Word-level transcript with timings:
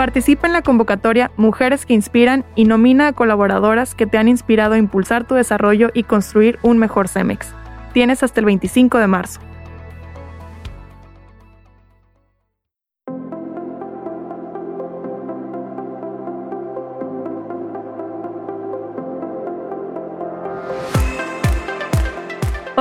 Participa 0.00 0.46
en 0.46 0.54
la 0.54 0.62
convocatoria 0.62 1.30
Mujeres 1.36 1.84
que 1.84 1.92
Inspiran 1.92 2.46
y 2.54 2.64
nomina 2.64 3.08
a 3.08 3.12
colaboradoras 3.12 3.94
que 3.94 4.06
te 4.06 4.16
han 4.16 4.28
inspirado 4.28 4.72
a 4.72 4.78
impulsar 4.78 5.26
tu 5.26 5.34
desarrollo 5.34 5.90
y 5.92 6.04
construir 6.04 6.58
un 6.62 6.78
mejor 6.78 7.06
CEMEX. 7.06 7.52
Tienes 7.92 8.22
hasta 8.22 8.40
el 8.40 8.46
25 8.46 8.96
de 8.96 9.06
marzo. 9.06 9.40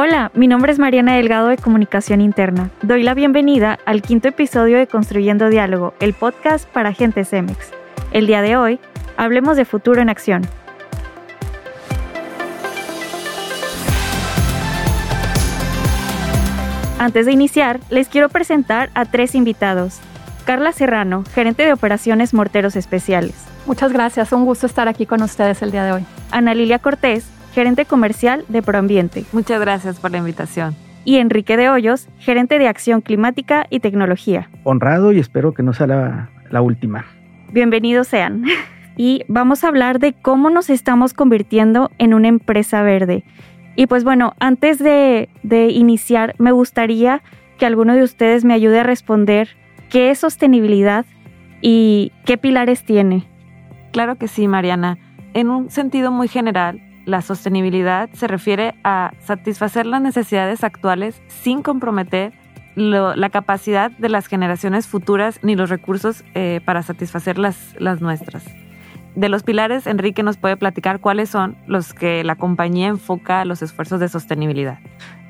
Hola, 0.02 0.32
mi 0.34 0.48
nombre 0.48 0.72
es 0.72 0.80
Mariana 0.80 1.18
Delgado 1.18 1.50
de 1.50 1.58
Comunicación 1.58 2.22
Interna. 2.22 2.70
Doy 2.84 3.04
la 3.04 3.14
bienvenida 3.14 3.80
al 3.86 4.02
quinto 4.02 4.30
episodio 4.30 4.78
de 4.78 4.88
Construyendo 4.88 5.50
Diálogo, 5.50 5.94
el 6.00 6.14
podcast 6.14 6.70
para 6.70 6.94
gente 6.94 7.26
CEMEX. 7.26 7.72
El 8.14 8.26
día 8.26 8.42
de 8.42 8.56
hoy, 8.56 8.80
hablemos 9.18 9.58
de 9.58 9.66
futuro 9.66 10.02
en 10.02 10.08
acción. 10.08 10.44
Antes 16.98 17.26
de 17.26 17.34
iniciar, 17.34 17.82
les 17.90 18.08
quiero 18.08 18.30
presentar 18.30 18.92
a 18.94 19.04
tres 19.04 19.36
invitados. 19.36 20.00
Carla 20.46 20.72
Serrano, 20.72 21.26
gerente 21.34 21.66
de 21.66 21.74
operaciones 21.74 22.34
Morteros 22.34 22.78
Especiales. 22.78 23.36
Muchas 23.66 23.92
gracias, 23.92 24.32
un 24.32 24.46
gusto 24.46 24.66
estar 24.66 24.88
aquí 24.88 25.06
con 25.06 25.22
ustedes 25.22 25.62
el 25.62 25.72
día 25.72 25.84
de 25.84 25.92
hoy. 25.92 26.06
Ana 26.32 26.54
Lilia 26.54 26.80
Cortés, 26.80 27.30
gerente 27.54 27.86
comercial 27.86 28.46
de 28.48 28.62
Proambiente. 28.62 29.26
Muchas 29.32 29.60
gracias 29.60 30.00
por 30.00 30.12
la 30.12 30.18
invitación. 30.18 30.76
Y 31.06 31.18
Enrique 31.18 31.58
de 31.58 31.70
Hoyos, 31.70 32.08
gerente 32.20 32.60
de 32.60 32.68
acción 32.68 33.02
climática 33.02 33.66
y 33.70 33.80
tecnología. 33.80 34.50
Honrado 34.64 35.12
y 35.12 35.20
espero 35.20 35.54
que 35.54 35.64
no 35.64 35.74
sea 35.74 35.88
la, 35.88 36.30
la 36.50 36.62
última. 36.62 37.06
Bienvenidos 37.52 38.08
sean. 38.08 38.46
Y 39.02 39.24
vamos 39.30 39.64
a 39.64 39.70
hablar 39.70 40.00
de 40.00 40.12
cómo 40.12 40.50
nos 40.50 40.70
estamos 40.70 41.14
convirtiendo 41.14 41.90
en 42.00 42.14
una 42.14 42.28
empresa 42.28 42.82
verde. 42.82 43.24
Y 43.78 43.88
pues 43.88 44.04
bueno, 44.04 44.34
antes 44.42 44.78
de, 44.78 45.30
de 45.42 45.70
iniciar, 45.70 46.36
me 46.38 46.52
gustaría 46.52 47.22
que 47.58 47.66
alguno 47.66 47.94
de 47.94 48.04
ustedes 48.04 48.44
me 48.44 48.54
ayude 48.54 48.82
a 48.82 48.84
responder 48.84 49.56
qué 49.90 50.12
es 50.12 50.20
sostenibilidad 50.20 51.06
y 51.62 52.12
qué 52.26 52.38
pilares 52.38 52.84
tiene. 52.84 53.26
Claro 53.94 54.18
que 54.18 54.28
sí, 54.28 54.50
Mariana. 54.50 54.98
En 55.34 55.50
un 55.50 55.70
sentido 55.70 56.12
muy 56.12 56.28
general, 56.28 56.82
la 57.10 57.22
sostenibilidad 57.22 58.10
se 58.14 58.28
refiere 58.28 58.76
a 58.84 59.14
satisfacer 59.26 59.86
las 59.86 60.02
necesidades 60.02 60.64
actuales 60.64 61.22
sin 61.28 61.62
comprometer 61.62 62.32
la 62.76 63.30
capacidad 63.30 63.92
de 63.92 64.08
las 64.08 64.28
generaciones 64.28 64.88
futuras 64.88 65.40
ni 65.44 65.56
los 65.56 65.70
recursos 65.70 66.24
eh, 66.34 66.62
para 66.64 66.82
satisfacer 66.82 67.38
las, 67.38 67.58
las 67.78 68.00
nuestras. 68.00 68.46
De 69.16 69.28
los 69.28 69.44
pilares, 69.44 69.86
Enrique 69.86 70.24
nos 70.24 70.38
puede 70.38 70.56
platicar 70.56 71.02
cuáles 71.02 71.30
son 71.30 71.58
los 71.68 71.94
que 71.94 72.24
la 72.24 72.36
compañía 72.36 72.88
enfoca 72.88 73.44
los 73.44 73.62
esfuerzos 73.62 74.00
de 74.00 74.08
sostenibilidad. 74.08 74.80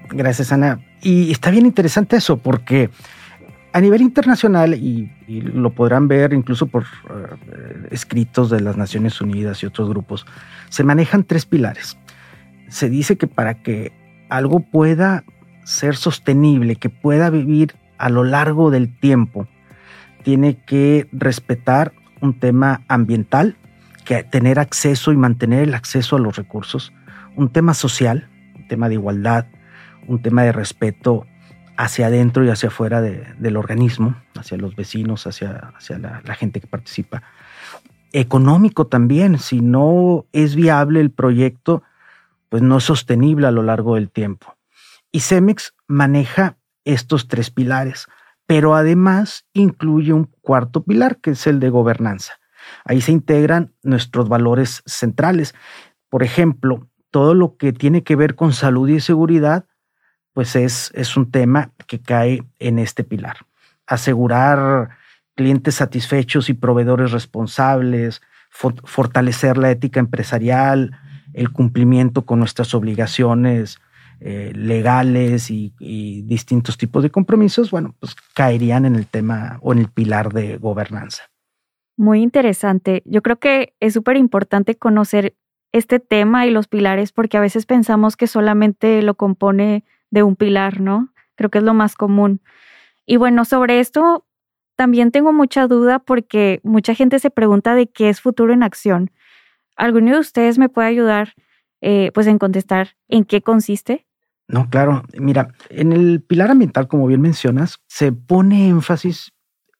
Gracias, 0.09 0.51
Ana. 0.51 0.79
Y 1.01 1.31
está 1.31 1.49
bien 1.49 1.65
interesante 1.65 2.17
eso, 2.17 2.37
porque 2.37 2.89
a 3.71 3.81
nivel 3.81 4.01
internacional, 4.01 4.73
y, 4.73 5.11
lo 5.27 5.71
podrán 5.71 6.07
ver 6.07 6.33
incluso 6.33 6.67
por 6.67 6.83
uh, 6.83 7.87
escritos 7.91 8.49
de 8.49 8.61
las 8.61 8.77
Naciones 8.77 9.21
Unidas 9.21 9.61
y 9.61 9.67
otros 9.67 9.89
grupos, 9.89 10.25
se 10.69 10.83
manejan 10.83 11.23
tres 11.23 11.45
pilares. 11.45 11.97
Se 12.67 12.89
dice 12.89 13.17
que 13.17 13.27
para 13.27 13.55
que 13.55 13.91
algo 14.29 14.59
pueda 14.59 15.23
ser 15.63 15.95
sostenible, 15.95 16.75
que 16.75 16.89
pueda 16.89 17.29
vivir 17.29 17.75
a 17.97 18.09
lo 18.09 18.23
largo 18.23 18.71
del 18.71 18.97
tiempo, 18.97 19.47
tiene 20.23 20.57
que 20.57 21.07
respetar 21.11 21.93
un 22.21 22.39
tema 22.39 22.81
ambiental, 22.87 23.55
que 24.03 24.23
tener 24.23 24.59
acceso 24.59 25.11
y 25.11 25.17
mantener 25.17 25.61
el 25.63 25.75
acceso 25.75 26.15
a 26.15 26.19
los 26.19 26.35
recursos, 26.35 26.91
un 27.35 27.49
tema 27.49 27.73
social, 27.73 28.27
un 28.55 28.67
tema 28.67 28.89
de 28.89 28.95
igualdad, 28.95 29.45
un 30.07 30.21
tema 30.21 30.43
de 30.43 30.51
respeto 30.51 31.27
hacia 31.79 32.07
adentro 32.07 32.43
y 32.43 32.49
hacia 32.49 32.67
afuera 32.67 32.99
de, 32.99 33.25
del 33.37 33.55
organismo, 33.55 34.21
hacia 34.35 34.57
los 34.57 34.75
vecinos, 34.75 35.25
hacia, 35.25 35.71
hacia 35.77 35.97
la, 35.97 36.21
la, 36.25 36.35
gente 36.35 36.59
que 36.59 36.67
participa. 36.67 37.23
Económico 38.11 38.87
también, 38.87 39.39
si 39.39 39.61
no 39.61 40.25
es 40.33 40.55
viable 40.55 40.99
el 40.99 41.09
proyecto, 41.09 41.81
pues 42.49 42.61
no 42.61 42.79
es 42.79 42.83
sostenible 42.83 43.47
a 43.47 43.51
lo 43.51 43.63
largo 43.63 43.95
del 43.95 44.09
tiempo. 44.09 44.57
Y 45.09 45.21
Cemex 45.21 45.73
maneja 45.87 46.57
estos 46.83 47.29
tres 47.29 47.49
pilares, 47.49 48.07
pero 48.45 48.75
además 48.75 49.45
incluye 49.53 50.11
un 50.11 50.25
cuarto 50.41 50.83
pilar, 50.83 51.21
que 51.21 51.31
es 51.31 51.47
el 51.47 51.61
de 51.61 51.69
gobernanza. 51.69 52.41
Ahí 52.83 52.99
se 52.99 53.13
integran 53.13 53.73
nuestros 53.83 54.27
valores 54.27 54.83
centrales. 54.85 55.55
Por 56.09 56.23
ejemplo, 56.23 56.89
todo 57.09 57.35
lo 57.35 57.55
que 57.55 57.71
tiene 57.71 58.03
que 58.03 58.17
ver 58.17 58.35
con 58.35 58.51
salud 58.51 58.89
y 58.89 58.99
seguridad, 58.99 59.68
pues 60.39 60.55
es, 60.55 60.89
es 60.95 61.17
un 61.17 61.31
tema 61.31 61.73
que 61.85 61.99
cae 61.99 62.43
en 62.59 62.79
este 62.79 63.03
pilar. 63.03 63.39
Asegurar 63.85 64.91
clientes 65.35 65.75
satisfechos 65.75 66.49
y 66.49 66.53
proveedores 66.53 67.11
responsables, 67.11 68.21
fortalecer 68.49 69.57
la 69.57 69.69
ética 69.69 69.99
empresarial, 69.99 70.97
el 71.33 71.51
cumplimiento 71.51 72.25
con 72.25 72.39
nuestras 72.39 72.73
obligaciones 72.73 73.81
eh, 74.21 74.53
legales 74.55 75.51
y, 75.51 75.73
y, 75.77 76.21
distintos 76.21 76.77
tipos 76.77 77.03
de 77.03 77.09
compromisos, 77.09 77.69
bueno, 77.69 77.93
pues 77.99 78.15
caerían 78.33 78.85
en 78.85 78.95
el 78.95 79.07
tema 79.07 79.59
o 79.61 79.73
en 79.73 79.79
el 79.79 79.89
pilar 79.89 80.31
de 80.31 80.55
gobernanza. 80.55 81.23
Muy 81.97 82.21
interesante. 82.21 83.03
Yo 83.03 83.21
creo 83.21 83.39
que 83.39 83.73
es 83.81 83.93
súper 83.93 84.15
importante 84.15 84.75
conocer 84.75 85.35
este 85.73 85.99
tema 85.99 86.47
y 86.47 86.51
los 86.51 86.69
pilares 86.69 87.11
porque 87.11 87.35
a 87.35 87.41
veces 87.41 87.65
pensamos 87.65 88.15
que 88.15 88.27
solamente 88.27 89.01
lo 89.01 89.15
compone 89.15 89.83
de 90.11 90.23
un 90.23 90.35
pilar, 90.35 90.81
¿no? 90.81 91.13
Creo 91.35 91.49
que 91.49 91.59
es 91.59 91.63
lo 91.63 91.73
más 91.73 91.95
común. 91.95 92.41
Y 93.05 93.17
bueno, 93.17 93.45
sobre 93.45 93.79
esto 93.79 94.25
también 94.75 95.11
tengo 95.11 95.33
mucha 95.33 95.67
duda 95.67 95.99
porque 95.99 96.61
mucha 96.63 96.93
gente 96.95 97.19
se 97.19 97.29
pregunta 97.29 97.75
de 97.75 97.87
qué 97.87 98.09
es 98.09 98.21
futuro 98.21 98.53
en 98.53 98.63
acción. 98.63 99.11
¿Alguno 99.75 100.13
de 100.13 100.19
ustedes 100.19 100.57
me 100.57 100.69
puede 100.69 100.87
ayudar 100.87 101.33
eh, 101.81 102.11
pues 102.13 102.27
en 102.27 102.39
contestar 102.39 102.95
en 103.07 103.25
qué 103.25 103.41
consiste? 103.41 104.05
No, 104.47 104.69
claro. 104.69 105.03
Mira, 105.17 105.53
en 105.69 105.93
el 105.93 106.21
pilar 106.21 106.51
ambiental, 106.51 106.87
como 106.87 107.07
bien 107.07 107.21
mencionas, 107.21 107.79
se 107.87 108.11
pone 108.11 108.67
énfasis 108.67 109.31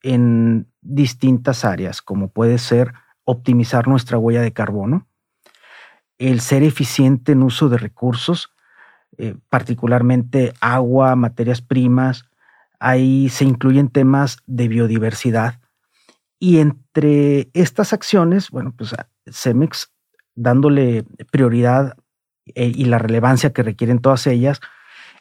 en 0.04 0.72
distintas 0.82 1.66
áreas, 1.66 2.02
como 2.02 2.30
puede 2.32 2.58
ser 2.58 2.94
optimizar 3.24 3.88
nuestra 3.88 4.18
huella 4.18 4.42
de 4.42 4.54
carbono, 4.54 5.08
el 6.18 6.42
ser 6.42 6.64
eficiente 6.64 7.32
en 7.32 7.44
uso 7.44 7.70
de 7.70 7.78
recursos, 7.78 8.52
eh, 9.22 9.36
particularmente 9.50 10.54
agua, 10.62 11.14
materias 11.18 11.62
primas. 11.62 12.30
Ahí 12.80 13.28
se 13.28 13.44
incluyen 13.44 13.90
temas 13.90 14.38
de 14.48 14.70
biodiversidad. 14.70 15.60
Y 16.40 16.60
entre 16.60 17.50
estas 17.54 17.92
acciones, 17.92 18.50
bueno, 18.50 18.74
pues 18.78 18.96
Cemex, 19.30 19.92
dándole 20.36 21.04
prioridad 21.34 21.98
eh, 22.56 22.72
y 22.74 22.86
la 22.86 22.98
relevancia 22.98 23.52
que 23.52 23.62
requieren 23.62 24.00
todas 24.00 24.26
ellas, 24.26 24.62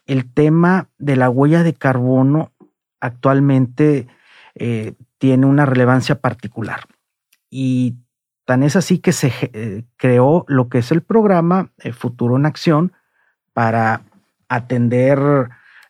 el 0.06 0.32
tema 0.32 0.88
de 0.98 1.16
la 1.16 1.28
huella 1.28 1.65
de 1.65 1.75
carbono 1.75 2.53
actualmente 3.00 4.06
eh, 4.54 4.94
tiene 5.19 5.47
una 5.47 5.66
relevancia 5.66 6.20
particular. 6.20 6.86
Y 7.50 7.97
tan 8.44 8.62
es 8.62 8.76
así 8.76 9.00
que 9.00 9.10
se 9.10 9.84
creó 9.97 10.44
lo 10.47 10.69
que 10.69 10.78
es 10.78 10.92
el 10.92 11.03
programa 11.03 11.72
Futuro 11.92 12.36
en 12.36 12.47
Acción 12.47 12.92
para 13.58 14.02
atender 14.48 15.19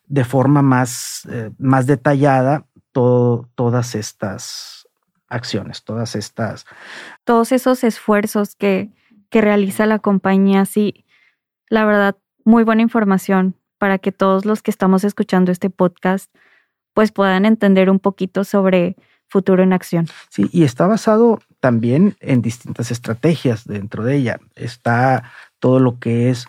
de 0.07 0.23
forma 0.23 0.63
más, 0.63 1.27
eh, 1.29 1.51
más 1.59 1.85
detallada 1.85 2.65
todo, 2.91 3.47
todas 3.53 3.93
estas 3.93 4.87
acciones, 5.27 5.83
todas 5.83 6.15
estas... 6.15 6.65
Todos 7.25 7.51
esos 7.51 7.83
esfuerzos 7.83 8.55
que, 8.55 8.89
que 9.29 9.41
realiza 9.41 9.85
la 9.85 9.99
compañía, 9.99 10.65
sí, 10.65 11.05
la 11.67 11.85
verdad, 11.85 12.17
muy 12.43 12.63
buena 12.63 12.81
información 12.81 13.53
para 13.77 13.99
que 13.99 14.11
todos 14.11 14.45
los 14.45 14.63
que 14.63 14.71
estamos 14.71 15.03
escuchando 15.03 15.51
este 15.51 15.69
podcast 15.69 16.33
pues 16.95 17.11
puedan 17.11 17.45
entender 17.45 17.91
un 17.91 17.99
poquito 17.99 18.45
sobre 18.45 18.95
futuro 19.27 19.61
en 19.61 19.73
acción. 19.73 20.07
Sí, 20.29 20.49
y 20.51 20.63
está 20.63 20.87
basado 20.87 21.39
también 21.59 22.15
en 22.19 22.41
distintas 22.41 22.89
estrategias 22.89 23.65
dentro 23.65 24.03
de 24.03 24.15
ella. 24.15 24.39
Está 24.55 25.31
todo 25.59 25.79
lo 25.79 25.99
que 25.99 26.31
es 26.31 26.47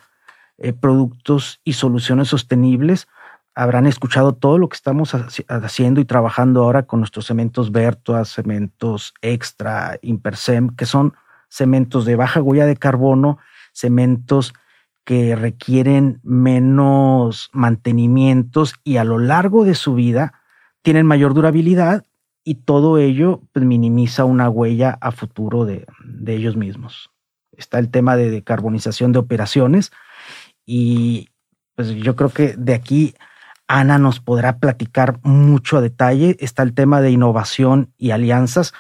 eh, 0.60 0.74
productos 0.74 1.60
y 1.64 1.72
soluciones 1.72 2.28
sostenibles. 2.28 3.08
Habrán 3.54 3.86
escuchado 3.86 4.34
todo 4.34 4.58
lo 4.58 4.68
que 4.68 4.76
estamos 4.76 5.14
haciendo 5.48 6.00
y 6.00 6.04
trabajando 6.04 6.62
ahora 6.62 6.84
con 6.84 7.00
nuestros 7.00 7.26
cementos 7.26 7.72
Vertua, 7.72 8.26
cementos 8.26 9.14
Extra, 9.22 9.98
Impersem, 10.02 10.68
que 10.76 10.84
son 10.84 11.14
cementos 11.48 12.04
de 12.04 12.14
baja 12.14 12.42
huella 12.42 12.66
de 12.66 12.76
carbono, 12.76 13.38
cementos 13.72 14.52
que 15.04 15.34
requieren 15.34 16.20
menos 16.22 17.48
mantenimientos 17.52 18.74
y 18.84 18.98
a 18.98 19.04
lo 19.04 19.18
largo 19.18 19.64
de 19.64 19.74
su 19.74 19.94
vida 19.94 20.34
tienen 20.82 21.06
mayor 21.06 21.32
durabilidad 21.32 22.04
y 22.44 22.56
todo 22.56 22.98
ello 22.98 23.40
pues, 23.52 23.64
minimiza 23.64 24.26
una 24.26 24.50
huella 24.50 24.98
a 25.00 25.10
futuro 25.10 25.64
de, 25.64 25.86
de 26.04 26.34
ellos 26.34 26.56
mismos. 26.56 27.10
Está 27.56 27.78
el 27.78 27.90
tema 27.90 28.16
de 28.16 28.30
decarbonización 28.30 29.12
de 29.12 29.18
operaciones 29.18 29.90
y 30.72 31.30
pues 31.74 31.90
yo 31.96 32.14
creo 32.14 32.28
que 32.28 32.54
de 32.56 32.74
aquí 32.74 33.16
Ana 33.66 33.98
nos 33.98 34.20
podrá 34.20 34.58
platicar 34.58 35.18
mucho 35.24 35.78
a 35.78 35.80
detalle. 35.80 36.36
Está 36.38 36.62
el 36.62 36.74
tema 36.74 37.00
de 37.00 37.10
innovación 37.10 37.92
y 37.98 38.12
alianzas. 38.12 38.72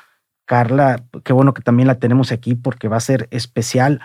Carla, 0.44 1.02
qué 1.24 1.32
bueno 1.32 1.52
que 1.52 1.62
también 1.62 1.88
la 1.88 1.98
tenemos 1.98 2.30
aquí 2.30 2.54
porque 2.54 2.86
va 2.86 2.96
a 2.96 3.00
ser 3.00 3.26
especial 3.32 4.02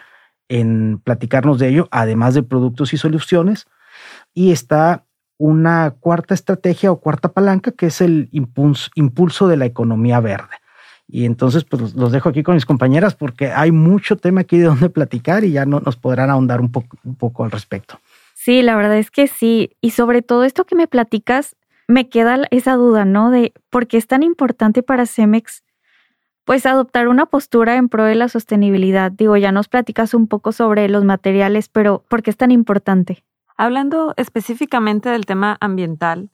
en 0.49 0.99
platicarnos 1.03 1.59
de 1.59 1.67
ello, 1.67 1.87
además 1.91 2.33
de 2.33 2.41
productos 2.41 2.91
y 2.93 2.97
soluciones. 2.97 3.67
Y 4.33 4.51
está 4.51 5.05
una 5.37 5.91
cuarta 5.91 6.33
estrategia 6.33 6.91
o 6.91 6.99
cuarta 6.99 7.33
palanca 7.33 7.71
que 7.71 7.85
es 7.85 8.01
el 8.01 8.29
impulso, 8.31 8.89
impulso 8.95 9.47
de 9.47 9.57
la 9.57 9.65
economía 9.65 10.19
verde. 10.21 10.55
Y 11.07 11.25
entonces, 11.25 11.63
pues 11.63 11.93
los 11.95 12.11
dejo 12.11 12.29
aquí 12.29 12.41
con 12.41 12.55
mis 12.55 12.65
compañeras 12.65 13.15
porque 13.15 13.51
hay 13.51 13.71
mucho 13.71 14.15
tema 14.15 14.41
aquí 14.41 14.57
de 14.57 14.65
donde 14.65 14.89
platicar 14.89 15.43
y 15.43 15.51
ya 15.51 15.65
no, 15.65 15.79
nos 15.79 15.97
podrán 15.97 16.29
ahondar 16.29 16.61
un 16.61 16.71
poco, 16.71 16.97
un 17.03 17.15
poco 17.15 17.43
al 17.43 17.51
respecto. 17.51 17.99
Sí, 18.33 18.61
la 18.61 18.75
verdad 18.75 18.97
es 18.97 19.11
que 19.11 19.27
sí. 19.27 19.75
Y 19.81 19.91
sobre 19.91 20.21
todo 20.21 20.43
esto 20.43 20.65
que 20.65 20.75
me 20.75 20.87
platicas, 20.87 21.55
me 21.87 22.09
queda 22.09 22.41
esa 22.51 22.75
duda, 22.75 23.05
¿no? 23.05 23.29
De 23.29 23.53
por 23.69 23.87
qué 23.87 23.97
es 23.97 24.07
tan 24.07 24.23
importante 24.23 24.83
para 24.83 25.05
Cemex, 25.05 25.63
pues 26.43 26.65
adoptar 26.65 27.07
una 27.07 27.25
postura 27.25 27.75
en 27.75 27.89
pro 27.89 28.05
de 28.05 28.15
la 28.15 28.29
sostenibilidad. 28.29 29.11
Digo, 29.11 29.37
ya 29.37 29.51
nos 29.51 29.67
platicas 29.67 30.13
un 30.13 30.27
poco 30.27 30.51
sobre 30.51 30.87
los 30.89 31.03
materiales, 31.03 31.69
pero 31.69 32.03
¿por 32.07 32.23
qué 32.23 32.29
es 32.29 32.37
tan 32.37 32.51
importante? 32.51 33.23
Hablando 33.57 34.13
específicamente 34.17 35.09
del 35.09 35.25
tema 35.25 35.57
ambiental, 35.59 36.29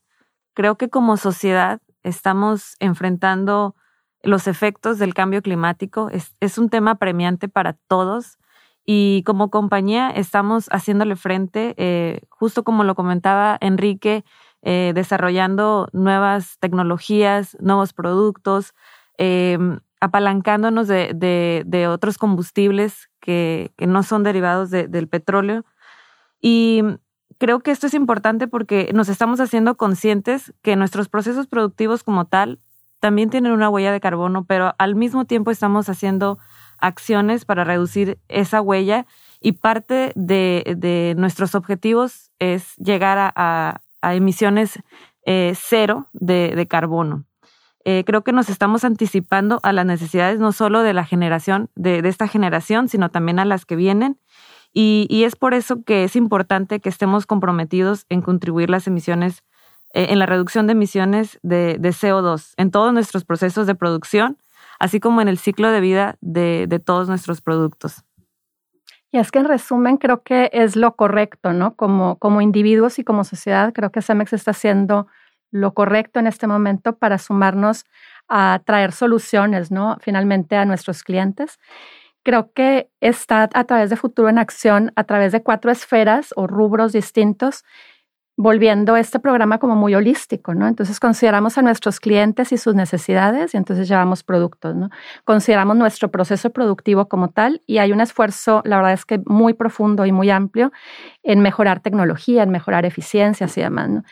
creo 0.54 0.78
que 0.78 0.90
como 0.90 1.18
sociedad 1.18 1.80
estamos 2.04 2.76
enfrentando 2.80 3.76
los 4.24 4.48
efectos 4.48 5.00
del 5.00 5.14
cambio 5.14 5.42
climático. 5.42 6.10
Es, 6.10 6.58
un 6.58 6.70
tema 6.70 6.96
premiante 6.96 7.48
para 7.48 7.74
todos 7.88 8.38
y 8.86 9.24
como 9.26 9.50
compañía 9.50 10.10
estamos 10.10 10.68
haciéndole 10.68 11.16
frente, 11.16 11.74
eh, 11.78 12.22
justo 12.30 12.64
como 12.64 12.84
lo 12.84 12.96
comentaba 12.96 13.58
Enrique, 13.62 14.24
eh, 14.64 14.92
desarrollando 14.96 15.88
nuevas 15.92 16.58
tecnologías, 16.60 17.58
nuevos 17.60 17.94
productos, 17.94 18.74
em, 19.18 19.80
apalancándonos 20.00 20.88
de, 20.88 21.88
otros 21.90 22.18
combustibles 22.18 23.10
que, 23.20 23.72
no 23.80 24.04
son 24.04 24.24
derivados 24.24 24.72
del 24.72 25.08
petróleo. 25.08 25.64
Y 26.42 26.84
creo 27.38 27.60
que 27.60 27.72
esto 27.72 27.88
es 27.88 27.94
importante 27.94 28.48
porque 28.48 28.92
nos 28.94 29.10
estamos 29.10 29.40
haciendo 29.40 29.76
conscientes 29.78 30.54
que 30.62 30.76
nuestros 30.76 31.10
procesos 31.10 31.48
productivos 31.48 32.04
como 32.04 32.26
tal 32.26 32.60
también 33.02 33.30
tienen 33.32 33.52
una 33.52 33.70
huella 33.70 33.92
de 33.92 34.00
carbono, 34.00 34.46
pero 34.46 34.74
al 34.78 34.96
mismo 34.96 35.26
tiempo 35.26 35.52
estamos 35.52 35.90
haciendo 35.90 36.38
acciones 36.78 37.46
para 37.46 37.64
reducir 37.64 38.20
esa 38.30 38.62
huella 38.62 39.06
y 39.42 39.54
parte 39.54 40.14
de, 40.16 41.16
nuestros 41.18 41.56
objetivos 41.56 42.32
es 42.40 42.76
llegar 42.78 43.34
a, 43.36 43.82
emisiones 44.04 44.80
eh, 45.26 45.54
cero 45.56 46.08
de, 46.14 46.68
carbono. 46.70 47.26
Eh, 47.84 48.04
creo 48.06 48.24
que 48.24 48.34
nos 48.34 48.50
estamos 48.50 48.84
anticipando 48.84 49.60
a 49.64 49.74
las 49.74 49.86
necesidades 49.86 50.40
no 50.40 50.52
solo 50.52 50.84
de 50.84 50.94
la 50.94 51.04
generación, 51.04 51.70
de, 51.76 52.08
esta 52.08 52.28
generación, 52.28 52.88
sino 52.88 53.10
también 53.10 53.40
a 53.40 53.46
las 53.46 53.66
que 53.66 53.76
vienen. 53.76 54.20
Y, 54.74 55.24
es 55.26 55.36
por 55.36 55.54
eso 55.54 55.84
que 55.84 56.04
es 56.04 56.16
importante 56.16 56.80
que 56.80 56.90
estemos 56.90 57.26
comprometidos 57.26 58.06
en 58.10 58.22
contribuir 58.22 58.70
las 58.70 58.88
emisiones 58.88 59.44
en 59.94 60.20
la 60.20 60.26
reducción 60.26 60.68
de 60.68 60.74
emisiones 60.74 61.40
de, 61.44 61.80
CO2 61.80 62.54
en 62.58 62.72
todos 62.72 62.94
nuestros 62.94 63.26
procesos 63.26 63.68
de 63.68 63.76
producción, 63.76 64.38
así 64.80 65.00
como 65.00 65.22
en 65.22 65.28
el 65.28 65.38
ciclo 65.38 65.72
de 65.72 65.82
vida 65.82 66.16
de, 66.22 66.82
todos 66.84 67.08
nuestros 67.08 67.42
productos. 67.42 68.04
Y 69.12 69.18
es 69.18 69.32
que 69.32 69.40
en 69.40 69.46
resumen 69.46 69.98
creo 69.98 70.24
que 70.24 70.50
es 70.54 70.76
lo 70.76 70.96
correcto, 70.96 71.52
¿no? 71.52 71.76
Como, 71.76 72.18
como 72.18 72.42
individuos 72.42 72.98
y 72.98 73.04
como 73.04 73.26
sociedad, 73.26 73.74
creo 73.74 73.92
que 73.92 74.02
Cemex 74.02 74.32
está 74.32 74.52
haciendo 74.52 75.08
lo 75.52 75.74
correcto 75.74 76.20
en 76.20 76.28
este 76.28 76.48
momento 76.48 76.96
para 76.98 77.18
sumarnos 77.18 77.84
a 78.30 78.62
traer 78.66 78.94
soluciones, 78.94 79.70
¿no? 79.70 79.98
Finalmente 80.00 80.56
a 80.56 80.64
nuestros 80.64 81.04
clientes. 81.04 81.60
Creo 82.24 82.54
que 82.54 82.90
está 83.02 83.50
a 83.54 83.64
través 83.66 83.90
de 83.90 83.98
Futuro 83.98 84.30
en 84.30 84.38
Acción, 84.38 84.94
a 84.96 85.04
través 85.04 85.34
de 85.34 85.44
cuatro 85.44 85.72
esferas 85.72 86.34
o 86.38 86.48
rubros 86.48 86.94
distintos 86.94 87.66
volviendo 88.42 88.98
este 88.98 89.20
programa 89.20 89.60
como 89.60 89.76
muy 89.76 89.94
holístico, 89.94 90.56
¿no? 90.56 90.68
Entonces 90.68 91.00
consideramos 91.00 91.58
a 91.60 91.62
nuestros 91.62 92.00
clientes 92.00 92.52
y 92.52 92.58
sus 92.58 92.74
necesidades 92.74 93.54
y 93.54 93.58
entonces 93.58 93.88
llevamos 93.88 94.24
productos, 94.24 94.76
¿no? 94.76 94.90
Consideramos 95.26 95.78
nuestro 95.78 96.10
proceso 96.10 96.50
productivo 96.50 97.08
como 97.08 97.30
tal 97.30 97.62
y 97.68 97.78
hay 97.78 97.92
un 97.92 98.02
esfuerzo, 98.02 98.64
la 98.66 98.78
verdad 98.78 98.94
es 98.94 99.06
que 99.06 99.22
muy 99.26 99.54
profundo 99.54 100.08
y 100.08 100.12
muy 100.12 100.32
amplio 100.32 100.72
en 101.22 101.42
mejorar 101.42 101.82
tecnología, 101.82 102.42
en 102.42 102.50
mejorar 102.50 102.86
eficiencias 102.86 103.56
y 103.58 103.62
demás, 103.62 103.90
¿no? 103.90 104.04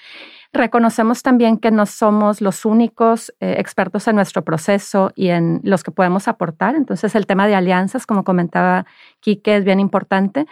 Reconocemos 0.51 1.21
también 1.21 1.57
que 1.57 1.69
no 1.69 1.85
somos 1.85 2.41
los 2.41 2.65
únicos 2.65 3.31
eh, 3.39 3.55
expertos 3.59 4.07
en 4.07 4.15
nuestro 4.15 4.43
proceso 4.43 5.11
y 5.15 5.29
en 5.29 5.61
los 5.63 5.83
que 5.83 5.91
podemos 5.91 6.27
aportar. 6.27 6.73
Entonces, 6.73 7.13
el 7.13 7.27
tema 7.27 7.45
de 7.45 7.53
alianzas, 7.53 8.07
como 8.07 8.23
comentaba 8.23 8.87
Quique, 9.19 9.57
es 9.57 9.63
bien 9.63 9.79
importante 9.79 10.47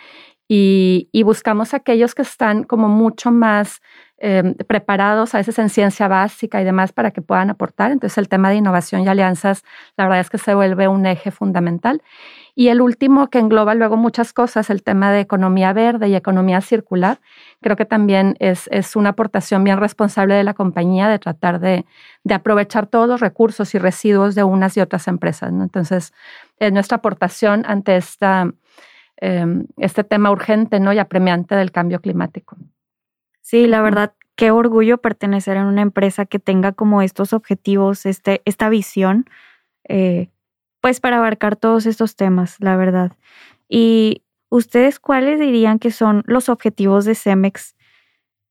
y, 0.47 1.23
buscamos 1.23 1.73
aquellos 1.73 2.15
que 2.15 2.21
están 2.21 2.63
como 2.63 2.87
mucho 2.87 3.31
más 3.31 3.81
eh, 4.19 4.55
preparados, 4.65 5.35
a 5.35 5.39
veces 5.39 5.59
en 5.59 5.69
ciencia 5.69 6.07
básica 6.07 6.61
y 6.61 6.63
demás, 6.63 6.93
para 6.93 7.11
que 7.11 7.21
puedan 7.21 7.49
aportar. 7.49 7.91
Entonces 7.91 8.17
el 8.17 8.29
tema 8.29 8.49
de 8.49 8.55
innovación 8.55 9.01
y 9.01 9.07
alianzas, 9.07 9.63
la 9.97 10.05
verdad 10.05 10.21
es 10.21 10.29
que 10.29 10.37
se 10.37 10.55
vuelve 10.55 10.87
un 10.87 11.05
eje 11.05 11.31
fundamental. 11.31 12.01
Y 12.55 12.69
el 12.69 12.81
último, 12.81 13.29
que 13.29 13.39
engloba 13.39 13.75
luego 13.75 13.97
muchas 13.97 14.33
cosas, 14.33 14.69
el 14.69 14.83
tema 14.83 15.11
de 15.11 15.19
economía 15.19 15.73
verde 15.73 16.07
y 16.07 16.15
economía 16.15 16.61
circular, 16.61 17.19
creo 17.61 17.75
que 17.75 17.85
también 17.85 18.35
es, 18.39 18.67
es 18.71 18.95
una 18.95 19.09
aportación 19.09 19.63
bien 19.63 19.77
responsable 19.77 20.33
de 20.33 20.43
la 20.43 20.53
compañía 20.53 21.09
de 21.09 21.19
tratar 21.19 21.59
de, 21.59 21.85
de, 22.23 22.33
aprovechar 22.33 22.87
todos 22.87 23.07
los 23.07 23.19
recursos 23.19 23.75
y 23.75 23.79
residuos 23.79 24.33
de 24.33 24.43
unas 24.43 24.77
y 24.77 24.79
otras 24.79 25.07
empresas. 25.07 25.51
Entonces, 25.51 26.13
es 26.57 26.71
nuestra 26.71 26.97
aportación 26.97 27.63
ante 27.67 27.97
esta 27.97 28.51
Em, 29.19 29.65
este 29.77 30.03
tema 30.03 30.29
urgente 30.29 30.79
¿no? 30.79 30.93
y 30.93 30.99
apremiante 30.99 31.55
del 31.55 31.71
cambio 31.71 31.99
climático. 32.01 32.55
Sí, 33.41 33.65
la 33.65 33.81
verdad, 33.81 34.13
qué 34.35 34.51
orgullo 34.51 34.99
pertenecer 34.99 35.57
a 35.57 35.65
una 35.65 35.81
empresa 35.81 36.25
que 36.25 36.37
tenga 36.37 36.71
como 36.71 37.01
estos 37.01 37.33
objetivos, 37.33 38.05
este, 38.05 38.41
esta 38.45 38.69
visión, 38.69 39.25
eh, 39.89 40.29
pues 40.81 40.99
para 40.99 41.17
abarcar 41.17 41.55
todos 41.55 41.87
estos 41.87 42.15
temas, 42.15 42.57
la 42.59 42.77
verdad. 42.77 43.13
Y 43.67 44.21
ustedes, 44.49 44.99
¿cuáles 44.99 45.39
dirían 45.39 45.79
que 45.79 45.89
son 45.89 46.23
los 46.27 46.47
objetivos 46.49 47.05
de 47.05 47.15
Cemex 47.15 47.75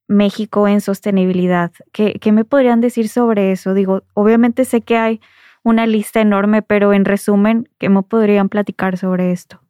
México 0.08 0.66
en 0.66 0.80
sostenibilidad? 0.80 1.70
¿Qué, 1.92 2.14
¿Qué, 2.20 2.32
me 2.32 2.44
podrían 2.44 2.80
decir 2.80 3.08
sobre 3.08 3.52
eso? 3.52 3.72
Digo, 3.72 4.02
obviamente 4.14 4.64
sé 4.64 4.80
que 4.80 4.96
hay 4.96 5.20
una 5.62 5.86
lista 5.86 6.20
enorme, 6.20 6.62
pero 6.62 6.92
en 6.92 7.04
resumen, 7.04 7.68
¿qué 7.78 7.88
me 7.88 8.02
podrían 8.02 8.48
platicar 8.48 8.96
sobre 8.98 9.30
esto? 9.30 9.60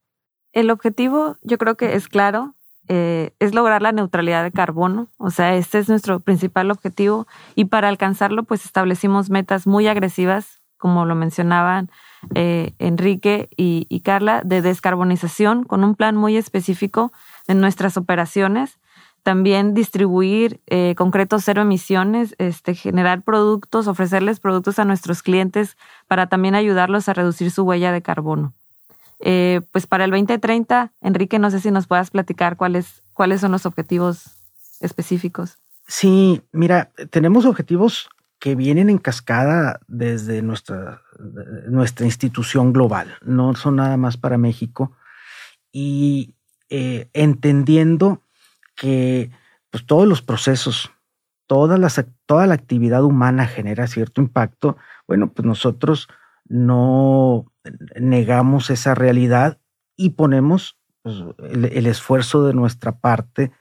El 0.57 0.71
objetivo 0.71 1.37
yo 1.43 1.59
creo 1.59 1.77
que 1.77 1.97
es 1.97 2.09
claro, 2.09 2.55
eh, 2.89 3.35
es 3.41 3.55
lograr 3.55 3.83
la 3.83 3.93
neutralidad 3.93 4.43
de 4.43 4.53
carbono, 4.53 5.09
o 5.19 5.31
sea, 5.31 5.55
este 5.55 5.79
es 5.79 5.91
nuestro 5.91 6.21
principal 6.21 6.71
objetivo 6.71 7.27
y 7.55 7.67
para 7.67 7.89
alcanzarlo 7.89 8.43
pues 8.45 8.65
establecimos 8.65 9.29
metas 9.29 9.67
muy 9.67 9.87
agresivas, 9.87 10.63
como 10.79 11.05
lo 11.05 11.15
mencionaban 11.15 11.91
eh, 12.35 12.73
Enrique 12.79 13.51
y, 13.55 14.01
Carla, 14.01 14.41
de 14.47 14.63
descarbonización 14.63 15.65
con 15.65 15.85
un 15.85 15.95
plan 15.95 16.17
muy 16.17 16.39
específico 16.39 17.13
de 17.47 17.55
nuestras 17.55 17.99
operaciones, 17.99 18.79
también 19.23 19.75
distribuir 19.75 20.63
eh, 20.69 20.95
concretos 20.97 21.43
cero 21.45 21.61
emisiones, 21.61 22.35
este, 22.39 22.75
generar 22.75 23.21
productos, 23.21 23.89
ofrecerles 23.89 24.41
productos 24.41 24.79
a 24.79 24.87
nuestros 24.87 25.23
clientes 25.23 25.77
para 26.09 26.29
también 26.31 26.55
ayudarlos 26.55 27.11
a 27.11 27.13
reducir 27.13 27.51
su 27.51 27.65
huella 27.65 27.93
de 27.93 28.01
carbono. 28.01 28.55
Eh, 29.21 29.63
pues 29.73 29.87
para 29.87 30.05
el 30.05 30.11
2030, 30.11 30.93
Enrique, 31.01 31.39
no 31.39 31.51
sé 31.51 31.61
si 31.61 31.71
nos 31.71 31.87
puedas 31.87 32.11
platicar 32.11 32.57
cuáles, 32.57 33.03
cuáles 33.13 33.41
son 33.41 33.53
los 33.53 33.67
objetivos 33.67 34.37
específicos. 34.81 35.59
Sí, 35.87 36.43
mira, 36.53 36.91
tenemos 37.11 37.47
objetivos 37.47 38.09
que 38.39 38.55
vienen 38.55 38.91
en 38.91 38.99
cascada 38.99 39.81
desde 39.89 40.43
nuestra, 40.43 41.03
nuestra 41.69 42.05
institución 42.05 42.73
global, 42.73 43.17
no 43.23 43.55
son 43.55 43.77
nada 43.77 43.97
más 43.97 44.17
para 44.17 44.37
México, 44.37 44.93
y 45.73 46.35
eh, 46.69 47.09
entendiendo 47.13 48.23
que 48.75 49.31
pues, 49.71 49.87
todos 49.87 50.07
los 50.07 50.21
procesos, 50.21 50.91
toda, 51.47 51.79
toda 52.27 52.47
la 52.47 52.55
actividad 52.55 53.05
humana 53.05 53.47
genera 53.47 53.87
cierto 53.87 54.21
impacto, 54.21 54.77
bueno, 55.07 55.33
pues 55.33 55.47
nosotros 55.47 56.09
no 56.49 57.47
negamos 57.99 58.71
esa 58.71 58.95
realidad 58.95 59.59
y 59.97 60.11
ponemos 60.11 60.79
pues, 61.03 61.17
el, 61.51 61.87
esfuerzo 61.87 62.47
de 62.47 62.55
nuestra 62.55 62.99
parte 62.99 63.53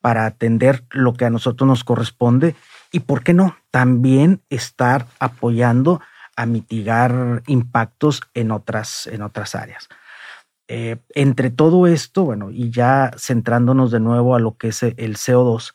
para 0.00 0.26
atender 0.26 0.84
lo 0.90 1.12
que 1.12 1.26
a 1.26 1.30
nosotros 1.30 1.68
nos 1.68 1.84
corresponde 1.84 2.54
y, 2.90 3.00
¿por 3.00 3.22
qué 3.22 3.34
no?, 3.34 3.56
también 3.70 4.42
estar 4.48 5.06
apoyando 5.18 6.00
a 6.36 6.46
mitigar 6.46 7.42
impactos 7.46 8.22
en 8.34 8.50
otras, 8.50 9.06
en 9.06 9.22
otras 9.22 9.54
áreas. 9.54 9.88
Eh, 10.68 10.96
entre 11.14 11.50
todo 11.50 11.86
esto, 11.86 12.24
bueno, 12.24 12.50
y 12.50 12.70
ya 12.70 13.10
centrándonos 13.18 13.90
de 13.90 14.00
nuevo 14.00 14.34
a 14.34 14.40
lo 14.40 14.56
que 14.56 14.68
es 14.68 14.82
el 14.82 15.16
CO2, 15.16 15.74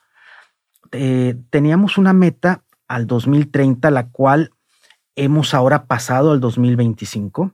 eh, 0.91 1.35
teníamos 1.49 1.97
una 1.97 2.13
meta 2.13 2.63
al 2.87 3.05
2030, 3.05 3.91
la 3.91 4.09
cual 4.09 4.54
hemos 5.15 5.53
ahora 5.53 5.85
pasado 5.85 6.31
al 6.31 6.39
2025. 6.39 7.53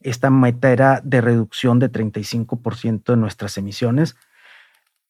Esta 0.00 0.30
meta 0.30 0.70
era 0.70 1.00
de 1.02 1.20
reducción 1.20 1.78
de 1.78 1.90
35% 1.90 3.04
de 3.04 3.16
nuestras 3.16 3.56
emisiones 3.58 4.16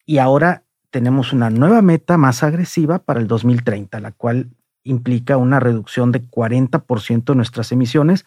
y 0.04 0.18
ahora 0.18 0.64
tenemos 0.90 1.32
una 1.32 1.50
nueva 1.50 1.82
meta 1.82 2.16
más 2.16 2.42
agresiva 2.42 3.00
para 3.00 3.20
el 3.20 3.26
2030, 3.26 4.00
la 4.00 4.12
cual 4.12 4.50
implica 4.84 5.36
una 5.36 5.60
reducción 5.60 6.12
de 6.12 6.22
40% 6.22 7.24
de 7.24 7.34
nuestras 7.34 7.72
emisiones 7.72 8.24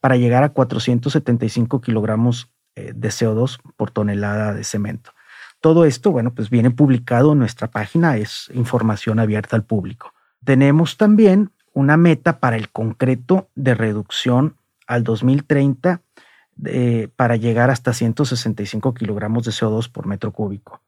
para 0.00 0.16
llegar 0.16 0.44
a 0.44 0.50
475 0.50 1.80
kilogramos 1.80 2.50
eh, 2.76 2.92
de 2.94 3.08
CO2 3.08 3.58
por 3.76 3.90
tonelada 3.90 4.54
de 4.54 4.62
cemento. 4.62 5.12
Todo 5.60 5.84
esto, 5.84 6.12
bueno, 6.12 6.32
pues 6.32 6.48
viene 6.48 6.70
publicado 6.70 7.32
en 7.32 7.38
nuestra 7.40 7.68
página, 7.68 8.16
es 8.16 8.50
información 8.54 9.18
abierta 9.18 9.56
al 9.56 9.64
público. 9.64 10.12
Tenemos 10.44 10.96
también 10.96 11.50
una 11.76 11.98
meta 11.98 12.40
para 12.40 12.56
el 12.56 12.70
concreto 12.70 13.50
de 13.54 13.74
reducción 13.74 14.56
al 14.86 15.04
2030 15.04 16.00
para 17.16 17.36
llegar 17.36 17.68
hasta 17.68 17.92
165 17.92 18.94
kilogramos 18.94 19.44
de 19.44 19.50
CO2 19.50 19.92
por 19.92 20.06
metro 20.06 20.32
cúbico. 20.32 20.80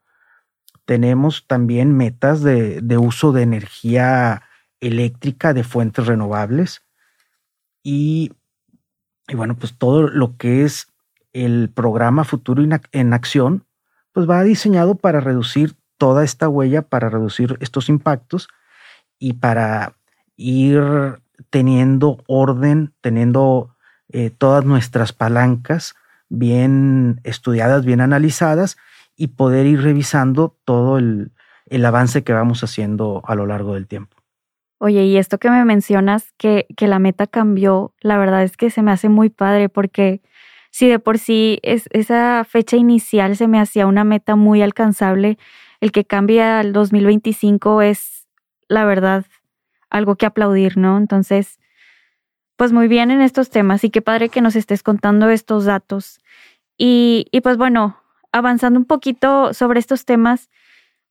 Tenemos 0.86 1.46
también 1.46 1.94
metas 1.94 2.42
de, 2.42 2.80
uso 2.96 3.32
de 3.32 3.42
energía 3.42 4.44
eléctrica 4.80 5.52
de 5.52 5.62
fuentes 5.62 6.06
renovables 6.06 6.82
y, 7.82 8.32
y, 9.28 9.34
bueno, 9.34 9.56
pues 9.58 9.76
todo 9.76 10.08
lo 10.08 10.38
que 10.38 10.64
es 10.64 10.86
el 11.34 11.68
programa 11.68 12.24
Futuro 12.24 12.62
en 12.92 13.12
Acción, 13.12 13.66
pues 14.12 14.26
va 14.28 14.42
diseñado 14.42 14.94
para 14.94 15.20
reducir 15.20 15.76
toda 15.98 16.24
esta 16.24 16.48
huella, 16.48 16.80
para 16.80 17.10
reducir 17.10 17.58
estos 17.60 17.90
impactos 17.90 18.48
y 19.18 19.34
para 19.34 19.97
ir 20.38 21.20
teniendo 21.50 22.22
orden, 22.26 22.94
teniendo 23.02 23.74
eh, 24.08 24.30
todas 24.30 24.64
nuestras 24.64 25.12
palancas 25.12 25.94
bien 26.30 27.20
estudiadas, 27.24 27.84
bien 27.84 28.00
analizadas 28.00 28.78
y 29.16 29.28
poder 29.28 29.66
ir 29.66 29.82
revisando 29.82 30.56
todo 30.64 30.98
el, 30.98 31.32
avance 31.84 32.24
que 32.24 32.32
vamos 32.32 32.64
haciendo 32.64 33.20
a 33.26 33.34
lo 33.34 33.46
largo 33.46 33.74
del 33.74 33.86
tiempo. 33.86 34.16
Oye, 34.78 35.04
y 35.04 35.16
esto 35.16 35.38
que 35.38 35.50
me 35.50 35.64
mencionas, 35.64 36.32
que, 36.38 36.66
que 36.76 36.86
la 36.86 37.00
meta 37.00 37.26
cambió, 37.26 37.92
la 38.00 38.16
verdad 38.16 38.44
es 38.44 38.56
que 38.56 38.70
se 38.70 38.80
me 38.80 38.92
hace 38.92 39.08
muy 39.08 39.28
padre 39.28 39.68
porque 39.68 40.22
si 40.70 40.86
de 40.88 40.98
por 40.98 41.18
sí 41.18 41.58
es, 41.62 41.88
esa 41.90 42.44
fecha 42.48 42.76
inicial 42.76 43.36
se 43.36 43.48
me 43.48 43.60
hacía 43.60 43.86
una 43.86 44.04
meta 44.04 44.36
muy 44.36 44.62
alcanzable, 44.62 45.36
el 45.80 45.90
que 45.92 46.04
cambie 46.04 46.42
al 46.42 46.72
2025 46.72 47.82
es, 47.82 48.28
la 48.68 48.84
verdad, 48.84 49.24
algo 49.90 50.16
que 50.16 50.26
aplaudir, 50.26 50.76
¿no? 50.76 50.98
Entonces, 50.98 51.58
pues 52.56 52.72
muy 52.72 52.88
bien 52.88 53.10
en 53.10 53.20
estos 53.20 53.50
temas 53.50 53.84
y 53.84 53.90
qué 53.90 54.02
padre 54.02 54.28
que 54.28 54.40
nos 54.40 54.56
estés 54.56 54.82
contando 54.82 55.30
estos 55.30 55.64
datos. 55.64 56.20
Y, 56.76 57.26
y 57.30 57.40
pues 57.40 57.56
bueno, 57.56 57.96
avanzando 58.32 58.78
un 58.78 58.84
poquito 58.84 59.54
sobre 59.54 59.80
estos 59.80 60.04
temas, 60.04 60.50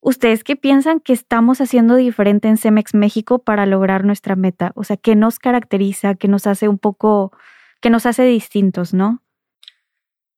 ¿ustedes 0.01 0.43
qué 0.43 0.55
piensan 0.55 1.00
que 1.00 1.13
estamos 1.13 1.62
haciendo 1.62 1.96
diferente 1.96 2.48
en 2.48 2.57
Cemex 2.57 2.93
México 2.93 3.39
para 3.39 3.65
lograr 3.65 4.03
nuestra 4.03 4.36
meta? 4.36 4.72
O 4.75 4.84
sea, 4.84 4.98
¿qué 4.98 5.15
nos 5.15 5.39
caracteriza, 5.39 6.15
qué 6.15 6.27
nos 6.27 6.48
hace 6.48 6.67
un 6.67 6.77
poco, 6.77 7.31
qué 7.81 7.89
nos 7.89 8.05
hace 8.05 8.24
distintos, 8.24 8.93
no? 8.93 9.22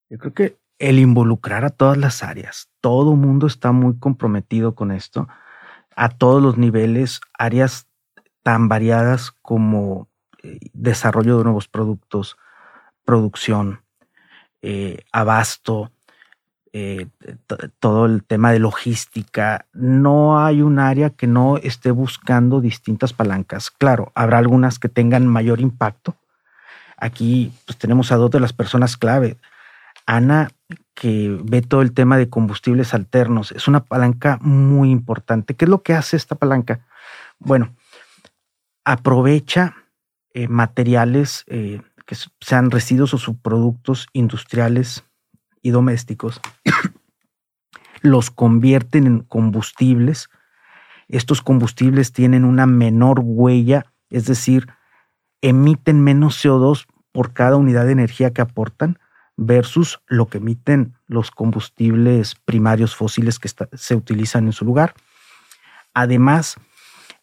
Yo 0.10 0.17
creo 0.17 0.34
que 0.34 0.58
el 0.79 0.98
involucrar 0.98 1.65
a 1.65 1.69
todas 1.69 1.98
las 1.98 2.24
áreas, 2.24 2.69
todo 2.81 3.15
mundo 3.15 3.48
está 3.48 3.72
muy 3.72 4.00
comprometido 4.00 4.75
con 4.75 4.91
esto, 4.91 5.27
a 5.96 6.10
todos 6.10 6.41
los 6.41 6.58
niveles, 6.58 7.19
áreas 7.38 7.88
tan 8.50 8.68
variadas 8.68 9.32
como 9.44 10.08
eh, 10.41 10.58
desarrollo 10.74 11.38
de 11.38 11.44
nuevos 11.44 11.68
productos, 11.68 12.36
producción, 13.06 13.84
eh, 14.63 15.03
abasto, 15.12 15.91
eh, 16.74 17.06
todo 17.79 18.08
el 18.08 18.24
tema 18.24 18.51
de 18.51 18.58
logística, 18.58 19.68
no 19.72 20.44
hay 20.44 20.63
un 20.63 20.79
área 20.79 21.12
que 21.12 21.27
no 21.27 21.58
esté 21.58 21.91
buscando 21.91 22.60
distintas 22.60 23.13
palancas. 23.13 23.70
Claro, 23.70 24.12
habrá 24.15 24.39
algunas 24.39 24.79
que 24.79 24.89
tengan 24.89 25.27
mayor 25.27 25.62
impacto. 25.62 26.15
Aquí 26.98 27.53
pues, 27.68 27.77
tenemos 27.77 28.12
a 28.12 28.15
dos 28.15 28.32
de 28.32 28.39
las 28.39 28.53
personas 28.53 28.98
clave. 28.98 29.38
Ana, 30.08 30.50
que 30.96 31.38
ve 31.44 31.62
todo 31.62 31.84
el 31.84 31.94
tema 31.94 32.18
de 32.18 32.29
combustibles 32.29 32.96
alternos, 32.96 33.51
es 33.51 33.68
una 33.68 33.82
palanca 33.84 34.39
muy 34.41 34.89
importante. 34.89 35.56
¿Qué 35.56 35.65
es 35.65 35.70
lo 35.70 35.84
que 35.84 35.94
hace 35.94 36.18
esta 36.18 36.34
palanca? 36.34 36.79
Bueno, 37.38 37.75
aprovecha 38.91 39.75
eh, 40.34 40.48
materiales 40.48 41.43
eh, 41.46 41.79
que 42.08 42.15
sean 42.41 42.72
residuos 42.72 43.13
o 43.13 43.19
subproductos 43.19 44.08
industriales 44.13 45.03
y 45.62 45.69
domésticos, 45.69 46.41
los 48.01 48.31
convierten 48.31 49.05
en 49.05 49.19
combustibles. 49.19 50.29
Estos 51.08 51.43
combustibles 51.43 52.13
tienen 52.13 52.46
una 52.46 52.65
menor 52.65 53.19
huella, 53.22 53.86
es 54.10 54.25
decir, 54.25 54.69
emiten 55.41 56.01
menos 56.03 56.43
CO2 56.43 56.88
por 57.12 57.34
cada 57.34 57.58
unidad 57.58 57.86
de 57.86 57.91
energía 57.91 58.34
que 58.34 58.41
aportan 58.41 58.98
versus 59.38 60.01
lo 60.08 60.29
que 60.29 60.39
emiten 60.39 60.96
los 61.05 61.29
combustibles 61.29 62.34
primarios 62.43 62.96
fósiles 62.96 63.38
que 63.38 63.50
se 63.74 63.96
utilizan 63.96 64.48
en 64.48 64.53
su 64.53 64.65
lugar. 64.65 64.96
Además, 65.93 66.55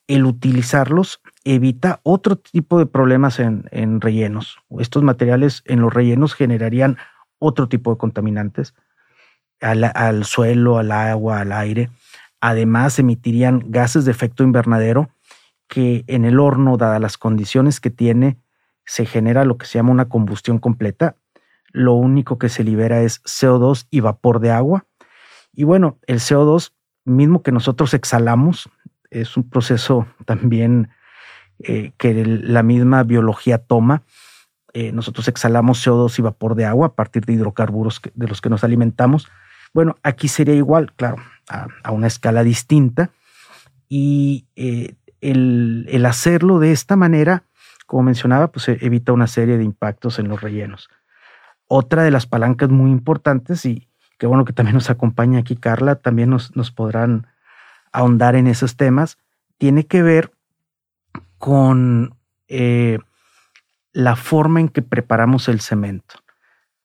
el 0.07 0.27
utilizarlos 0.27 1.21
evita 1.55 2.01
otro 2.03 2.37
tipo 2.37 2.79
de 2.79 2.87
problemas 2.87 3.39
en, 3.39 3.65
en 3.71 4.01
rellenos. 4.01 4.59
Estos 4.79 5.03
materiales 5.03 5.63
en 5.65 5.81
los 5.81 5.95
rellenos 5.95 6.35
generarían 6.35 6.99
otro 7.39 7.69
tipo 7.69 7.93
de 7.93 7.99
contaminantes 7.99 8.75
al, 9.61 10.25
suelo, 10.25 10.79
al 10.79 10.93
agua, 10.93 11.41
al 11.41 11.53
aire. 11.53 11.91
Además, 12.41 12.99
emitirían 12.99 13.65
gases 13.67 14.05
de 14.05 14.11
efecto 14.11 14.45
invernadero 14.45 15.11
que 15.69 16.05
en 16.07 16.25
el 16.25 16.39
horno, 16.39 16.77
dadas 16.77 17.01
las 17.01 17.19
condiciones 17.19 17.81
que 17.81 17.91
tiene, 17.91 18.39
se 18.85 19.07
genera 19.07 19.45
lo 19.45 19.59
que 19.59 19.67
se 19.67 19.79
llama 19.79 19.91
una 19.91 20.09
combustión 20.09 20.59
completa. 20.59 21.17
Lo 21.73 21.95
único 21.95 22.39
que 22.39 22.49
se 22.49 22.63
libera 22.63 23.03
es 23.03 23.23
CO2 23.25 23.87
y 23.91 24.01
vapor 24.01 24.41
de 24.41 24.53
agua. 24.53 24.87
Y 25.53 25.65
bueno, 25.65 25.99
el 26.07 26.19
CO2, 26.19 26.73
mismo 27.05 27.43
que 27.43 27.53
nosotros 27.53 27.95
exhalamos, 27.95 28.69
es 29.11 29.37
un 29.37 29.49
proceso 29.49 30.07
también 30.25 30.91
eh, 31.63 31.93
que 31.97 32.25
la 32.25 32.63
misma 32.63 33.03
biología 33.03 33.59
toma 33.59 34.03
eh, 34.79 34.93
nosotros 34.93 35.27
exhalamos 35.27 35.87
CO2 35.87 36.19
y 36.19 36.23
vapor 36.23 36.55
de 36.55 36.67
agua 36.67 36.89
a 36.89 36.93
partir 36.95 37.25
de 37.25 37.33
hidrocarburos 37.33 38.03
de 38.13 38.29
los 38.29 38.43
que 38.43 38.51
nos 38.51 38.63
alimentamos. 38.63 39.27
Bueno, 39.73 39.97
aquí 40.03 40.29
sería 40.29 40.55
igual, 40.55 40.93
claro, 40.93 41.17
a, 41.49 41.91
una 41.93 42.09
escala 42.09 42.45
distinta. 42.45 43.09
Y 43.89 44.45
eh, 44.55 44.97
el, 45.23 46.05
hacerlo 46.05 46.59
de 46.59 46.73
esta 46.73 46.95
manera, 46.95 47.45
como 47.87 48.03
mencionaba, 48.03 48.49
pues 48.49 48.69
evita 48.69 49.15
una 49.15 49.29
serie 49.29 49.57
de 49.57 49.65
impactos 49.65 50.19
en 50.19 50.29
los 50.29 50.43
rellenos. 50.43 50.91
Otra 51.69 52.05
de 52.05 52.11
las 52.11 52.27
palancas 52.27 52.69
muy 52.69 52.91
importantes, 52.91 53.65
y 53.65 53.89
qué 54.19 54.27
bueno 54.27 54.45
que 54.45 54.53
también 54.53 54.75
nos 54.75 54.91
acompaña 54.91 55.39
aquí 55.39 55.57
Carla, 55.57 55.95
también 55.95 56.29
nos, 56.29 56.55
nos 56.55 56.71
podrán 56.71 57.29
ahondar 57.93 58.37
en 58.37 58.47
esos 58.47 58.77
temas, 58.77 59.17
tiene 59.57 59.87
que 59.87 60.03
ver 60.03 60.33
con 61.39 62.17
eh, 62.49 62.99
la 63.93 64.17
forma 64.17 64.61
en 64.61 64.69
que 64.69 64.83
preparamos 64.83 65.49
el 65.49 65.61
cemento. 65.61 66.17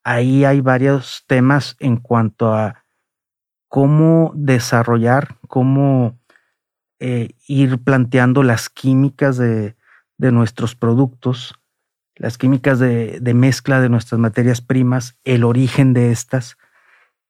Ahí 0.04 0.46
hay 0.46 0.62
varios 0.62 1.24
temas 1.28 1.76
en 1.80 1.98
cuanto 1.98 2.54
a 2.54 2.84
cómo 3.68 4.32
desarrollar, 4.36 5.38
cómo 5.48 6.20
eh, 7.00 7.32
ir 7.48 7.84
planteando 7.84 8.44
las 8.44 8.70
químicas 8.70 9.38
de, 9.38 9.76
nuestros 10.18 10.76
productos, 10.76 11.56
las 12.16 12.38
químicas 12.38 12.78
de, 12.80 13.20
de, 13.20 13.34
mezcla 13.34 13.82
de 13.82 13.90
nuestras 13.90 14.20
materias 14.20 14.62
primas, 14.62 15.18
el 15.24 15.44
origen 15.44 15.94
de 15.94 16.12
estas, 16.12 16.58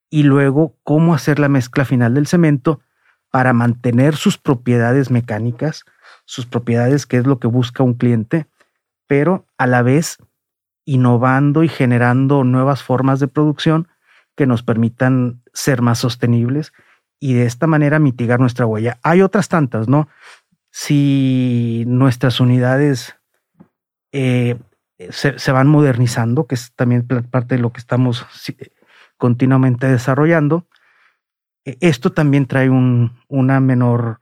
y 0.09 0.23
luego 0.23 0.75
cómo 0.83 1.15
hacer 1.15 1.39
la 1.39 1.47
mezcla 1.47 1.85
final 1.85 2.13
del 2.15 2.27
cemento 2.27 2.81
para 3.29 3.53
mantener 3.53 4.15
sus 4.17 4.37
propiedades 4.37 5.09
mecánicas, 5.09 5.85
sus 6.31 6.45
propiedades, 6.45 7.05
que 7.05 7.17
es 7.17 7.27
lo 7.27 7.39
que 7.39 7.47
busca 7.47 7.83
un 7.83 7.93
cliente, 7.93 8.47
pero 9.05 9.45
a 9.57 9.67
la 9.67 9.81
vez 9.81 10.17
innovando 10.85 11.61
y 11.61 11.67
generando 11.67 12.45
nuevas 12.45 12.83
formas 12.83 13.19
de 13.19 13.27
producción 13.27 13.89
que 14.37 14.47
nos 14.47 14.63
permitan 14.63 15.41
ser 15.51 15.81
más 15.81 15.99
sostenibles 15.99 16.71
y 17.19 17.33
de 17.33 17.45
esta 17.45 17.67
manera 17.67 17.99
mitigar 17.99 18.39
nuestra 18.39 18.65
huella. 18.65 18.97
Hay 19.03 19.21
otras 19.21 19.49
tantas, 19.49 19.89
¿no? 19.89 20.07
Si 20.69 21.83
nuestras 21.85 22.39
unidades 22.39 23.17
eh, 24.13 24.57
se, 25.09 25.51
van 25.51 25.67
modernizando, 25.67 26.47
que 26.47 26.55
es 26.55 26.71
también 26.75 27.05
parte 27.05 27.55
de 27.55 27.61
lo 27.61 27.73
que 27.73 27.81
estamos 27.81 28.25
continuamente 29.17 29.85
desarrollando. 29.85 30.65
E, 31.65 31.77
esto 31.81 32.13
también 32.13 32.45
trae 32.45 32.69
una 32.69 33.59
menor 33.59 34.21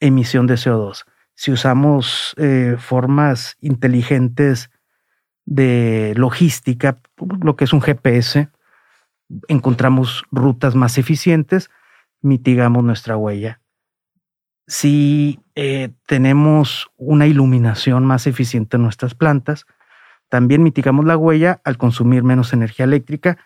emisión 0.00 0.46
de 0.46 0.54
CO2. 0.54 1.04
Si 1.36 1.52
usamos 1.52 2.34
eh, 2.38 2.76
formas 2.78 3.56
inteligentes 3.60 4.70
de 5.44 6.14
logística, 6.16 6.98
lo 7.40 7.56
que 7.56 7.64
es 7.64 7.72
un 7.72 7.82
GPS, 7.82 8.48
encontramos 9.46 10.24
rutas 10.32 10.74
más 10.74 10.96
eficientes, 10.98 11.70
mitigamos 12.22 12.82
nuestra 12.82 13.18
huella. 13.18 13.60
Si 14.66 15.38
eh, 15.54 15.90
tenemos 16.06 16.90
una 16.96 17.26
iluminación 17.26 18.04
más 18.04 18.26
eficiente 18.26 18.78
en 18.78 18.82
nuestras 18.82 19.14
plantas, 19.14 19.66
también 20.28 20.62
mitigamos 20.62 21.04
la 21.04 21.18
huella 21.18 21.60
al 21.64 21.76
consumir 21.76 22.24
menos 22.24 22.54
energía 22.54 22.84
eléctrica, 22.84 23.38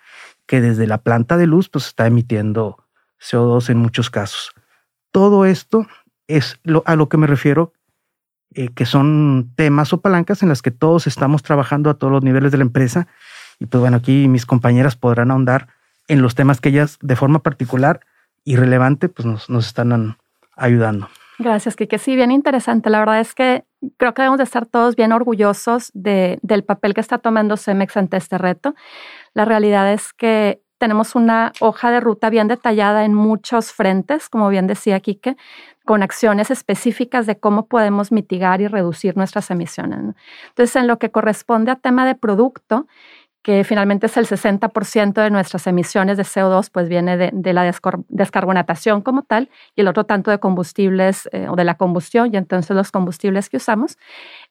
que 0.47 0.61
desde 0.61 0.87
la 0.87 0.99
planta 1.03 1.37
de 1.37 1.47
luz 1.47 1.69
pues 1.69 1.89
está 1.89 2.07
emitiendo 2.07 2.87
CO2 3.21 3.69
en 3.69 3.79
muchos 3.79 4.11
casos. 4.11 4.53
Todo 5.11 5.45
esto 5.45 5.87
es 6.29 6.61
a 6.85 6.97
lo 6.97 7.09
que 7.09 7.17
me 7.17 7.27
refiero, 7.27 7.73
eh, 8.55 8.69
que 8.75 8.87
son 8.87 9.53
temas 9.57 9.93
o 9.93 10.01
palancas 10.01 10.43
en 10.43 10.49
las 10.49 10.63
que 10.63 10.71
todos 10.71 11.07
estamos 11.07 11.43
trabajando 11.43 11.91
a 11.91 11.95
todos 11.95 12.13
los 12.13 12.23
niveles 12.23 12.53
de 12.53 12.59
la 12.59 12.65
empresa. 12.65 13.07
Y 13.59 13.67
pues 13.67 13.81
bueno, 13.81 13.99
aquí 13.99 14.29
mis 14.29 14.47
compañeras 14.47 14.97
podrán 14.97 15.31
ahondar 15.31 15.69
en 16.09 16.23
los 16.23 16.35
temas 16.35 16.61
que 16.61 16.71
ellas 16.71 16.99
de 17.01 17.17
forma 17.17 17.41
particular 17.41 18.01
y 18.45 18.57
relevante 18.57 19.09
pues 19.09 19.27
nos, 19.27 19.49
nos 19.51 19.67
están 19.67 20.17
ayudando. 20.57 21.09
Gracias, 21.39 21.75
Kike. 21.75 21.99
Sí, 21.99 22.17
bien 22.17 22.31
interesante. 22.33 22.91
La 22.91 22.99
verdad 22.99 23.21
es 23.21 23.35
que 23.35 23.65
creo 23.97 24.13
que 24.13 24.23
debemos 24.23 24.39
de 24.39 24.45
estar 24.45 24.67
todos 24.67 24.95
bien 24.95 25.13
orgullosos 25.13 25.91
de, 25.95 26.39
del 26.43 26.65
papel 26.65 26.93
que 26.93 27.01
está 27.01 27.19
tomando 27.19 27.57
Cemex 27.57 27.97
ante 27.97 28.19
este 28.19 28.37
reto. 28.37 28.75
La 29.33 29.47
realidad 29.47 29.91
es 29.93 30.13
que 30.13 30.61
tenemos 30.81 31.15
una 31.15 31.53
hoja 31.61 31.91
de 31.91 32.01
ruta 32.01 32.31
bien 32.31 32.49
detallada 32.49 33.05
en 33.05 33.13
muchos 33.13 33.71
frentes, 33.71 34.31
como 34.31 34.49
bien 34.49 34.67
decía 34.67 34.99
Quique, 35.01 35.37
con 35.85 36.03
acciones 36.03 36.51
específicas 36.51 37.27
de 37.27 37.39
cómo 37.39 37.67
podemos 37.67 38.13
mitigar 38.13 38.63
y 38.63 38.67
reducir 38.67 39.15
nuestras 39.15 39.51
emisiones. 39.51 40.15
Entonces, 40.49 40.77
en 40.77 40.87
lo 40.87 40.99
que 40.99 41.11
corresponde 41.11 41.71
a 41.71 41.77
tema 41.77 42.07
de 42.07 42.15
producto, 42.15 42.87
que 43.43 43.65
finalmente 43.65 44.07
es 44.07 44.17
el 44.17 44.27
60% 44.27 45.15
de 45.15 45.31
nuestras 45.31 45.67
emisiones 45.67 46.17
de 46.17 46.25
CO2, 46.25 46.69
pues 46.71 46.89
viene 46.89 47.17
de, 47.17 47.53
la 47.53 47.73
descarbonatación 48.09 49.01
como 49.01 49.23
tal, 49.23 49.49
y 49.75 49.81
el 49.81 49.89
otro 49.89 50.05
tanto 50.05 50.31
de 50.31 50.39
combustibles 50.39 51.29
eh, 51.33 51.49
o 51.49 51.57
de 51.57 51.65
la 51.65 51.77
combustión, 51.77 52.31
y 52.33 52.37
entonces 52.37 52.77
los 52.77 52.91
combustibles 52.91 53.49
que 53.49 53.57
usamos. 53.57 53.97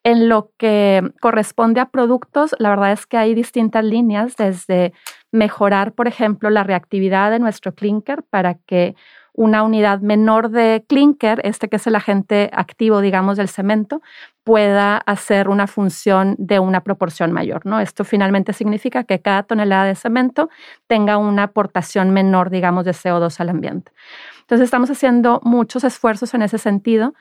En 0.03 0.27
lo 0.27 0.51
que 0.57 1.11
corresponde 1.21 1.81
a 1.81 1.85
productos, 1.85 2.55
la 2.57 2.69
verdad 2.69 2.91
es 2.91 3.05
que 3.05 3.17
hay 3.17 3.35
distintas 3.35 3.83
líneas, 3.83 4.35
desde 4.37 4.93
mejorar, 5.31 5.93
por 5.93 6.07
ejemplo, 6.07 6.49
la 6.49 6.63
reactividad 6.63 7.29
de 7.29 7.39
nuestro 7.39 7.73
clinker 7.75 8.23
para 8.23 8.55
que 8.55 8.95
una 9.33 9.63
unidad 9.63 9.99
menor 9.99 10.49
de 10.49 10.85
clinker, 10.87 11.41
este 11.43 11.69
que 11.69 11.77
es 11.77 11.87
el 11.87 11.95
agente 11.95 12.49
activo, 12.53 13.01
digamos, 13.01 13.37
del 13.37 13.49
cemento, 13.49 14.01
pueda 14.43 14.97
hacer 14.97 15.49
una 15.49 15.67
función 15.67 16.35
de 16.37 16.59
una 16.59 16.83
proporción 16.83 17.31
mayor. 17.31 17.65
¿no? 17.65 17.79
Esto 17.79 18.03
finalmente 18.03 18.53
significa 18.53 19.03
que 19.03 19.21
cada 19.21 19.43
tonelada 19.43 19.85
de 19.85 19.95
cemento 19.95 20.49
tenga 20.87 21.17
una 21.17 21.43
aportación 21.43 22.11
menor, 22.11 22.49
digamos, 22.49 22.85
de 22.85 22.91
CO2 22.91 23.39
al 23.39 23.49
ambiente. 23.49 23.91
Entonces, 24.41 24.65
estamos 24.65 24.89
haciendo 24.89 25.41
muchos 25.43 25.83
esfuerzos 25.83 26.33
en 26.33 26.41
ese 26.41 26.57
sentido 26.57 27.13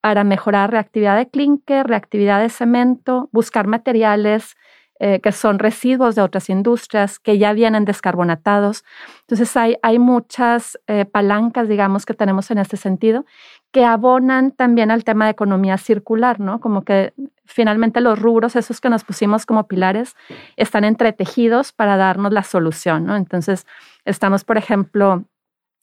para 0.00 0.22
mejorar 0.22 0.70
reactividad 0.70 1.16
de 1.16 1.28
clinker, 1.28 1.86
reactividad 1.86 2.40
de 2.40 2.48
cemento, 2.48 3.28
buscar 3.32 3.66
materiales 3.66 4.56
eh, 4.98 5.20
que 5.20 5.32
son 5.32 5.58
residuos 5.58 6.14
de 6.14 6.22
otras 6.22 6.48
industrias 6.48 7.18
que 7.18 7.36
ya 7.36 7.52
vienen 7.52 7.84
descarbonatados. 7.84 8.84
Entonces 9.20 9.54
hay, 9.56 9.76
hay 9.82 9.98
muchas 9.98 10.78
eh, 10.86 11.04
palancas, 11.04 11.68
digamos, 11.68 12.06
que 12.06 12.14
tenemos 12.14 12.50
en 12.50 12.58
este 12.58 12.76
sentido, 12.76 13.26
que 13.72 13.84
abonan 13.84 14.52
también 14.52 14.90
al 14.90 15.04
tema 15.04 15.26
de 15.26 15.32
economía 15.32 15.76
circular, 15.76 16.40
¿no? 16.40 16.60
Como 16.60 16.82
que 16.82 17.12
finalmente 17.44 18.00
los 18.00 18.18
rubros, 18.18 18.56
esos 18.56 18.80
que 18.80 18.88
nos 18.88 19.04
pusimos 19.04 19.44
como 19.44 19.66
pilares, 19.66 20.16
están 20.56 20.84
entretejidos 20.84 21.72
para 21.72 21.96
darnos 21.96 22.32
la 22.32 22.42
solución, 22.42 23.04
¿no? 23.04 23.16
Entonces 23.16 23.66
estamos, 24.06 24.44
por 24.44 24.56
ejemplo, 24.56 25.24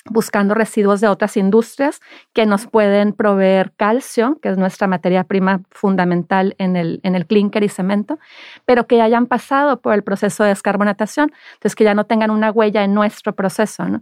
buscando 0.10 0.54
residuos 0.54 1.02
de 1.02 1.08
otras 1.08 1.38
industrias 1.38 2.02
que 2.34 2.46
nos 2.46 2.68
pueden 2.68 3.13
proveer 3.13 3.72
calcio, 3.76 4.38
que 4.42 4.50
es 4.50 4.58
nuestra 4.58 4.88
materia 4.88 5.24
prima 5.24 5.62
fundamental 5.72 6.56
en 6.58 6.76
el, 6.76 7.00
en 7.04 7.16
el 7.16 7.26
clinker 7.26 7.63
y 7.63 7.70
cemento, 7.70 8.20
pero 8.66 8.86
que 8.86 9.02
hayan 9.02 9.28
pasado 9.28 9.82
por 9.82 9.94
el 9.94 10.04
proceso 10.04 10.44
de 10.44 10.50
descarbonatación, 10.50 11.32
entonces 11.54 11.76
que 11.76 11.84
ya 11.86 11.94
no 11.94 12.06
tengan 12.06 12.32
una 12.32 12.52
huella 12.52 12.84
en 12.84 12.94
nuestro 12.94 13.34
proceso. 13.34 13.86
¿no? 13.88 14.02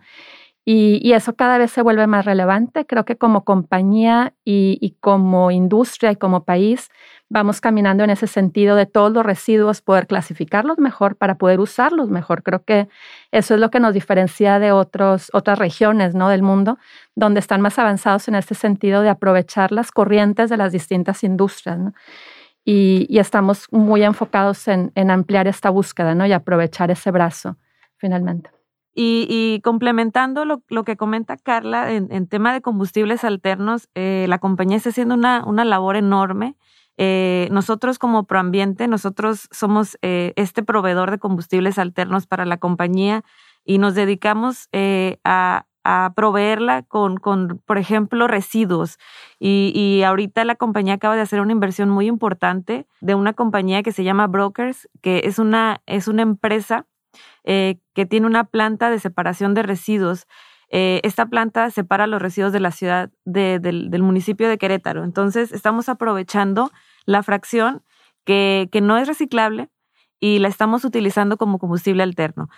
Y, 0.64 1.14
eso 1.14 1.36
cada 1.36 1.58
vez 1.58 1.72
se 1.72 1.82
vuelve 1.82 2.06
más 2.08 2.26
relevante. 2.26 2.86
Creo 2.86 3.04
que 3.04 3.18
como 3.18 3.44
compañía 3.44 4.34
y, 4.46 4.96
como 5.00 5.52
industria 5.52 6.12
y 6.12 6.16
como 6.16 6.44
país 6.44 6.90
vamos 7.32 7.62
caminando 7.62 8.04
en 8.04 8.10
ese 8.10 8.28
sentido 8.28 8.76
de 8.76 8.86
todos 8.86 9.10
los 9.12 9.26
residuos, 9.26 9.82
poder 9.82 10.06
clasificarlos 10.06 10.80
mejor 10.80 11.15
para 11.15 11.36
poder 11.36 11.62
usarlos 11.62 12.10
mejor. 12.10 12.44
Creo 12.44 12.63
que 12.65 12.89
eso 13.32 13.54
es 13.54 13.60
lo 13.62 13.72
que 13.72 13.80
nos 13.80 13.94
diferencia 13.94 14.60
de 14.60 14.74
otros, 14.74 15.30
otras 15.34 15.58
regiones 15.58 16.13
¿no? 16.13 16.28
del 16.28 16.44
mundo, 16.44 16.78
donde 17.15 17.39
están 17.39 17.62
más 17.62 17.80
avanzados 17.80 18.28
en 18.28 18.36
este 18.36 18.54
sentido 18.54 19.02
de 19.02 19.10
aprovechar 19.10 19.72
las 19.72 19.91
corrientes 19.91 20.50
de 20.50 20.58
las 20.58 20.74
distintas 20.74 21.24
industrias. 21.24 21.80
Y, 22.65 23.17
estamos 23.17 23.67
muy 23.72 24.04
enfocados 24.04 24.67
en, 24.67 24.91
en 24.96 25.10
ampliar 25.10 25.48
esta 25.48 25.70
búsqueda 25.70 26.13
¿no? 26.13 26.26
y 26.26 26.34
aprovechar 26.34 26.91
ese 26.91 27.12
brazo 27.12 27.56
finalmente. 27.96 28.50
Y, 28.94 29.62
complementando 29.63 30.44
lo, 30.44 30.84
que 30.84 30.98
comenta 30.98 31.38
Carla 31.38 31.91
en, 31.94 32.28
tema 32.28 32.52
de 32.52 32.62
combustibles 32.62 33.24
alternos, 33.24 33.88
eh, 33.96 34.26
la 34.28 34.39
compañía 34.39 34.76
está 34.76 34.89
haciendo 34.89 35.15
una, 35.15 35.46
una 35.46 35.63
labor 35.63 35.96
enorme. 35.96 36.58
Eh, 36.97 37.47
nosotros 37.51 37.99
como 37.99 38.25
Proambiente, 38.25 38.88
nosotros 38.88 39.47
somos 39.51 39.97
eh, 40.01 40.34
este 40.36 40.63
proveedor 40.63 41.12
de 41.12 41.19
combustibles 41.19 41.80
alternos 41.80 42.27
para 42.27 42.45
la 42.45 42.58
compañía 42.58 43.23
y 43.63 43.77
nos 43.77 43.95
dedicamos 43.95 44.69
a, 45.23 45.65
a, 45.84 46.13
proveerla 46.15 46.84
con, 46.84 47.17
por 47.65 47.77
ejemplo, 47.77 48.27
residuos. 48.27 48.97
Y, 49.39 49.71
y, 49.75 50.04
ahorita 50.04 50.45
la 50.45 50.56
compañía 50.56 50.95
acaba 50.95 51.15
de 51.15 51.21
hacer 51.21 51.41
una 51.41 51.51
inversión 51.51 51.89
muy 51.89 52.08
importante 52.08 52.88
de 53.01 53.15
una 53.15 53.34
compañía 53.34 53.84
que 53.84 53.91
se 53.91 54.04
llama 54.04 54.27
Brokers, 54.27 54.89
que 55.01 55.21
es 55.25 55.38
una, 55.38 55.82
es 55.86 56.08
una 56.08 56.23
empresa 56.23 56.88
eh, 57.43 57.80
que 57.93 58.06
tiene 58.06 58.27
una 58.27 58.43
planta 58.43 58.89
de 58.89 58.99
separación 58.99 59.54
de 59.54 59.63
residuos. 59.63 60.27
Eh, 60.74 61.02
esta 61.04 61.26
planta 61.26 61.70
separa 61.70 62.08
los 62.08 62.22
residuos 62.22 62.54
de 62.54 62.62
la 62.62 62.72
ciudad, 62.72 63.12
del, 63.26 64.02
municipio 64.02 64.48
de 64.48 64.58
Querétaro. 64.58 65.04
Entonces, 65.04 65.52
estamos 65.52 65.90
aprovechando 65.90 66.72
la 67.06 67.24
fracción 67.24 67.84
que, 68.24 68.70
no 68.82 68.98
es 68.98 69.08
reciclable 69.08 69.70
y 70.22 70.40
la 70.40 70.48
estamos 70.48 70.86
utilizando 70.86 71.36
como 71.36 71.60
combustible 71.60 72.04
alterno. 72.04 72.50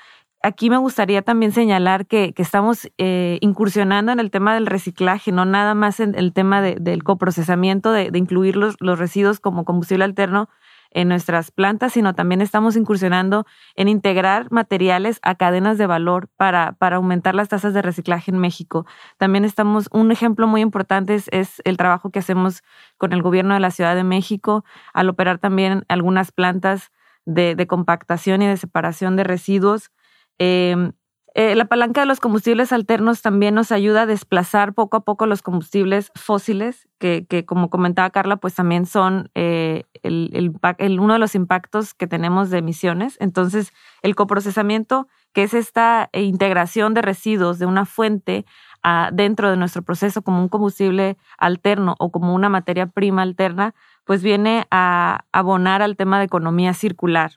Aquí 0.44 0.70
me 0.70 0.78
gustaría 0.78 1.24
también 1.24 1.54
señalar 1.54 2.06
que, 2.06 2.36
estamos 2.38 2.88
eh, 3.00 3.40
incursionando 3.42 4.12
en 4.12 4.20
el 4.20 4.30
tema 4.30 4.54
del 4.54 4.68
reciclaje, 4.68 5.32
no 5.32 5.46
nada 5.46 5.74
más 5.74 6.00
en 6.00 6.14
el 6.14 6.34
tema 6.34 6.62
del 6.62 7.04
coprocesamiento, 7.04 7.92
de, 7.92 8.12
incluir 8.14 8.58
los, 8.58 8.78
residuos 8.80 9.40
como 9.40 9.66
combustible 9.66 10.04
alterno, 10.04 10.50
en 10.94 11.10
nuestras 11.10 11.52
plantas, 11.52 11.94
sino 11.94 12.16
también 12.16 12.42
estamos 12.42 12.76
incursionando 12.76 13.46
en 13.76 13.88
integrar 13.88 14.52
materiales 14.52 15.20
a 15.22 15.36
cadenas 15.36 15.78
de 15.78 15.88
valor 15.88 16.30
para, 16.38 16.74
para 16.74 16.98
aumentar 16.98 17.36
las 17.36 17.50
tasas 17.50 17.74
de 17.74 17.82
reciclaje 17.82 18.32
en 18.32 18.38
México. 18.38 18.86
También 19.18 19.46
estamos, 19.46 19.90
un 19.92 20.12
ejemplo 20.12 20.48
muy 20.48 20.62
importante 20.62 21.16
es, 21.16 21.62
el 21.66 21.78
trabajo 21.78 22.10
que 22.10 22.20
hacemos 22.20 22.64
con 22.98 23.14
el 23.14 23.22
gobierno 23.22 23.54
de 23.54 23.60
la 23.60 23.72
Ciudad 23.72 23.96
de 23.96 24.04
México 24.04 24.64
al 24.94 25.10
operar 25.10 25.40
también 25.40 25.84
algunas 25.88 26.32
plantas 26.32 26.92
de, 27.26 27.68
compactación 27.68 28.42
y 28.42 28.48
de 28.48 28.58
separación 28.58 29.16
de 29.16 29.24
residuos. 29.24 29.92
Eh, 30.40 30.92
eh, 31.36 31.56
la 31.56 31.66
palanca 31.66 32.02
de 32.02 32.08
los 32.08 32.20
combustibles 32.20 32.72
alternos 32.72 33.22
también 33.22 33.56
nos 33.56 33.72
ayuda 33.72 34.04
a 34.04 34.06
desplazar 34.06 34.74
poco 34.74 34.98
a 34.98 35.04
poco 35.04 35.26
los 35.26 35.42
combustibles 35.42 36.12
fósiles, 36.16 36.88
que, 37.00 37.46
como 37.46 37.70
comentaba 37.70 38.10
Carla, 38.12 38.38
pues 38.38 38.56
también 38.56 38.86
son 38.86 39.30
eh, 39.36 39.84
el, 40.04 41.00
uno 41.00 41.14
de 41.14 41.20
los 41.20 41.36
impactos 41.36 41.94
que 41.94 42.08
tenemos 42.08 42.50
de 42.50 42.60
emisiones. 42.60 43.18
Entonces, 43.20 43.74
el 44.04 44.16
coprocesamiento, 44.16 45.08
que 45.34 45.44
es 45.44 45.54
esta 45.54 46.10
integración 46.14 46.94
de 46.94 47.02
residuos 47.02 47.60
de 47.60 47.66
una 47.66 47.86
fuente 47.86 48.46
dentro 49.12 49.50
de 49.50 49.58
nuestro 49.58 49.82
proceso 49.82 50.22
como 50.22 50.42
un 50.42 50.50
combustible 50.50 51.18
alterno 51.38 51.96
o 52.00 52.12
como 52.12 52.34
una 52.34 52.50
materia 52.50 52.88
prima 52.88 53.22
alterna, 53.22 53.76
pues 54.06 54.22
viene 54.24 54.68
a 54.72 55.26
abonar 55.32 55.82
al 55.82 55.96
tema 55.96 56.20
de 56.20 56.26
economía 56.26 56.74
circular. 56.74 57.34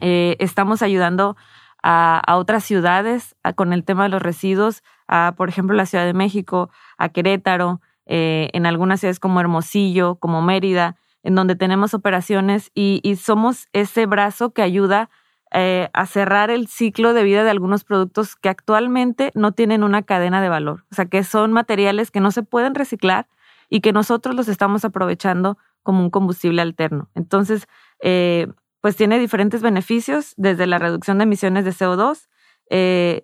Eh, 0.00 0.36
estamos 0.38 0.82
ayudando 0.82 1.36
a, 1.82 2.22
otras 2.36 2.64
ciudades 2.64 3.36
con 3.56 3.72
el 3.72 3.84
tema 3.84 4.04
de 4.04 4.08
los 4.08 4.22
residuos, 4.22 4.82
a, 5.06 5.34
por 5.36 5.48
ejemplo, 5.48 5.76
la 5.76 5.86
Ciudad 5.86 6.04
de 6.04 6.14
México, 6.14 6.70
a 6.96 7.08
Querétaro, 7.10 7.80
eh, 8.06 8.48
en 8.52 8.66
algunas 8.66 9.00
ciudades 9.00 9.20
como 9.20 9.40
Hermosillo, 9.40 10.16
como 10.16 10.42
Mérida, 10.42 10.96
en 11.22 11.34
donde 11.34 11.56
tenemos 11.56 11.94
operaciones 11.94 12.70
y, 12.74 13.02
somos 13.16 13.68
ese 13.72 14.06
brazo 14.06 14.50
que 14.52 14.62
ayuda 14.62 15.10
eh, 15.52 15.88
a 15.92 16.06
cerrar 16.06 16.50
el 16.50 16.68
ciclo 16.68 17.12
de 17.14 17.22
vida 17.22 17.44
de 17.44 17.50
algunos 17.50 17.84
productos 17.84 18.36
que 18.36 18.48
actualmente 18.48 19.30
no 19.34 19.52
tienen 19.52 19.82
una 19.82 20.02
cadena 20.02 20.42
de 20.42 20.48
valor, 20.48 20.84
o 20.90 20.94
sea, 20.94 21.06
que 21.06 21.24
son 21.24 21.52
materiales 21.52 22.10
que 22.10 22.20
no 22.20 22.30
se 22.30 22.42
pueden 22.42 22.74
reciclar 22.74 23.28
y 23.68 23.80
que 23.80 23.92
nosotros 23.92 24.34
los 24.34 24.48
estamos 24.48 24.84
aprovechando 24.84 25.58
como 25.82 26.02
un 26.02 26.10
combustible 26.10 26.62
alterno. 26.62 27.10
Entonces, 27.14 27.66
eh, 28.00 28.46
pues 28.80 28.96
tiene 28.96 29.18
diferentes 29.18 29.62
beneficios, 29.62 30.34
desde 30.36 30.66
la 30.66 30.78
reducción 30.78 31.18
de 31.18 31.24
emisiones 31.24 31.64
de 31.64 31.72
CO2, 31.72 32.28
eh, 32.70 33.22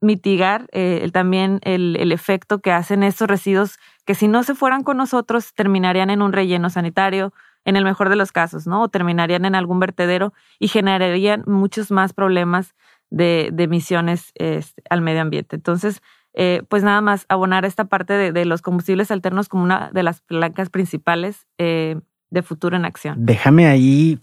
mitigar 0.00 0.68
eh, 0.72 1.10
también 1.12 1.58
el, 1.62 1.96
el, 1.98 2.12
efecto 2.12 2.60
que 2.60 2.70
hacen 2.70 3.02
estos 3.02 3.26
residuos 3.26 3.78
que 4.06 4.14
si 4.14 4.28
no 4.28 4.44
se 4.44 4.54
fueran 4.54 4.84
con 4.84 4.98
nosotros 4.98 5.52
terminarían 5.54 6.10
en 6.10 6.22
un 6.22 6.32
relleno 6.32 6.70
sanitario, 6.70 7.32
en 7.64 7.74
el 7.74 7.82
mejor 7.82 8.08
de 8.08 8.14
los 8.14 8.30
casos, 8.30 8.68
¿no? 8.68 8.82
O 8.82 8.88
terminarían 8.88 9.46
en 9.46 9.56
algún 9.56 9.80
vertedero 9.80 10.32
y 10.60 10.68
generarían 10.68 11.42
muchos 11.46 11.90
más 11.90 12.12
problemas 12.12 12.76
de, 13.10 13.52
emisiones 13.58 14.30
este, 14.36 14.82
al 14.90 15.00
medio 15.00 15.22
ambiente. 15.22 15.56
Entonces, 15.56 16.00
eh, 16.34 16.62
pues 16.68 16.84
nada 16.84 17.00
más 17.00 17.26
abonar 17.28 17.64
esta 17.64 17.86
parte 17.86 18.12
de, 18.12 18.30
de, 18.30 18.44
los 18.44 18.62
combustibles 18.62 19.10
alternos 19.10 19.48
como 19.48 19.64
una 19.64 19.90
de 19.92 20.02
las 20.04 20.20
palancas 20.20 20.70
principales 20.70 21.48
de 21.58 22.42
futuro 22.42 22.76
en 22.76 22.84
acción. 22.84 23.16
Déjame 23.24 23.66
ahí 23.66 24.20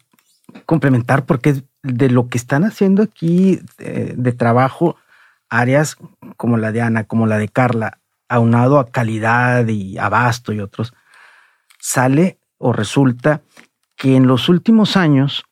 complementar 0.66 1.26
porque 1.26 1.64
de 1.84 2.10
lo 2.10 2.28
que 2.28 2.38
están 2.38 2.64
haciendo 2.64 3.04
aquí 3.04 3.60
eh, 3.80 4.14
de, 4.16 4.32
trabajo, 4.32 4.96
áreas 5.50 5.98
como 6.38 6.58
la 6.58 6.72
de 6.72 6.82
Ana, 6.82 7.04
como 7.06 7.28
la 7.28 7.38
de 7.38 7.50
Carla, 7.50 8.00
aunado 8.30 8.80
a 8.80 8.90
calidad 8.90 9.68
y 9.68 9.98
abasto 9.98 10.54
y 10.54 10.60
otros, 10.60 10.94
sale 11.80 12.40
o 12.58 12.72
resulta 12.72 13.42
que 13.96 14.16
en 14.16 14.28
los 14.28 14.50
últimos 14.50 14.96
años, 14.96 15.44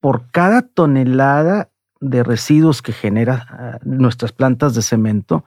por 0.00 0.30
cada 0.30 0.62
tonelada 0.62 1.70
de 2.00 2.22
residuos 2.22 2.82
que 2.82 2.92
genera 2.92 3.46
ah, 3.50 3.78
nuestras 3.84 4.32
plantas 4.32 4.74
de 4.74 4.82
cemento, 4.82 5.44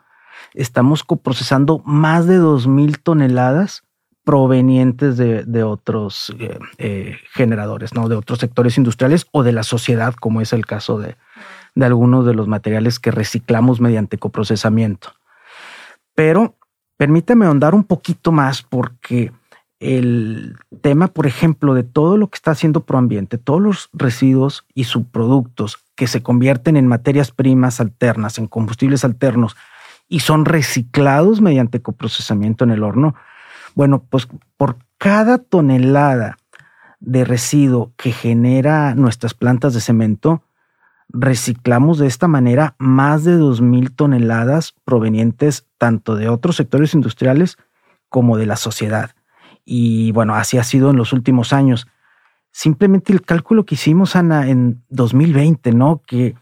estamos 0.53 1.03
coprocesando 1.03 1.81
más 1.85 2.27
de 2.27 2.39
2.000 2.39 3.01
toneladas 3.01 3.84
provenientes 4.25 5.17
de, 5.17 5.63
otros 5.63 6.35
eh, 6.39 6.57
eh, 6.79 7.17
generadores, 7.31 7.93
¿no? 7.93 8.09
de 8.09 8.15
otros 8.15 8.39
sectores 8.39 8.75
industriales 8.77 9.27
o 9.31 9.43
de 9.43 9.53
la 9.53 9.63
sociedad, 9.63 10.15
como 10.15 10.41
es 10.41 10.51
el 10.51 10.65
caso 10.65 10.99
de, 10.99 11.15
de 11.75 11.85
algunos 11.85 12.25
de 12.25 12.33
los 12.33 12.47
materiales 12.47 12.99
que 12.99 13.11
reciclamos 13.11 13.79
mediante 13.79 14.17
coprocesamiento. 14.17 15.13
Pero 16.15 16.55
permítame 16.97 17.45
ahondar 17.45 17.75
un 17.75 17.83
poquito 17.83 18.31
más 18.31 18.63
porque 18.63 19.31
el 19.79 20.57
tema, 20.81 21.07
por 21.07 21.27
ejemplo, 21.27 21.75
de 21.75 21.83
todo 21.83 22.17
lo 22.17 22.27
que 22.27 22.37
está 22.37 22.51
haciendo 22.51 22.83
Proambiente, 22.83 23.37
todos 23.37 23.61
los 23.61 23.89
residuos 23.93 24.65
y 24.73 24.85
subproductos 24.85 25.77
que 25.93 26.07
se 26.07 26.23
convierten 26.23 26.77
en 26.77 26.87
materias 26.87 27.29
primas 27.29 27.79
alternas, 27.79 28.39
en 28.39 28.47
combustibles 28.47 29.05
alternos 29.05 29.55
y 30.07 30.21
son 30.21 30.45
reciclados 30.45 31.41
mediante 31.41 31.81
coprocesamiento 31.81 32.63
en 32.63 32.71
el 32.71 32.83
horno, 32.83 33.15
bueno, 33.75 34.03
pues 34.09 34.27
por 34.57 34.77
cada 34.97 35.37
tonelada 35.37 36.37
de 36.99 37.25
residuo 37.25 37.93
que 37.97 38.11
genera 38.11 38.95
nuestras 38.95 39.33
plantas 39.33 39.73
de 39.73 39.81
cemento, 39.81 40.41
reciclamos 41.09 41.99
de 41.99 42.07
esta 42.07 42.27
manera 42.27 42.75
más 42.79 43.23
de 43.23 43.37
2.000 43.37 43.93
toneladas 43.95 44.73
provenientes 44.85 45.67
tanto 45.77 46.15
de 46.15 46.29
otros 46.29 46.55
sectores 46.55 46.93
industriales 46.93 47.57
como 48.09 48.37
de 48.37 48.47
la 48.47 48.55
sociedad. 48.55 49.11
Y 49.65 50.11
bueno, 50.13 50.35
así 50.35 50.57
ha 50.57 50.63
sido 50.63 50.89
en 50.89 50.95
los 50.95 51.13
últimos 51.13 51.53
años. 51.53 51.87
Simplemente 52.51 53.11
el 53.11 53.23
cálculo 53.23 53.65
que 53.65 53.75
hicimos, 53.75 54.15
Ana, 54.15 54.47
en 54.47 54.83
2020, 54.89 55.73
¿no? 55.73 56.01
Que 56.07 56.35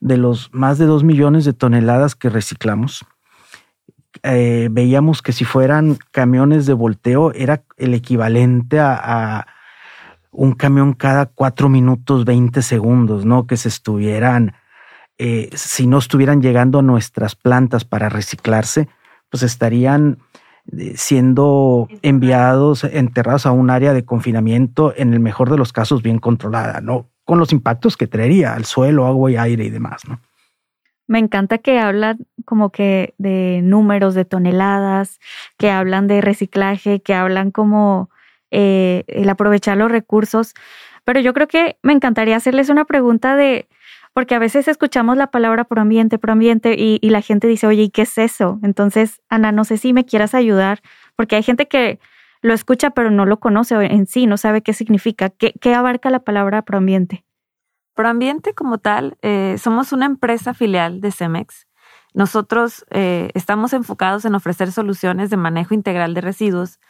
de 0.00 0.18
los 0.18 0.50
más 0.52 0.76
de 0.78 0.84
2 0.84 1.02
millones 1.02 1.44
de 1.44 1.54
toneladas 1.54 2.14
que 2.14 2.28
reciclamos, 2.28 3.06
eh, 4.22 4.68
veíamos 4.70 5.22
que 5.22 5.32
si 5.32 5.44
fueran 5.44 5.98
camiones 6.10 6.66
de 6.66 6.72
volteo 6.72 7.32
era 7.32 7.64
el 7.76 7.94
equivalente 7.94 8.78
a, 8.80 9.46
un 10.30 10.52
camión 10.52 10.94
cada 10.94 11.26
cuatro 11.26 11.68
minutos 11.68 12.24
20 12.24 12.60
segundos, 12.62 13.24
¿no? 13.24 13.46
Que 13.46 13.56
se 13.56 13.68
estuvieran, 13.68 14.54
eh, 15.16 15.48
si 15.54 15.86
no 15.86 15.98
estuvieran 15.98 16.42
llegando 16.42 16.80
a 16.80 16.82
nuestras 16.82 17.36
plantas 17.36 17.84
para 17.84 18.08
reciclarse, 18.08 18.88
pues 19.30 19.44
estarían 19.44 20.18
eh, 20.76 20.94
siendo 20.96 21.88
enviados, 22.02 22.82
enterrados 22.82 23.46
a 23.46 23.52
un 23.52 23.70
área 23.70 23.92
de 23.92 24.04
confinamiento, 24.04 24.92
en 24.96 25.14
el 25.14 25.20
mejor 25.20 25.50
de 25.50 25.56
los 25.56 25.72
casos 25.72 26.02
bien 26.02 26.18
controlada, 26.18 26.80
¿no? 26.80 27.08
Con 27.24 27.38
los 27.38 27.52
impactos 27.52 27.96
que 27.96 28.08
traería 28.08 28.54
al 28.54 28.64
suelo, 28.64 29.06
agua 29.06 29.30
y 29.30 29.36
aire 29.36 29.64
y 29.64 29.70
demás, 29.70 30.02
¿no? 30.08 30.20
Me 31.06 31.18
encanta 31.18 31.58
que 31.58 31.78
hablan 31.78 32.26
como 32.44 32.70
que 32.70 33.14
de 33.18 33.60
números 33.62 34.14
de 34.14 34.24
toneladas, 34.24 35.20
que 35.58 35.70
hablan 35.70 36.06
de 36.06 36.20
reciclaje, 36.20 37.00
que 37.00 37.14
hablan 37.14 37.50
como 37.50 38.10
eh, 38.50 39.04
el 39.08 39.28
aprovechar 39.28 39.76
los 39.76 39.90
recursos. 39.90 40.54
Pero 41.04 41.20
yo 41.20 41.34
creo 41.34 41.48
que 41.48 41.76
me 41.82 41.92
encantaría 41.92 42.36
hacerles 42.36 42.68
una 42.70 42.84
pregunta 42.84 43.36
de, 43.36 43.68
porque 44.14 44.34
a 44.34 44.38
veces 44.38 44.68
escuchamos 44.68 45.16
la 45.16 45.26
palabra 45.26 45.64
proambiente, 45.64 46.18
proambiente 46.18 46.76
y, 46.78 47.00
la 47.10 47.20
gente 47.20 47.48
dice, 47.48 47.66
oye, 47.66 47.82
¿y 47.82 47.90
qué 47.90 48.02
es 48.02 48.16
eso? 48.16 48.60
Entonces, 48.62 49.20
Ana, 49.28 49.52
no 49.52 49.64
sé 49.64 49.76
si 49.76 49.92
me 49.92 50.06
quieras 50.06 50.34
ayudar, 50.34 50.80
porque 51.16 51.36
hay 51.36 51.42
gente 51.42 51.66
que 51.66 51.98
lo 52.40 52.54
escucha 52.54 52.90
pero 52.90 53.10
no 53.10 53.26
lo 53.26 53.40
conoce 53.40 53.74
en 53.74 54.06
sí, 54.06 54.26
no 54.26 54.36
sabe 54.36 54.62
qué 54.62 54.72
significa. 54.72 55.30
¿Qué, 55.30 55.52
qué 55.60 55.74
abarca 55.74 56.10
la 56.10 56.20
palabra 56.20 56.62
proambiente? 56.62 57.24
Proambiente 57.94 58.54
como 58.54 58.78
tal, 58.78 59.16
eh, 59.22 59.56
somos 59.58 59.92
una 59.92 60.06
empresa 60.06 60.52
filial 60.52 61.00
de 61.00 61.12
Cemex. 61.12 61.68
Nosotros 62.12 62.84
eh, 62.90 63.30
estamos 63.34 63.72
enfocados 63.72 64.24
en 64.24 64.34
ofrecer 64.34 64.72
soluciones 64.72 65.30
de 65.30 65.36
manejo 65.36 65.74
integral 65.74 66.12
de 66.14 66.20
residuos 66.20 66.80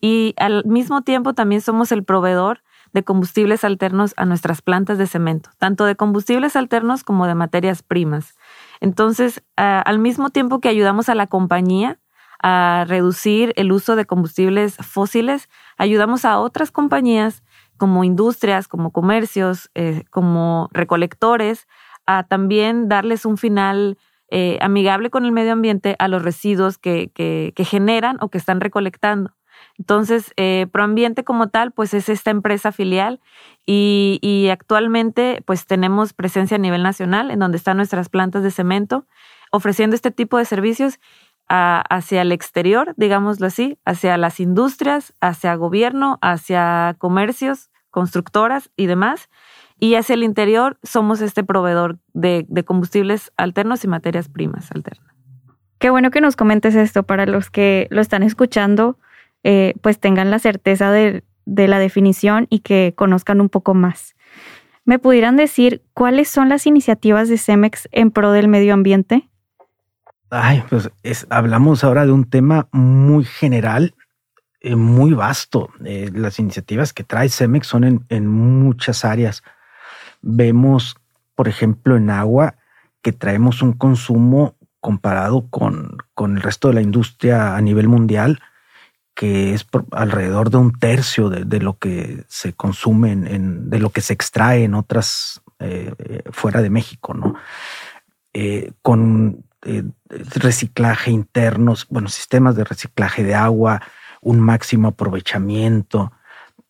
y 0.00 0.34
al 0.36 0.64
mismo 0.66 1.02
tiempo 1.02 1.32
también 1.32 1.62
somos 1.62 1.92
el 1.92 2.04
proveedor 2.04 2.62
de 2.92 3.04
combustibles 3.04 3.64
alternos 3.64 4.12
a 4.16 4.26
nuestras 4.26 4.60
plantas 4.60 4.98
de 4.98 5.06
cemento, 5.06 5.50
tanto 5.58 5.84
de 5.84 5.96
combustibles 5.96 6.56
alternos 6.56 7.04
como 7.04 7.26
de 7.26 7.34
materias 7.34 7.82
primas. 7.82 8.34
Entonces, 8.80 9.42
al 9.56 9.98
mismo 9.98 10.30
tiempo 10.30 10.60
que 10.60 10.68
ayudamos 10.68 11.08
a 11.08 11.14
la 11.14 11.26
compañía 11.26 12.00
a 12.42 12.84
reducir 12.88 13.52
el 13.56 13.70
uso 13.70 13.96
de 13.96 14.06
combustibles 14.06 14.76
fósiles, 14.76 15.48
ayudamos 15.76 16.24
a 16.24 16.38
otras 16.38 16.70
compañías 16.70 17.42
como 17.80 18.04
industrias, 18.04 18.68
como 18.68 18.90
comercios, 18.90 19.70
eh, 19.74 20.04
como 20.10 20.68
recolectores, 20.70 21.66
a 22.04 22.24
también 22.24 22.90
darles 22.90 23.24
un 23.24 23.38
final 23.38 23.96
eh, 24.30 24.58
amigable 24.60 25.08
con 25.08 25.24
el 25.24 25.32
medio 25.32 25.54
ambiente 25.54 25.96
a 25.98 26.06
los 26.06 26.22
residuos 26.22 26.76
que, 26.76 27.10
que, 27.14 27.64
generan 27.64 28.18
o 28.20 28.28
que 28.28 28.36
están 28.36 28.60
recolectando. 28.60 29.34
Entonces, 29.78 30.34
eh, 30.36 30.66
Proambiente 30.70 31.24
como 31.24 31.48
tal, 31.48 31.72
pues 31.72 31.94
es 31.94 32.10
esta 32.10 32.30
empresa 32.30 32.70
filial 32.70 33.18
y, 33.64 34.18
y, 34.20 34.50
actualmente 34.50 35.42
pues 35.46 35.64
tenemos 35.64 36.12
presencia 36.12 36.56
a 36.56 36.60
nivel 36.60 36.82
nacional 36.82 37.30
en 37.30 37.38
donde 37.38 37.56
están 37.56 37.78
nuestras 37.78 38.10
plantas 38.10 38.42
de 38.42 38.50
cemento 38.50 39.06
ofreciendo 39.52 39.96
este 39.96 40.10
tipo 40.10 40.36
de 40.36 40.44
servicios 40.44 41.00
hacia 41.48 42.22
el 42.22 42.30
exterior, 42.30 42.94
digámoslo 42.96 43.46
así, 43.48 43.76
hacia 43.84 44.16
las 44.16 44.38
industrias, 44.38 45.14
hacia 45.20 45.56
gobierno, 45.56 46.18
hacia 46.22 46.94
comercios, 46.98 47.69
constructoras 47.90 48.70
y 48.76 48.86
demás. 48.86 49.28
Y 49.78 49.94
hacia 49.94 50.14
el 50.14 50.22
interior 50.22 50.78
somos 50.82 51.20
este 51.20 51.42
proveedor 51.42 51.98
de, 52.12 52.46
combustibles 52.66 53.32
alternos 53.36 53.84
y 53.84 53.88
materias 53.88 54.28
primas 54.28 54.70
alternas. 54.72 55.14
Qué 55.78 55.90
bueno 55.90 56.10
que 56.10 56.20
nos 56.20 56.36
comentes 56.36 56.74
esto 56.74 57.02
para 57.02 57.24
los 57.24 57.50
que 57.50 57.88
lo 57.90 58.02
están 58.02 58.22
escuchando, 58.22 58.98
eh, 59.42 59.74
pues 59.80 59.98
tengan 59.98 60.30
la 60.30 60.38
certeza 60.38 60.90
de, 60.90 61.24
de 61.46 61.68
la 61.68 61.78
definición 61.78 62.46
y 62.50 62.60
que 62.60 62.92
conozcan 62.96 63.40
un 63.40 63.48
poco 63.48 63.72
más. 63.72 64.14
¿Me 64.84 64.98
pudieran 64.98 65.36
decir 65.36 65.82
cuáles 65.94 66.28
son 66.28 66.48
las 66.48 66.66
iniciativas 66.66 67.28
de 67.28 67.38
CEMEX 67.38 67.88
en 67.92 68.10
pro 68.10 68.32
del 68.32 68.48
medio 68.48 68.74
ambiente? 68.74 69.28
Ay, 70.30 70.62
pues 70.68 70.90
hablamos 71.28 71.82
ahora 71.82 72.06
de 72.06 72.12
un 72.12 72.28
tema 72.28 72.68
muy 72.72 73.24
general 73.24 73.94
eh, 74.60 74.76
muy 74.76 75.12
vasto. 75.12 75.70
Eh, 75.84 76.10
las 76.12 76.38
iniciativas 76.38 76.92
que 76.92 77.02
trae 77.02 77.30
Cemex 77.30 77.66
son 77.66 78.04
en, 78.08 78.26
muchas 78.26 79.06
áreas. 79.06 79.42
Vemos, 80.20 80.96
por 81.34 81.48
ejemplo, 81.48 81.96
en 81.96 82.10
agua 82.10 82.56
que 83.00 83.12
traemos 83.12 83.62
un 83.62 83.72
consumo 83.72 84.56
comparado 84.80 85.48
con, 85.48 85.96
con 86.14 86.36
el 86.36 86.42
resto 86.42 86.68
de 86.68 86.74
la 86.74 86.82
industria 86.82 87.56
a 87.56 87.60
nivel 87.62 87.88
mundial, 87.88 88.40
que 89.14 89.54
es 89.54 89.66
alrededor 89.92 90.50
de 90.50 90.58
un 90.58 90.72
tercio 90.78 91.30
de, 91.30 91.60
lo 91.60 91.78
que 91.78 92.24
se 92.28 92.52
consume, 92.52 93.12
en, 93.12 93.70
de 93.70 93.78
lo 93.78 93.90
que 93.90 94.02
se 94.02 94.12
extrae 94.12 94.64
en 94.64 94.74
otras 94.74 95.42
eh, 95.58 96.22
fuera 96.32 96.60
de 96.60 96.70
México, 96.70 97.14
¿no? 97.14 97.34
con 98.80 99.44
reciclaje 100.12 101.10
internos, 101.10 101.86
bueno, 101.90 102.08
sistemas 102.08 102.54
de 102.56 102.64
reciclaje 102.64 103.24
de 103.24 103.34
agua, 103.34 103.82
un 104.20 104.40
máximo 104.40 104.88
aprovechamiento, 104.88 106.12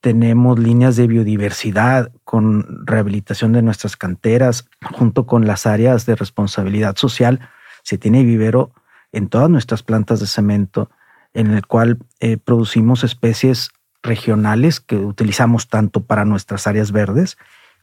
tenemos 0.00 0.58
líneas 0.58 0.96
de 0.96 1.06
biodiversidad 1.06 2.10
con 2.24 2.86
rehabilitación 2.86 3.52
de 3.52 3.62
nuestras 3.62 3.96
canteras, 3.96 4.66
junto 4.92 5.26
con 5.26 5.46
las 5.46 5.66
áreas 5.66 6.06
de 6.06 6.16
responsabilidad 6.16 6.96
social. 6.96 7.50
Se 7.82 7.98
tiene 7.98 8.24
vivero 8.24 8.72
en 9.12 9.28
todas 9.28 9.50
nuestras 9.50 9.82
plantas 9.82 10.20
de 10.20 10.26
cemento, 10.26 10.90
en 11.34 11.50
el 11.50 11.66
cual 11.66 11.98
eh, 12.20 12.38
producimos 12.38 13.04
especies 13.04 13.70
regionales 14.02 14.80
que 14.80 14.96
utilizamos 14.96 15.68
tanto 15.68 16.04
para 16.04 16.24
nuestras 16.24 16.66
áreas 16.66 16.92
verdes 16.92 17.36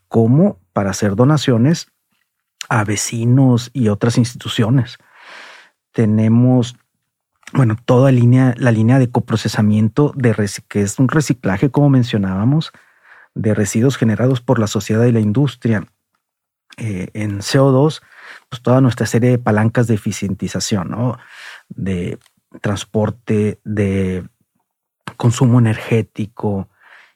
como 0.08 0.60
para 0.74 0.90
hacer 0.90 1.16
donaciones 1.16 1.92
a 2.70 2.84
vecinos 2.84 3.70
y 3.74 3.90
otras 3.90 4.18
instituciones. 4.18 4.98
Tenemos, 5.92 6.76
bueno, 7.54 7.78
toda 7.86 8.12
línea, 8.12 8.54
la 8.58 8.72
línea 8.72 9.00
de 9.00 9.10
coprocesamiento 9.10 10.12
de 10.16 10.36
que 10.68 10.82
es 10.82 11.00
un 11.00 11.08
reciclaje, 11.08 11.72
como 11.72 11.90
mencionábamos, 11.90 12.72
de 13.36 13.54
residuos 13.54 13.98
generados 13.98 14.42
por 14.42 14.60
la 14.60 14.68
sociedad 14.68 15.06
y 15.06 15.12
la 15.12 15.20
industria. 15.20 15.86
Eh, 16.78 17.10
en 17.14 17.40
CO2, 17.40 18.02
pues 18.50 18.62
toda 18.62 18.82
nuestra 18.82 19.08
serie 19.08 19.32
de 19.32 19.40
palancas 19.40 19.88
de 19.88 19.96
eficientización, 19.96 20.92
¿no? 20.92 21.18
De 21.70 22.20
transporte, 22.62 23.60
de 23.64 24.28
consumo 25.16 25.58
energético 25.60 26.70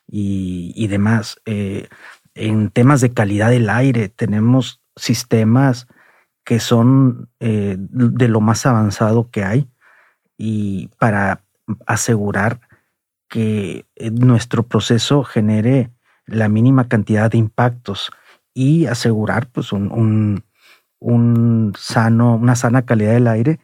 y, 0.08 0.88
demás. 0.88 1.40
Eh, 1.46 1.90
en 2.34 2.72
temas 2.72 3.02
de 3.02 3.14
calidad 3.14 3.50
del 3.52 3.70
aire, 3.70 4.10
tenemos 4.10 4.82
sistemas 4.96 5.88
que 6.44 6.60
son 6.60 7.30
eh, 7.40 7.76
de 7.78 8.28
lo 8.28 8.42
más 8.42 8.66
avanzado 8.66 9.30
que 9.30 9.44
hay 9.44 9.71
y 10.44 10.90
para 10.98 11.44
asegurar 11.86 12.62
que 13.30 13.86
eh, 13.96 14.10
nuestro 14.10 14.64
proceso 14.64 15.24
genere 15.24 15.92
la 16.26 16.50
mínima 16.50 16.88
cantidad 16.88 17.30
de 17.30 17.38
impactos 17.38 18.12
y 18.52 18.88
asegurar 18.88 19.46
pues 19.52 19.72
un, 19.72 20.44
un 21.00 21.74
sano, 21.78 22.34
una 22.36 22.56
sana 22.56 22.82
calidad 22.88 23.14
del 23.14 23.28
aire 23.28 23.60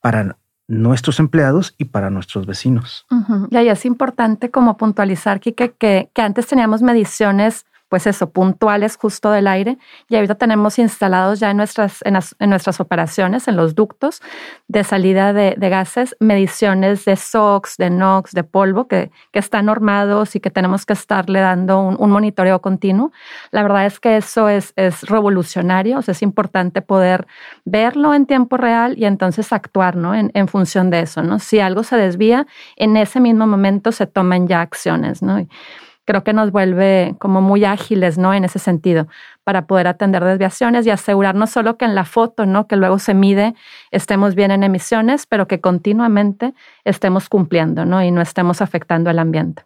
para 0.00 0.38
nuestros 0.68 1.20
empleados 1.20 1.74
y 1.76 1.84
para 1.84 2.08
nuestros 2.08 2.46
vecinos. 2.46 3.04
Y 3.50 3.56
ahí 3.56 3.68
es 3.68 3.84
importante 3.84 4.50
como 4.50 4.78
puntualizar, 4.78 5.38
que, 5.38 5.52
que 5.54 6.08
antes 6.16 6.46
teníamos 6.46 6.80
mediciones 6.80 7.66
pues 7.92 8.06
eso, 8.06 8.30
puntuales 8.30 8.96
justo 8.96 9.30
del 9.30 9.46
aire. 9.46 9.76
Y 10.08 10.16
ahorita 10.16 10.36
tenemos 10.36 10.78
instalados 10.78 11.40
ya 11.40 11.50
en 11.50 11.58
nuestras, 11.58 12.02
en, 12.06 12.14
nuestras 12.48 12.80
operaciones, 12.80 13.48
en 13.48 13.56
los 13.56 13.74
ductos 13.74 14.22
de 14.66 14.82
salida 14.82 15.34
de, 15.34 15.54
gases, 15.68 16.16
mediciones 16.18 17.04
de 17.04 17.16
SOx, 17.16 17.76
de 17.76 17.90
NOx, 17.90 18.32
de 18.32 18.44
polvo, 18.44 18.88
que, 18.88 19.10
que, 19.30 19.38
están 19.38 19.66
normados 19.66 20.34
y 20.34 20.40
que 20.40 20.48
tenemos 20.48 20.86
que 20.86 20.94
estarle 20.94 21.40
dando 21.40 21.80
un, 21.82 22.10
monitoreo 22.10 22.62
continuo. 22.62 23.12
La 23.50 23.62
verdad 23.62 23.84
es 23.84 24.00
que 24.00 24.16
eso 24.16 24.48
es, 24.48 24.72
es 24.76 25.02
revolucionario, 25.02 25.98
o 25.98 26.02
sea, 26.02 26.12
es 26.12 26.22
importante 26.22 26.80
poder 26.80 27.26
verlo 27.66 28.14
en 28.14 28.24
tiempo 28.24 28.56
real 28.56 28.94
y 28.96 29.04
entonces 29.04 29.52
actuar 29.52 29.96
¿no? 29.96 30.14
en, 30.14 30.48
función 30.48 30.88
de 30.88 31.00
eso. 31.00 31.22
¿no? 31.22 31.38
Si 31.38 31.60
algo 31.60 31.82
se 31.82 31.96
desvía, 31.96 32.46
en 32.76 32.96
ese 32.96 33.20
mismo 33.20 33.46
momento 33.46 33.92
se 33.92 34.06
toman 34.06 34.48
ya 34.48 34.62
acciones. 34.62 35.20
¿no? 35.20 35.46
Creo 36.04 36.24
que 36.24 36.32
nos 36.32 36.50
vuelve 36.50 37.14
como 37.18 37.40
muy 37.40 37.64
ágiles, 37.64 38.18
¿no? 38.18 38.34
En 38.34 38.44
ese 38.44 38.58
sentido, 38.58 39.06
para 39.44 39.66
poder 39.66 39.86
atender 39.86 40.24
desviaciones 40.24 40.86
y 40.86 40.90
asegurar 40.90 41.34
no 41.34 41.46
solo 41.46 41.76
que 41.76 41.84
en 41.84 41.94
la 41.94 42.04
foto, 42.04 42.46
¿no? 42.46 42.66
Que 42.66 42.76
luego 42.76 42.98
se 42.98 43.14
mide, 43.14 43.54
estemos 43.90 44.34
bien 44.34 44.50
en 44.50 44.62
emisiones, 44.62 45.26
pero 45.26 45.46
que 45.46 45.60
continuamente 45.60 46.54
estemos 46.84 47.28
cumpliendo, 47.28 47.84
¿no? 47.84 48.02
Y 48.02 48.10
no 48.10 48.20
estemos 48.20 48.60
afectando 48.60 49.10
al 49.10 49.18
ambiente. 49.18 49.64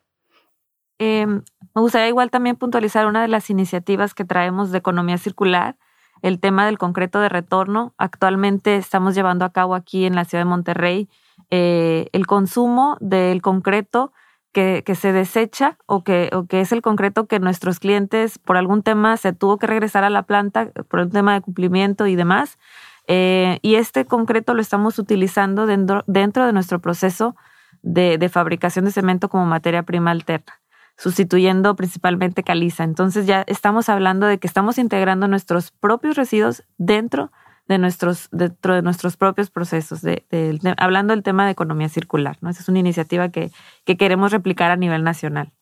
Em, 0.99 1.43
me 1.75 1.83
gustaría 1.83 2.09
igual 2.09 2.31
también 2.31 2.57
puntualizar 2.57 3.07
una 3.07 3.23
de 3.23 3.29
las 3.29 3.51
iniciativas 3.51 4.15
que 4.15 4.25
traemos 4.25 4.71
de 4.73 4.79
economía 4.79 5.19
circular, 5.19 5.77
el 6.23 6.41
tema 6.41 6.65
del 6.65 6.79
concreto 6.79 7.21
de 7.21 7.29
retorno. 7.29 7.95
Actualmente 7.99 8.77
estamos 8.77 9.15
llevando 9.15 9.45
a 9.45 9.53
cabo 9.53 9.75
aquí 9.75 10.07
en 10.07 10.15
la 10.15 10.25
ciudad 10.25 10.45
de 10.45 10.51
Monterrey 10.51 11.09
eh, 11.51 12.09
el 12.13 12.27
consumo 12.27 12.97
del 13.01 13.43
concreto 13.43 14.13
que, 14.57 14.95
se 14.95 15.13
desecha 15.13 15.77
o 15.85 16.03
que, 16.03 16.31
o 16.33 16.47
que 16.47 16.63
es 16.63 16.73
el 16.73 16.81
concreto 16.81 17.27
que 17.27 17.39
nuestros 17.39 17.79
clientes 17.79 18.39
por 18.39 18.57
algún 18.57 18.83
tema 18.83 19.19
se 19.19 19.35
tuvo 19.35 19.59
que 19.59 19.67
regresar 19.67 20.03
a 20.03 20.09
la 20.09 20.23
planta 20.23 20.71
por 20.89 21.01
un 21.01 21.11
tema 21.11 21.35
de 21.35 21.43
cumplimiento 21.43 22.07
y 22.07 22.17
demás. 22.17 22.59
Eh, 23.07 23.59
y 23.61 23.75
este 23.75 24.07
concreto 24.07 24.55
lo 24.55 24.63
estamos 24.63 24.99
utilizando 24.99 25.67
dentro, 25.67 26.05
dentro 26.07 26.47
de 26.47 26.55
nuestro 26.55 26.81
proceso 26.81 27.37
de, 27.83 28.17
de, 28.17 28.29
fabricación 28.31 28.87
de 28.87 28.93
cemento 28.93 29.29
como 29.29 29.45
materia 29.45 29.83
prima 29.83 30.11
alterna, 30.11 30.55
sustituyendo 30.97 31.77
principalmente 31.77 32.43
caliza. 32.43 32.83
Entonces 32.83 33.27
ya 33.27 33.45
estamos 33.47 33.91
hablando 33.91 34.27
de 34.27 34.39
que 34.39 34.47
estamos 34.47 34.79
integrando 34.79 35.29
nuestros 35.29 35.71
propios 35.71 36.17
residuos 36.17 36.65
dentro 36.79 37.25
de 37.25 37.46
nuestros, 37.69 38.29
dentro 38.31 38.75
de 38.75 38.83
nuestros 38.83 39.17
propios 39.17 39.51
procesos, 39.51 40.03
de, 40.03 40.25
hablando 40.79 41.13
del 41.13 41.23
tema 41.23 41.45
de 41.45 41.53
economía 41.53 41.89
circular. 41.89 42.39
¿no? 42.41 42.51
Esa 42.51 42.63
es 42.63 42.69
una 42.69 42.79
iniciativa 42.79 43.29
que, 43.29 43.51
que 43.85 43.97
queremos 43.97 44.33
replicar 44.33 44.71
a 44.71 44.77
nivel 44.77 45.03
nacional. 45.03 45.53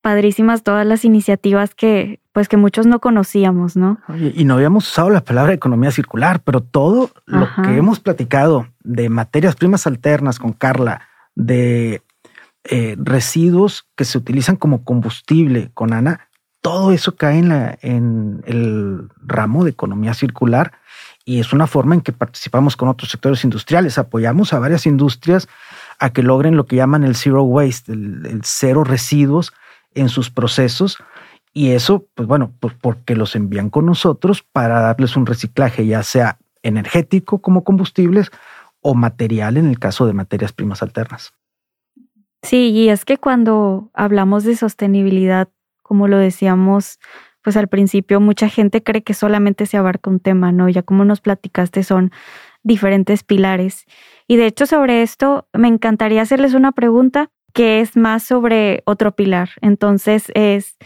Padrísimas 0.00 0.62
todas 0.62 0.86
las 0.86 1.04
iniciativas 1.04 1.74
que, 1.74 2.20
pues 2.32 2.48
que 2.48 2.56
muchos 2.56 2.86
no 2.86 3.00
conocíamos, 3.00 3.76
¿no? 3.76 3.98
y 4.34 4.44
no 4.44 4.54
habíamos 4.54 4.88
usado 4.88 5.10
la 5.10 5.22
palabra 5.22 5.52
economía 5.52 5.90
circular, 5.90 6.40
pero 6.44 6.60
todo 6.62 7.10
lo 7.26 7.48
que 7.62 7.76
hemos 7.76 7.98
platicado 7.98 8.68
de 8.84 9.08
materias 9.08 9.56
primas 9.56 9.86
alternas 9.86 10.38
con 10.38 10.52
Carla, 10.52 11.02
de 11.34 12.02
eh, 12.64 12.96
residuos 12.98 13.88
que 13.96 14.04
se 14.04 14.18
utilizan 14.18 14.56
como 14.56 14.84
combustible 14.84 15.70
con 15.74 15.92
Ana, 15.92 16.28
todo 16.60 16.92
eso 16.92 17.14
cae 17.14 17.38
en, 17.38 17.48
la, 17.48 17.78
en 17.80 18.42
el 18.44 19.08
ramo 19.24 19.64
de 19.64 19.70
economía 19.70 20.14
circular 20.14 20.72
y 21.28 21.40
es 21.40 21.52
una 21.52 21.66
forma 21.66 21.96
en 21.96 22.02
que 22.02 22.12
participamos 22.12 22.76
con 22.76 22.88
otros 22.88 23.10
sectores 23.10 23.42
industriales. 23.42 23.98
Apoyamos 23.98 24.52
a 24.52 24.60
varias 24.60 24.86
industrias 24.86 25.48
a 25.98 26.10
que 26.10 26.22
logren 26.22 26.56
lo 26.56 26.66
que 26.66 26.76
llaman 26.76 27.02
el 27.02 27.16
zero 27.16 27.42
waste, 27.42 27.92
el, 27.92 28.40
cero 28.44 28.84
residuos 28.84 29.52
en 29.92 30.08
sus 30.08 30.30
procesos. 30.30 30.98
Y 31.52 31.72
eso, 31.72 32.06
pues 32.14 32.28
bueno, 32.28 32.52
pues 32.60 32.74
porque 32.80 33.16
los 33.16 33.34
envían 33.34 33.70
con 33.70 33.86
nosotros 33.86 34.44
para 34.52 34.80
darles 34.80 35.16
un 35.16 35.26
reciclaje, 35.26 35.84
ya 35.84 36.04
sea 36.04 36.38
energético 36.62 37.40
como 37.40 37.64
combustibles 37.64 38.30
o 38.80 38.94
material 38.94 39.56
en 39.56 39.66
el 39.66 39.80
caso 39.80 40.06
de 40.06 40.12
materias 40.12 40.52
primas 40.52 40.80
alternas. 40.80 41.34
Sí, 42.42 42.70
y 42.70 42.88
es 42.88 43.04
que 43.04 43.18
cuando 43.18 43.90
hablamos 43.94 44.44
de 44.44 44.54
sostenibilidad, 44.54 45.48
como 45.82 46.06
lo 46.06 46.18
decíamos 46.18 47.00
pues 47.46 47.56
al 47.56 47.68
principio 47.68 48.18
mucha 48.18 48.48
gente 48.48 48.82
cree 48.82 49.04
que 49.04 49.14
solamente 49.14 49.66
se 49.66 49.76
abarca 49.76 50.10
un 50.10 50.18
tema, 50.18 50.50
¿no? 50.50 50.68
Ya 50.68 50.82
como 50.82 51.04
nos 51.04 51.20
platicaste, 51.20 51.84
son 51.84 52.10
diferentes 52.64 53.22
pilares. 53.22 53.84
Y 54.26 54.34
de 54.34 54.46
hecho 54.46 54.66
sobre 54.66 55.02
esto 55.02 55.46
me 55.52 55.68
encantaría 55.68 56.22
hacerles 56.22 56.54
una 56.54 56.72
pregunta 56.72 57.30
que 57.52 57.80
es 57.80 57.96
más 57.96 58.24
sobre 58.24 58.82
otro 58.84 59.12
pilar. 59.14 59.50
Entonces 59.60 60.32
es, 60.34 60.76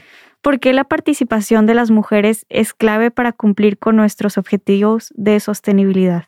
¿por 0.42 0.61
qué 0.61 0.75
la 0.75 0.85
participación 0.85 1.64
de 1.64 1.73
las 1.73 1.90
mujeres 1.90 2.44
es 2.51 2.75
clave 2.75 3.11
para 3.11 3.33
cumplir 3.33 3.79
con 3.79 3.96
nuestros 3.96 4.37
objetivos 4.37 5.14
de 5.16 5.40
sostenibilidad? 5.40 6.25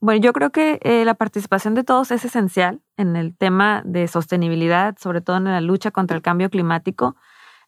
Bueno, 0.00 0.22
yo 0.22 0.32
creo 0.32 0.48
que 0.48 0.80
eh, 0.82 1.04
la 1.04 1.12
participación 1.12 1.74
de 1.74 1.84
todos 1.84 2.10
es 2.10 2.24
esencial 2.24 2.80
en 2.96 3.16
el 3.16 3.36
tema 3.36 3.82
de 3.84 4.08
sostenibilidad, 4.08 4.96
sobre 4.98 5.20
todo 5.20 5.36
en 5.36 5.44
la 5.44 5.60
lucha 5.60 5.90
contra 5.90 6.16
el 6.16 6.22
cambio 6.22 6.48
climático. 6.48 7.16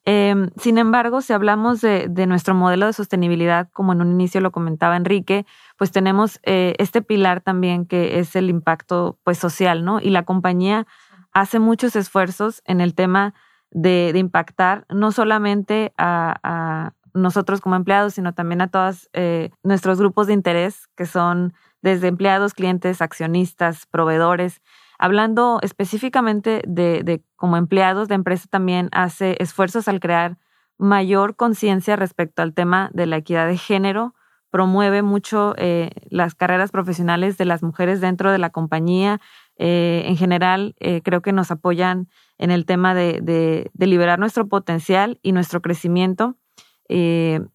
Em, 0.05 0.51
sin 0.57 0.79
embargo, 0.79 1.21
si 1.21 1.33
hablamos 1.33 1.81
de, 1.81 2.09
nuestro 2.27 2.55
modelo 2.55 2.87
de 2.87 2.93
sostenibilidad, 2.93 3.69
como 3.73 3.93
en 3.93 4.01
un 4.01 4.11
inicio 4.11 4.41
lo 4.41 4.51
comentaba 4.51 4.97
Enrique, 4.97 5.47
pues 5.77 5.93
tenemos 5.93 6.41
eh, 6.43 6.75
este 6.79 7.03
pilar 7.03 7.41
también 7.41 7.87
que 7.87 8.19
es 8.19 8.35
el 8.35 8.51
impacto 8.51 9.19
pues, 9.23 9.39
social, 9.39 9.85
¿no? 9.85 10.01
Y 10.01 10.11
la 10.11 10.25
compañía 10.25 10.87
hace 11.33 11.61
muchos 11.61 11.95
esfuerzos 11.95 12.63
en 12.65 12.81
el 12.81 12.95
tema 12.95 13.35
de, 13.71 14.13
impactar 14.17 14.87
no 14.89 15.13
solamente 15.13 15.93
a, 15.97 16.93
nosotros 17.15 17.61
como 17.61 17.77
empleados, 17.77 18.15
sino 18.15 18.33
también 18.33 18.63
a 18.63 18.69
todos 18.69 19.11
eh, 19.13 19.51
nuestros 19.63 19.99
grupos 19.99 20.29
de 20.29 20.33
interés, 20.33 20.89
que 20.97 21.05
son 21.05 21.53
desde 21.83 22.09
empleados, 22.09 22.55
clientes, 22.55 23.03
accionistas, 23.03 23.85
proveedores. 23.85 24.63
Hablando 25.03 25.59
específicamente 25.63 26.63
de, 26.65 27.25
como 27.35 27.57
empleados, 27.57 28.09
la 28.09 28.15
empresa 28.15 28.47
también 28.49 28.89
hace 28.93 29.35
esfuerzos 29.41 29.89
al 29.89 29.99
crear 29.99 30.39
mayor 30.79 31.35
conciencia 31.35 31.97
respecto 31.97 32.41
al 32.41 32.55
tema 32.55 32.89
de 32.95 33.07
la 33.07 33.17
equidad 33.17 33.49
de 33.49 33.57
género, 33.57 34.15
promueve 34.51 35.03
mucho 35.03 35.57
eh, 35.59 35.91
las 36.09 36.37
carreras 36.37 36.71
profesionales 36.71 37.37
de 37.37 37.47
las 37.47 37.65
mujeres 37.65 38.01
dentro 38.01 38.31
de 38.31 38.39
la 38.39 38.51
compañía. 38.51 39.21
Eh, 39.57 40.05
en 40.07 40.17
general, 40.17 40.77
eh, 40.79 41.01
creo 41.03 41.21
que 41.21 41.33
nos 41.33 41.51
apoyan 41.51 42.09
en 42.39 42.53
el 42.53 42.65
tema 42.65 42.95
de, 42.95 43.73
liberar 43.77 44.21
nuestro 44.21 44.47
potencial 44.47 45.19
y 45.21 45.33
nuestro 45.33 45.63
crecimiento 45.63 46.37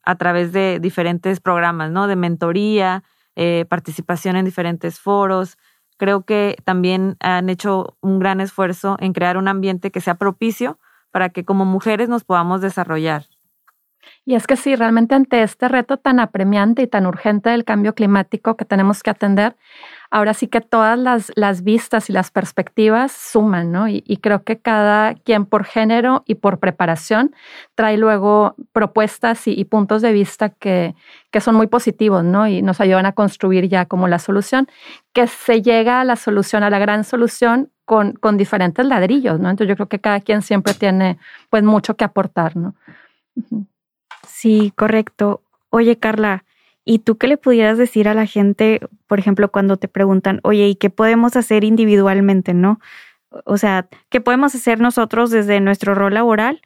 a 0.04 0.14
través 0.16 0.52
de 0.52 0.80
diferentes 0.80 1.40
programas, 1.40 1.90
¿no? 1.92 2.08
De 2.08 2.16
mentoría, 2.16 3.04
participación 3.68 4.36
en 4.36 4.44
diferentes 4.44 4.98
foros, 5.00 5.56
Creo 5.98 6.22
que 6.22 6.56
también 6.64 7.16
han 7.20 7.50
hecho 7.50 7.96
un 8.00 8.18
gran 8.18 8.40
esfuerzo 8.40 8.96
en 9.00 9.12
crear 9.12 9.36
un 9.36 9.48
ambiente 9.48 9.90
que 9.90 10.00
sea 10.00 10.14
propicio 10.14 10.78
para 11.10 11.28
que 11.28 11.44
como 11.44 11.64
mujeres 11.64 12.08
nos 12.08 12.24
podamos 12.24 12.60
desarrollar. 12.60 13.26
Y 14.24 14.34
es 14.34 14.46
que 14.46 14.56
sí, 14.56 14.76
realmente 14.76 15.14
ante 15.14 15.42
este 15.42 15.68
reto 15.68 15.96
tan 15.96 16.20
apremiante 16.20 16.82
y 16.82 16.86
tan 16.86 17.06
urgente 17.06 17.50
del 17.50 17.64
cambio 17.64 17.94
climático 17.94 18.56
que 18.56 18.64
tenemos 18.64 19.02
que 19.02 19.10
atender, 19.10 19.56
ahora 20.10 20.34
sí 20.34 20.48
que 20.48 20.60
todas 20.60 20.98
las, 20.98 21.32
las 21.34 21.62
vistas 21.62 22.08
y 22.08 22.12
las 22.12 22.30
perspectivas 22.30 23.12
suman, 23.12 23.72
¿no? 23.72 23.88
Y, 23.88 24.02
creo 24.22 24.42
que 24.42 24.58
cada 24.58 25.14
quien 25.14 25.46
por 25.46 25.64
género 25.64 26.22
y 26.26 26.36
por 26.36 26.58
preparación 26.58 27.34
trae 27.74 27.96
luego 27.96 28.54
propuestas 28.72 29.46
y, 29.46 29.64
puntos 29.64 30.02
de 30.02 30.12
vista 30.12 30.48
que, 30.48 30.94
que, 31.30 31.40
son 31.40 31.54
muy 31.54 31.66
positivos, 31.66 32.24
¿no? 32.24 32.46
Y 32.48 32.62
nos 32.62 32.80
ayudan 32.80 33.06
a 33.06 33.12
construir 33.12 33.68
ya 33.68 33.86
como 33.86 34.08
la 34.08 34.18
solución, 34.18 34.68
que 35.12 35.26
se 35.26 35.62
llega 35.62 36.00
a 36.00 36.04
la 36.04 36.16
solución, 36.16 36.62
a 36.62 36.70
la 36.70 36.78
gran 36.78 37.04
solución 37.04 37.70
con, 37.84 38.12
con 38.12 38.36
diferentes 38.36 38.84
ladrillos, 38.86 39.38
¿no? 39.40 39.50
Entonces 39.50 39.68
yo 39.68 39.76
creo 39.76 39.88
que 39.88 40.00
cada 40.00 40.20
quien 40.20 40.42
siempre 40.42 40.74
tiene 40.74 41.18
pues 41.50 41.62
mucho 41.62 41.96
que 41.96 42.04
aportar, 42.04 42.56
¿no? 42.56 42.74
Sí, 44.26 44.72
correcto. 44.76 45.42
Oye, 45.70 45.98
Carla, 45.98 46.44
¿y 46.88 47.00
tú 47.00 47.18
qué 47.18 47.28
le 47.28 47.36
pudieras 47.36 47.76
decir 47.76 48.08
a 48.08 48.14
la 48.14 48.24
gente, 48.24 48.80
por 49.06 49.18
ejemplo, 49.18 49.50
cuando 49.50 49.76
te 49.76 49.88
preguntan, 49.88 50.40
oye, 50.42 50.68
¿y 50.68 50.74
qué 50.74 50.88
podemos 50.88 51.36
hacer 51.36 51.62
individualmente, 51.62 52.54
no? 52.54 52.80
O 53.44 53.58
sea, 53.58 53.88
¿qué 54.08 54.22
podemos 54.22 54.54
hacer 54.54 54.80
nosotros 54.80 55.30
desde 55.30 55.60
nuestro 55.60 55.94
rol 55.94 56.14
laboral 56.14 56.62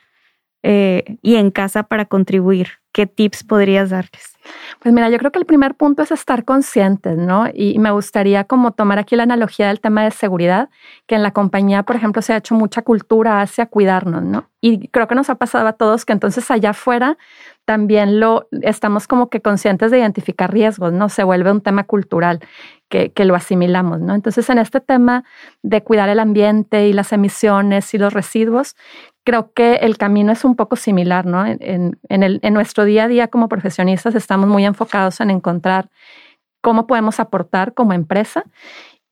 eh, 0.62 1.18
y 1.22 1.34
en 1.34 1.50
casa 1.50 1.82
para 1.82 2.04
contribuir? 2.04 2.68
¿Qué 2.92 3.08
tips 3.08 3.42
podrías 3.42 3.90
darles? 3.90 4.36
Pues 4.78 4.94
mira, 4.94 5.08
yo 5.08 5.18
creo 5.18 5.32
que 5.32 5.40
el 5.40 5.46
primer 5.46 5.74
punto 5.74 6.02
es 6.02 6.12
estar 6.12 6.44
conscientes, 6.44 7.16
¿no? 7.16 7.46
Y 7.52 7.80
me 7.80 7.90
gustaría 7.90 8.44
como 8.44 8.70
tomar 8.70 9.00
aquí 9.00 9.16
la 9.16 9.24
analogía 9.24 9.68
del 9.68 9.80
tema 9.80 10.04
de 10.04 10.12
seguridad, 10.12 10.70
que 11.06 11.16
en 11.16 11.24
la 11.24 11.32
compañía, 11.32 11.82
por 11.82 11.96
ejemplo, 11.96 12.22
se 12.22 12.32
ha 12.32 12.36
hecho 12.36 12.54
mucha 12.54 12.82
cultura 12.82 13.40
hacia 13.40 13.66
cuidarnos, 13.66 14.22
¿no? 14.22 14.50
Y 14.60 14.86
creo 14.88 15.08
que 15.08 15.16
nos 15.16 15.30
ha 15.30 15.34
pasado 15.34 15.66
a 15.66 15.72
todos 15.72 16.04
que 16.04 16.12
entonces 16.12 16.48
allá 16.50 16.70
afuera 16.70 17.18
también 17.64 18.20
lo 18.20 18.48
estamos 18.62 19.06
como 19.06 19.30
que 19.30 19.40
conscientes 19.40 19.90
de 19.90 19.98
identificar 19.98 20.52
riesgos, 20.52 20.92
¿no? 20.92 21.08
Se 21.08 21.24
vuelve 21.24 21.50
un 21.50 21.60
tema 21.60 21.84
cultural 21.84 22.40
que, 22.88 23.12
que, 23.12 23.24
lo 23.24 23.34
asimilamos, 23.34 24.00
¿no? 24.00 24.14
Entonces, 24.14 24.48
en 24.50 24.58
este 24.58 24.80
tema 24.80 25.24
de 25.62 25.82
cuidar 25.82 26.08
el 26.08 26.18
ambiente 26.18 26.88
y 26.88 26.92
las 26.92 27.12
emisiones 27.12 27.94
y 27.94 27.98
los 27.98 28.12
residuos, 28.12 28.76
creo 29.24 29.52
que 29.52 29.76
el 29.76 29.96
camino 29.96 30.32
es 30.32 30.44
un 30.44 30.56
poco 30.56 30.76
similar, 30.76 31.24
¿no? 31.24 31.46
En, 31.46 31.98
en, 32.08 32.22
el, 32.22 32.40
en 32.42 32.54
nuestro 32.54 32.84
día 32.84 33.04
a 33.04 33.08
día 33.08 33.28
como 33.28 33.48
profesionistas 33.48 34.14
estamos 34.14 34.48
muy 34.48 34.64
enfocados 34.64 35.20
en 35.20 35.30
encontrar 35.30 35.88
cómo 36.60 36.86
podemos 36.86 37.20
aportar 37.20 37.74
como 37.74 37.92
empresa 37.92 38.44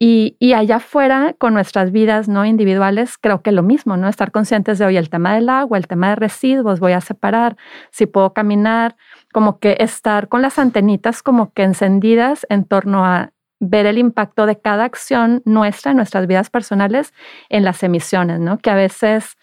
y, 0.02 0.34
y, 0.38 0.54
allá 0.54 0.76
afuera, 0.76 1.34
con 1.36 1.52
nuestras 1.52 1.92
vidas 1.92 2.26
no 2.26 2.46
individuales, 2.46 3.18
creo 3.18 3.42
que 3.42 3.52
lo 3.52 3.62
mismo, 3.62 3.98
¿no? 3.98 4.08
Estar 4.08 4.32
conscientes 4.32 4.78
de 4.78 4.86
hoy 4.86 4.96
el 4.96 5.10
tema 5.10 5.34
del 5.34 5.50
agua, 5.50 5.76
el 5.76 5.86
tema 5.86 6.08
de 6.08 6.16
residuos, 6.16 6.80
voy 6.80 6.92
a 6.92 7.02
separar, 7.02 7.58
si 7.90 8.06
puedo 8.06 8.32
caminar, 8.32 8.96
como 9.30 9.58
que 9.58 9.76
estar 9.78 10.28
con 10.28 10.40
las 10.40 10.58
antenitas 10.58 11.22
como 11.22 11.52
que 11.52 11.64
encendidas 11.64 12.46
en 12.48 12.64
torno 12.64 13.04
a 13.04 13.32
ver 13.60 13.84
el 13.84 13.98
impacto 13.98 14.46
de 14.46 14.58
cada 14.58 14.84
acción 14.84 15.42
nuestra 15.44 15.90
en 15.90 15.98
nuestras 15.98 16.26
vidas 16.26 16.48
personales 16.48 17.12
en 17.50 17.62
las 17.62 17.82
emisiones, 17.82 18.40
¿no? 18.40 18.56
Que 18.56 18.70
a 18.70 18.74
veces 18.74 19.36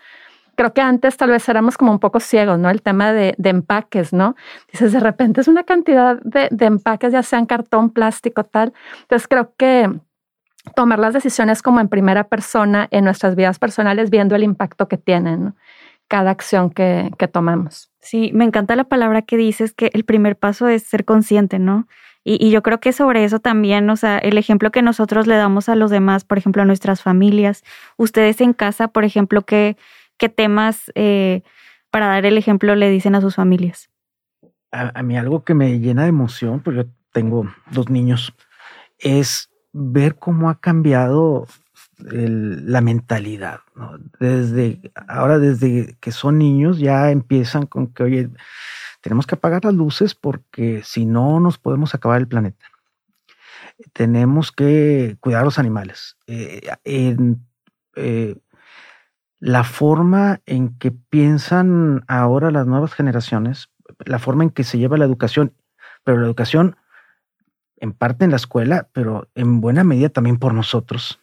creo 0.55 0.73
que 0.73 0.81
antes 0.81 1.17
tal 1.17 1.29
vez 1.29 1.47
éramos 1.49 1.77
como 1.77 1.91
un 1.91 1.99
poco 1.99 2.19
ciegos, 2.19 2.57
¿no? 2.57 2.71
El 2.71 2.81
tema 2.81 3.13
de, 3.13 3.35
empaques, 3.43 4.11
¿no? 4.11 4.35
Dices, 4.71 4.91
de 4.91 4.99
repente 4.99 5.41
es 5.41 5.47
una 5.47 5.65
cantidad 5.65 6.19
de, 6.23 6.47
de, 6.49 6.65
empaques, 6.65 7.13
ya 7.13 7.21
sean 7.21 7.45
cartón, 7.45 7.91
plástico, 7.91 8.43
tal. 8.43 8.73
Entonces 9.03 9.27
creo 9.27 9.53
que 9.55 9.87
tomar 10.75 10.99
las 10.99 11.13
decisiones 11.13 11.61
como 11.61 11.79
en 11.79 11.89
primera 11.89 12.25
persona 12.25 12.87
en 12.91 13.05
nuestras 13.05 13.35
vidas 13.35 13.59
personales, 13.59 14.09
viendo 14.09 14.35
el 14.35 14.43
impacto 14.43 14.87
que 14.87 14.97
tienen 14.97 15.55
cada 16.07 16.31
acción 16.31 16.69
que, 16.69 17.11
que 17.17 17.27
tomamos. 17.27 17.91
Sí, 17.99 18.31
me 18.33 18.45
encanta 18.45 18.75
la 18.75 18.85
palabra 18.85 19.21
que 19.21 19.37
dices, 19.37 19.73
que 19.73 19.89
el 19.93 20.05
primer 20.05 20.37
paso 20.37 20.67
es 20.67 20.83
ser 20.83 21.05
consciente, 21.05 21.59
¿no? 21.59 21.87
Y, 22.23 22.45
y, 22.45 22.51
yo 22.51 22.61
creo 22.61 22.79
que 22.81 22.91
sobre 22.91 23.23
eso 23.23 23.39
también, 23.39 23.89
o 23.89 23.95
sea, 23.95 24.17
el 24.17 24.37
ejemplo 24.37 24.69
que 24.69 24.81
nosotros 24.81 25.27
le 25.27 25.35
damos 25.35 25.69
a 25.69 25.75
los 25.75 25.91
demás, 25.91 26.25
por 26.25 26.37
ejemplo, 26.37 26.61
a 26.61 26.65
nuestras 26.65 27.01
familias, 27.01 27.63
ustedes 27.95 28.41
en 28.41 28.51
casa, 28.51 28.89
por 28.89 29.05
ejemplo, 29.05 29.43
¿qué, 29.43 29.77
qué 30.17 30.27
temas, 30.27 30.91
eh, 30.95 31.43
para 31.89 32.07
dar 32.07 32.25
el 32.25 32.37
ejemplo, 32.37 32.75
le 32.75 32.89
dicen 32.89 33.15
a 33.15 33.21
sus 33.21 33.35
familias? 33.35 33.89
A, 34.73 34.91
a, 34.99 35.03
mí 35.03 35.17
algo 35.17 35.45
que 35.45 35.53
me 35.53 35.79
llena 35.79 36.03
de 36.03 36.09
emoción, 36.09 36.59
porque 36.59 36.83
yo 36.83 36.85
tengo 37.13 37.49
dos 37.71 37.89
niños, 37.89 38.33
es 38.99 39.49
ver 39.77 40.15
cómo 40.15 40.49
ha 40.49 40.59
cambiado 40.59 41.47
la 41.99 42.81
mentalidad. 42.81 43.59
Desde 44.19 44.91
ahora, 45.07 45.39
desde 45.39 45.95
que 45.99 46.11
son 46.11 46.37
niños, 46.37 46.79
ya 46.79 47.11
empiezan 47.11 47.65
con 47.65 47.87
que, 47.87 48.03
oye, 48.03 48.29
tenemos 49.01 49.25
que 49.25 49.35
apagar 49.35 49.65
las 49.65 49.73
luces 49.73 50.15
porque 50.15 50.81
si 50.83 51.05
no 51.05 51.39
nos 51.39 51.57
podemos 51.57 51.95
acabar 51.95 52.19
el 52.19 52.27
planeta. 52.27 52.65
Tenemos 53.93 54.51
que 54.51 55.17
cuidar 55.19 55.41
a 55.41 55.45
los 55.45 55.59
animales. 55.59 56.17
Eh, 56.27 56.61
en, 56.83 57.45
eh, 57.95 58.35
la 59.39 59.63
forma 59.63 60.41
en 60.45 60.77
que 60.77 60.91
piensan 60.91 62.03
ahora 62.07 62.49
las 62.49 62.65
nuevas 62.65 62.93
generaciones, 62.93 63.69
la 64.05 64.19
forma 64.19 64.43
en 64.43 64.49
que 64.49 64.63
se 64.63 64.79
lleva 64.79 64.97
la 64.97 65.05
educación, 65.05 65.53
pero 66.03 66.17
la 66.19 66.25
educación 66.25 66.75
en 67.77 67.93
parte 67.93 68.25
en 68.25 68.31
la 68.31 68.37
escuela, 68.37 68.87
pero 68.93 69.29
en 69.35 69.61
buena 69.61 69.83
medida 69.83 70.09
también 70.09 70.37
por 70.37 70.53
nosotros. 70.53 71.19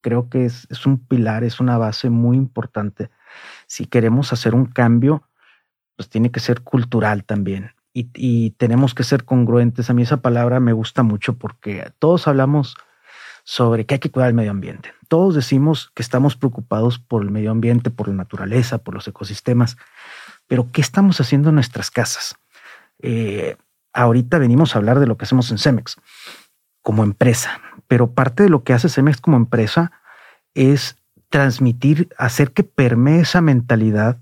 Creo 0.00 0.28
que 0.28 0.44
es, 0.44 0.66
es 0.70 0.86
un 0.86 0.98
pilar, 0.98 1.44
es 1.44 1.60
una 1.60 1.78
base 1.78 2.10
muy 2.10 2.36
importante. 2.36 3.10
Si 3.66 3.86
queremos 3.86 4.32
hacer 4.32 4.54
un 4.54 4.66
cambio, 4.66 5.28
pues 5.96 6.08
tiene 6.08 6.30
que 6.30 6.40
ser 6.40 6.60
cultural 6.60 7.24
también. 7.24 7.72
Y, 7.92 8.10
y, 8.14 8.50
tenemos 8.50 8.92
que 8.94 9.04
ser 9.04 9.24
congruentes. 9.24 9.88
A 9.88 9.94
mí 9.94 10.02
esa 10.02 10.16
palabra 10.16 10.58
me 10.58 10.72
gusta 10.72 11.02
mucho 11.04 11.38
porque 11.38 11.92
todos 12.00 12.26
hablamos 12.26 12.76
sobre 13.44 13.84
que 13.84 13.94
hay 13.94 14.00
que 14.00 14.10
cuidar 14.10 14.28
el 14.28 14.34
medio 14.34 14.50
ambiente. 14.50 14.92
Todos 15.08 15.34
decimos 15.34 15.92
que 15.94 16.02
estamos 16.02 16.34
preocupados 16.34 16.98
por 16.98 17.22
el 17.22 17.30
medio 17.30 17.50
ambiente, 17.50 17.90
por 17.90 18.08
la 18.08 18.14
naturaleza, 18.14 18.78
por 18.78 18.94
los 18.94 19.06
ecosistemas, 19.06 19.76
pero 20.46 20.72
¿qué 20.72 20.80
estamos 20.80 21.20
haciendo 21.20 21.50
en 21.50 21.56
nuestras 21.56 21.90
casas? 21.90 22.36
Eh, 23.00 23.56
ahorita 23.94 24.38
venimos 24.38 24.74
a 24.74 24.78
hablar 24.78 25.00
de 25.00 25.06
lo 25.06 25.16
que 25.16 25.24
hacemos 25.24 25.50
en 25.50 25.58
Cemex 25.58 25.96
como 26.82 27.02
empresa, 27.02 27.60
pero 27.88 28.10
parte 28.10 28.42
de 28.42 28.50
lo 28.50 28.62
que 28.62 28.74
hace 28.74 28.88
Cemex 28.88 29.20
como 29.20 29.36
empresa 29.36 29.92
es 30.54 30.96
transmitir, 31.30 32.08
hacer 32.18 32.52
que 32.52 32.62
permee 32.62 33.20
esa 33.20 33.40
mentalidad 33.40 34.18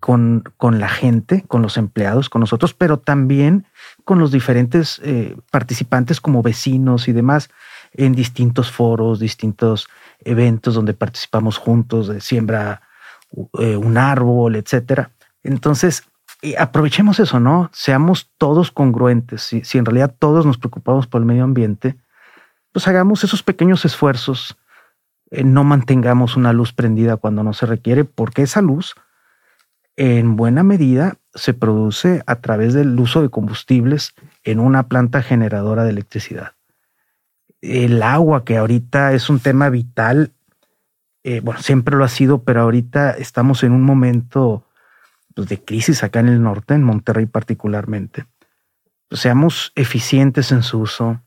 con, 0.00 0.44
con 0.56 0.78
la 0.78 0.88
gente, 0.88 1.44
con 1.48 1.62
los 1.62 1.76
empleados, 1.76 2.28
con 2.28 2.40
nosotros, 2.40 2.74
pero 2.74 2.98
también 2.98 3.66
con 4.04 4.18
los 4.18 4.30
diferentes 4.30 5.00
eh, 5.02 5.36
participantes 5.50 6.20
como 6.20 6.42
vecinos 6.42 7.08
y 7.08 7.12
demás 7.12 7.50
en 7.92 8.12
distintos 8.12 8.70
foros, 8.70 9.18
distintos 9.18 9.88
eventos 10.20 10.74
donde 10.74 10.94
participamos 10.94 11.56
juntos, 11.56 12.08
de 12.08 12.20
siembra 12.20 12.82
eh, 13.58 13.76
un 13.76 13.96
árbol, 13.96 14.56
etcétera. 14.56 15.10
Entonces, 15.42 16.04
aprovechemos 16.58 17.18
eso, 17.20 17.40
¿no? 17.40 17.70
Seamos 17.72 18.30
todos 18.38 18.70
congruentes. 18.70 19.42
Si, 19.42 19.64
si 19.64 19.78
en 19.78 19.84
realidad 19.84 20.14
todos 20.18 20.46
nos 20.46 20.58
preocupamos 20.58 21.06
por 21.06 21.20
el 21.20 21.26
medio 21.26 21.44
ambiente, 21.44 21.96
pues 22.72 22.86
hagamos 22.86 23.24
esos 23.24 23.42
pequeños 23.42 23.84
esfuerzos. 23.84 24.56
Eh, 25.30 25.44
no 25.44 25.64
mantengamos 25.64 26.36
una 26.36 26.52
luz 26.52 26.72
prendida 26.72 27.16
cuando 27.16 27.42
no 27.42 27.52
se 27.52 27.66
requiere, 27.66 28.04
porque 28.04 28.42
esa 28.42 28.62
luz, 28.62 28.94
en 29.96 30.36
buena 30.36 30.62
medida, 30.62 31.16
se 31.34 31.54
produce 31.54 32.22
a 32.26 32.36
través 32.36 32.74
del 32.74 32.98
uso 32.98 33.20
de 33.20 33.30
combustibles 33.30 34.14
en 34.44 34.60
una 34.60 34.84
planta 34.88 35.22
generadora 35.22 35.84
de 35.84 35.90
electricidad. 35.90 36.52
El 37.60 38.02
agua, 38.02 38.44
que 38.44 38.56
ahorita 38.56 39.12
es 39.12 39.28
un 39.28 39.40
tema 39.40 39.68
vital, 39.68 40.30
eh, 41.24 41.40
bueno, 41.40 41.60
siempre 41.60 41.96
lo 41.96 42.04
ha 42.04 42.08
sido, 42.08 42.44
pero 42.44 42.62
ahorita 42.62 43.10
estamos 43.10 43.64
en 43.64 43.72
un 43.72 43.82
momento 43.82 44.64
pues, 45.38 45.48
de 45.48 45.62
crisis 45.64 46.02
acá 46.02 46.18
en 46.18 46.26
el 46.26 46.42
norte, 46.42 46.74
en 46.74 46.82
Monterrey 46.82 47.26
particularmente. 47.26 48.26
seamos 49.12 49.70
eficientes 49.76 50.50
en 50.50 50.64
su 50.64 50.80
uso, 50.80 51.22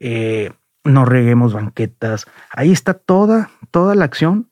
eh, 0.00 0.50
no 0.82 1.04
reguemos 1.04 1.52
banquetas. 1.52 2.26
Ahí 2.50 2.72
está 2.72 2.94
toda, 2.94 3.50
toda 3.70 3.94
la 3.94 4.04
acción 4.04 4.48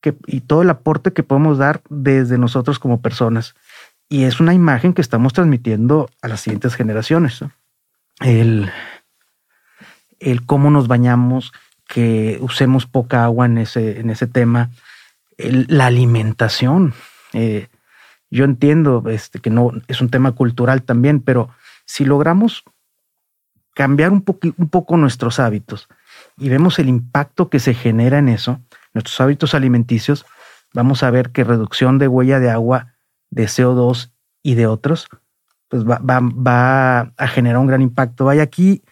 que, 0.00 0.14
y 0.28 0.42
todo 0.42 0.62
el 0.62 0.70
aporte 0.70 1.12
que 1.12 1.24
podemos 1.24 1.58
dar 1.58 1.82
desde 1.88 2.38
nosotros 2.38 2.78
como 2.78 3.02
personas. 3.02 3.56
Y 4.08 4.22
es 4.22 4.38
una 4.38 4.54
imagen 4.54 4.94
que 4.94 5.02
estamos 5.02 5.32
transmitiendo 5.32 6.08
a 6.22 6.28
las 6.28 6.42
siguientes 6.42 6.76
generaciones. 6.76 7.40
El, 8.20 8.70
el 10.20 10.46
cómo 10.46 10.70
nos 10.70 10.86
bañamos, 10.86 11.52
que 11.88 12.38
usemos 12.40 12.86
poca 12.86 13.24
agua 13.24 13.46
en 13.46 13.58
ese, 13.58 13.98
en 13.98 14.10
ese 14.10 14.28
tema, 14.28 14.70
la 15.36 15.86
alimentación. 15.86 16.94
Eh, 17.32 17.66
yo 18.34 18.44
entiendo 18.44 19.04
este, 19.08 19.38
que 19.38 19.50
no 19.50 19.70
es 19.86 20.00
un 20.00 20.10
tema 20.10 20.32
cultural 20.32 20.82
también, 20.82 21.20
pero 21.20 21.50
si 21.84 22.04
logramos 22.04 22.64
cambiar 23.74 24.10
un, 24.10 24.24
un 24.56 24.68
poco 24.68 24.96
nuestros 24.96 25.38
hábitos 25.38 25.88
y 26.36 26.48
vemos 26.48 26.78
el 26.78 26.88
impacto 26.88 27.48
que 27.48 27.60
se 27.60 27.74
genera 27.74 28.18
en 28.18 28.28
eso, 28.28 28.60
nuestros 28.92 29.20
hábitos 29.20 29.54
alimenticios, 29.54 30.26
vamos 30.72 31.02
a 31.02 31.10
ver 31.10 31.30
que 31.30 31.44
reducción 31.44 31.98
de 31.98 32.08
huella 32.08 32.40
de 32.40 32.50
agua, 32.50 32.94
de 33.30 33.44
CO2 33.44 34.10
y 34.42 34.54
de 34.54 34.66
otros, 34.66 35.08
pues 35.68 35.84
va, 35.84 37.12
a 37.16 37.28
generar 37.28 37.58
un 37.58 37.66
gran 37.66 37.82
impacto. 37.82 38.24
Vaya, 38.24 38.42
aquí 38.42 38.82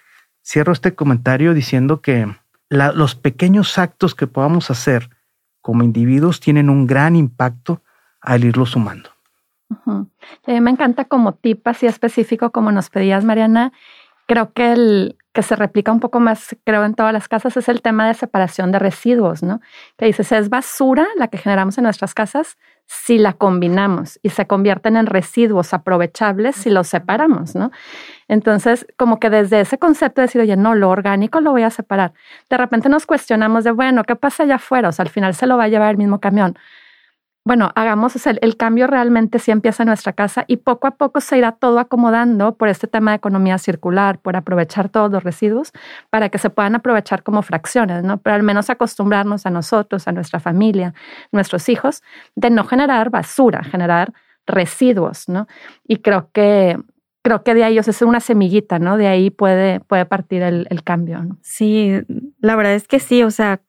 cierro 0.45 0.73
este 0.73 0.95
comentario 0.95 1.55
diciendo 1.55 2.01
que 2.01 2.33
los 2.69 3.15
pequeños 3.17 3.77
actos 3.77 4.15
que 4.15 4.27
podamos 4.27 4.71
hacer 4.71 5.11
como 5.61 5.83
individuos 5.83 6.41
tienen 6.41 6.71
un 6.71 6.87
gran 6.87 7.17
impacto 7.17 7.83
al 8.21 8.45
irlos 8.45 8.71
sumando. 8.71 9.12
A 9.87 10.51
mí 10.51 10.61
me 10.61 10.71
encanta 10.71 11.05
como 11.05 11.35
tip 11.35 11.67
así 11.67 11.87
específico 11.87 12.51
como 12.51 12.73
nos 12.73 12.91
pedías, 12.91 13.25
Mariana. 13.25 13.73
Creo 14.27 14.53
que 14.53 14.73
el, 14.73 15.17
que 15.33 15.43
se 15.43 15.57
replica 15.57 15.91
un 15.93 16.01
poco 16.01 16.21
más, 16.21 16.57
creo, 16.65 16.85
en 16.85 16.95
todas 16.95 17.13
las 17.13 17.27
casas, 17.27 17.57
es 17.57 17.69
el 17.69 17.81
tema 17.81 18.07
de 18.07 18.15
separación 18.15 18.71
de 18.71 18.79
residuos, 18.79 19.43
¿no? 19.43 19.61
Que 19.97 20.07
dices, 20.07 20.31
es 20.33 20.51
basura 20.51 21.07
la 21.17 21.29
que 21.29 21.39
generamos 21.39 21.79
en 21.79 21.85
nuestras 21.85 22.13
casas 22.13 22.59
si 22.87 23.17
la 23.17 23.33
combinamos 23.33 24.21
y 24.23 24.29
se 24.29 24.47
convierten 24.47 24.97
en 24.97 25.07
residuos 25.07 25.73
aprovechables 25.73 26.57
si 26.57 26.69
los 26.69 26.89
separamos, 26.89 27.55
¿no? 27.55 27.71
Entonces, 28.29 28.87
como 28.99 29.19
que 29.19 29.31
desde 29.31 29.61
ese 29.61 29.79
concepto 29.79 30.21
de 30.21 30.27
decir, 30.27 30.43
oye, 30.43 30.57
no, 30.57 30.75
lo 30.75 30.91
orgánico 30.91 31.41
lo 31.41 31.53
voy 31.53 31.63
a 31.63 31.71
separar, 31.71 32.13
de 32.51 32.59
repente 32.59 32.91
nos 32.91 33.07
cuestionamos 33.07 33.65
de, 33.65 33.71
bueno, 33.71 34.05
¿qué 34.05 34.17
pasa 34.17 34.43
allá 34.43 34.57
afuera? 34.57 34.91
O 34.91 34.93
sea, 34.93 35.05
al 35.05 35.11
final 35.11 35.35
se 35.35 35.47
lo 35.47 35.57
va 35.57 35.65
a 35.65 35.69
llevar 35.69 35.93
el 35.93 35.97
mismo 35.97 36.21
camión 36.21 36.59
bueno, 37.45 37.73
hagamos 37.75 38.15
el, 38.27 38.57
cambio 38.57 38.87
realmente 38.87 39.41
sí 39.41 39.51
empieza 39.51 39.83
en 39.83 39.89
nuestra 39.89 40.13
casa 40.13 40.45
y 40.47 40.59
poco 40.59 40.87
a 40.87 40.93
poco 40.93 41.21
se 41.21 41.39
irá 41.39 41.53
todo 41.53 41.81
acomodando 41.81 42.55
por 42.57 42.69
este 42.69 42.87
tema 42.87 43.11
de 43.11 43.17
economía 43.17 43.59
circular, 43.59 44.21
por 44.21 44.37
aprovechar 44.37 44.89
todos 44.89 45.11
los 45.11 45.25
residuos 45.25 45.73
para 46.11 46.29
que 46.29 46.39
se 46.39 46.51
puedan 46.51 46.77
aprovechar 46.77 47.25
como 47.25 47.43
fracciones, 47.43 48.05
¿no? 48.05 48.19
Pero 48.19 48.37
al 48.37 48.45
menos 48.45 48.71
acostumbrarnos 48.71 49.45
a 49.45 49.51
nosotros, 49.51 50.07
a 50.07 50.13
nuestra 50.13 50.39
familia, 50.39 50.95
nuestros 51.33 51.69
hijos, 51.69 52.03
de 52.37 52.51
no 52.51 52.63
generar 52.65 53.11
basura, 53.11 53.65
generar 53.65 54.13
residuos, 54.47 55.29
¿no? 55.29 55.49
Y 55.87 55.97
creo 55.97 56.31
que 56.33 56.79
creo 57.25 57.43
que 57.45 57.55
de 57.55 57.65
ahí, 57.65 57.79
o 57.79 57.83
sea, 57.83 57.93
es 57.93 58.03
una 58.03 58.21
semillita, 58.21 58.79
¿no? 58.79 58.97
De 58.97 59.09
ahí 59.09 59.31
puede, 59.31 59.81
puede 59.81 60.07
partir 60.07 60.43
el, 60.43 60.67
el 60.71 60.83
cambio, 60.83 61.23
¿no? 61.23 61.39
Sí, 61.41 61.93
la 62.41 62.57
verdad 62.57 62.75
es 62.75 62.89
que 62.89 62.99
sí, 63.01 63.23
o 63.23 63.31
sea, 63.31 63.61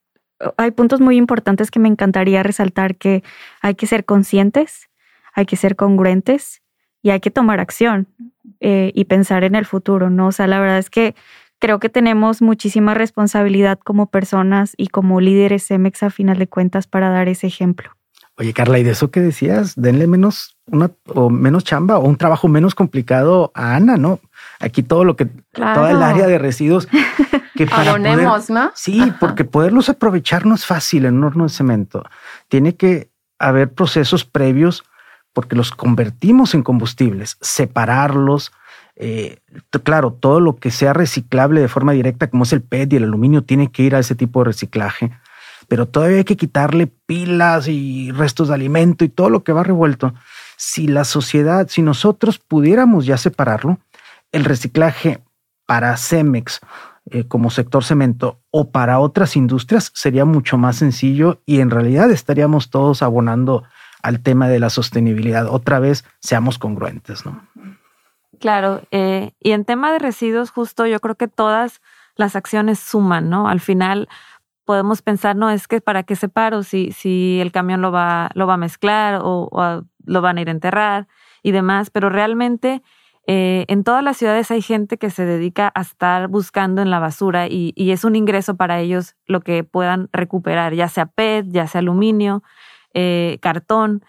hay 0.58 0.72
puntos 0.72 1.00
muy 1.00 1.18
importantes 1.18 1.72
que 1.72 1.80
me 1.80 1.90
encantaría 1.90 2.44
resaltar 2.44 2.96
que 2.96 3.24
hay 3.62 3.76
que 3.76 3.88
ser 3.88 4.06
conscientes, 4.06 4.90
hay 5.34 5.46
que 5.46 5.56
ser 5.56 5.76
congruentes 5.76 6.62
y 7.02 7.10
hay 7.10 7.20
que 7.20 7.32
tomar 7.32 7.60
acción 7.60 8.08
eh, 8.60 8.92
y 8.94 9.06
pensar 9.06 9.44
en 9.44 9.56
el 9.56 9.66
futuro, 9.66 10.10
¿no? 10.10 10.28
O 10.28 10.32
sea, 10.32 10.48
la 10.48 10.60
verdad 10.60 10.78
es 10.78 10.90
que 10.90 11.16
creo 11.60 11.80
que 11.80 11.90
tenemos 11.90 12.42
muchísima 12.42 12.94
responsabilidad 12.94 13.80
como 13.80 14.08
personas 14.08 14.74
y 14.78 14.88
como 14.88 15.22
líderes 15.22 15.68
CEMEX 15.68 16.04
a 16.04 16.10
final 16.10 16.38
de 16.38 16.48
cuentas 16.48 16.88
para 16.88 17.10
dar 17.10 17.30
ese 17.30 17.48
ejemplo. 17.48 17.92
Oye, 18.36 18.52
Carla, 18.52 18.80
y 18.80 18.84
de 18.84 18.92
eso 18.92 19.12
que 19.12 19.22
decías, 19.22 19.76
denle 19.76 20.08
menos 20.08 20.58
una 20.66 20.92
o 21.08 21.30
menos 21.30 21.64
chamba 21.64 22.00
o 22.00 22.08
un 22.08 22.18
trabajo 22.18 22.48
menos 22.48 22.74
complicado 22.74 23.52
a 23.54 23.76
Ana, 23.76 23.96
¿no? 23.96 24.20
Aquí 24.64 24.82
todo 24.82 25.04
lo 25.04 25.16
que, 25.16 25.26
toda 25.52 25.92
el 25.92 26.02
área 26.02 26.26
de 26.26 26.38
residuos 26.38 26.88
que 27.56 27.68
para 27.68 27.98
¿no? 27.98 28.72
Sí, 28.76 29.14
porque 29.20 29.44
poderlos 29.44 29.90
aprovechar 29.90 30.46
no 30.46 30.56
es 30.56 30.66
fácil 30.66 31.06
en 31.06 31.18
un 31.18 31.26
horno 31.26 31.44
de 31.44 31.50
cemento. 31.50 32.04
Tiene 32.48 32.76
que 32.76 33.10
haber 33.40 33.74
procesos 33.74 34.24
previos 34.24 34.84
porque 35.34 35.56
los 35.56 35.72
convertimos 35.72 36.54
en 36.54 36.64
combustibles, 36.64 37.38
separarlos. 37.42 38.52
Eh, 38.96 39.40
claro, 39.84 40.14
todo 40.14 40.40
lo 40.40 40.56
que 40.56 40.72
sea 40.72 40.94
reciclable 40.94 41.60
de 41.60 41.68
forma 41.68 41.92
directa, 41.92 42.30
como 42.30 42.44
es 42.44 42.54
el 42.54 42.62
PET 42.62 42.94
y 42.94 42.96
el 42.98 43.04
aluminio, 43.04 43.44
tiene 43.44 43.72
que 43.72 43.84
ir 43.84 43.96
a 43.96 44.00
ese 44.00 44.16
tipo 44.16 44.40
de 44.40 44.46
reciclaje 44.46 45.12
pero 45.68 45.88
todavía 45.88 46.18
hay 46.18 46.24
que 46.24 46.38
quitarle 46.38 46.88
pilas 46.88 47.68
y 47.68 48.12
restos 48.12 48.50
de 48.50 48.54
alimento 48.54 49.06
y 49.06 49.10
todo 49.10 49.30
lo 49.30 49.44
que 49.44 49.54
va 49.54 49.64
revuelto. 49.64 50.14
Si 50.58 50.88
la 50.88 51.04
sociedad, 51.04 51.68
si 51.70 51.82
nosotros 51.82 52.40
pudiéramos 52.40 53.06
ya 53.06 53.18
separarlo, 53.18 53.80
el 54.34 54.44
reciclaje 54.44 55.24
para 55.66 55.96
Cemex 55.96 56.60
eh, 57.10 57.26
como 57.26 57.50
sector 57.50 57.84
cemento 57.84 58.42
o 58.52 58.72
para 58.72 59.00
otras 59.00 59.36
industrias 59.38 59.92
sería 59.94 60.26
mucho 60.26 60.58
más 60.58 60.78
sencillo 60.78 61.42
y 61.46 61.62
en 61.62 61.70
realidad 61.70 62.12
estaríamos 62.12 62.70
todos 62.70 63.02
abonando 63.02 63.64
al 64.02 64.22
tema 64.22 64.50
de 64.50 64.60
la 64.60 64.70
sostenibilidad. 64.70 65.48
Otra 65.48 65.80
vez, 65.80 66.04
seamos 66.20 66.60
congruentes, 66.60 67.26
¿no? 67.26 67.48
Claro, 68.40 68.82
eh, 68.92 69.32
y 69.40 69.52
en 69.52 69.64
tema 69.64 69.94
de 69.94 70.00
residuos, 70.00 70.52
justo 70.52 70.86
yo 70.86 71.00
creo 71.00 71.16
que 71.16 71.30
todas 71.30 71.82
las 72.16 72.36
acciones 72.36 72.80
suman, 72.80 73.30
¿no? 73.30 73.48
Al 73.48 73.62
final, 73.62 74.10
podemos 74.66 75.02
pensar, 75.02 75.36
no, 75.36 75.50
es 75.50 75.68
que 75.68 75.82
para 75.82 76.04
qué 76.04 76.16
separo 76.16 76.64
si, 76.64 76.92
si 76.92 77.40
el 77.42 77.52
camión 77.52 77.82
lo 77.82 77.92
va, 77.92 78.30
lo 78.34 78.48
va 78.48 78.56
a 78.56 78.58
mezclar 78.58 79.20
o, 79.24 79.84
lo 80.06 80.22
van 80.22 80.38
a 80.38 80.42
ir 80.42 80.50
a 80.50 80.52
enterrar 80.52 81.08
y 81.42 81.52
demás, 81.52 81.90
pero 81.90 82.10
realmente 82.10 82.82
eh, 83.26 83.66
en 83.70 83.84
todas 83.84 84.04
las 84.04 84.18
ciudades 84.18 84.52
hay 84.52 84.62
gente 84.62 84.98
que 84.98 85.10
se 85.10 85.26
dedica 85.26 85.72
a 85.76 85.82
estar 85.82 86.28
buscando 86.28 86.82
en 86.82 86.90
la 86.90 87.00
basura 87.00 87.48
y, 87.48 87.72
y, 87.76 87.92
es 87.92 88.04
un 88.04 88.16
ingreso 88.18 88.58
para 88.58 88.82
ellos 88.82 89.16
lo 89.28 89.40
que 89.40 89.64
puedan 89.64 90.10
recuperar, 90.12 90.74
ya 90.74 90.90
sea 90.90 91.06
PET, 91.06 91.46
ya 91.50 91.68
sea 91.68 91.80
aluminio, 91.80 92.44
eh, 92.94 93.40
cartón. 93.42 94.04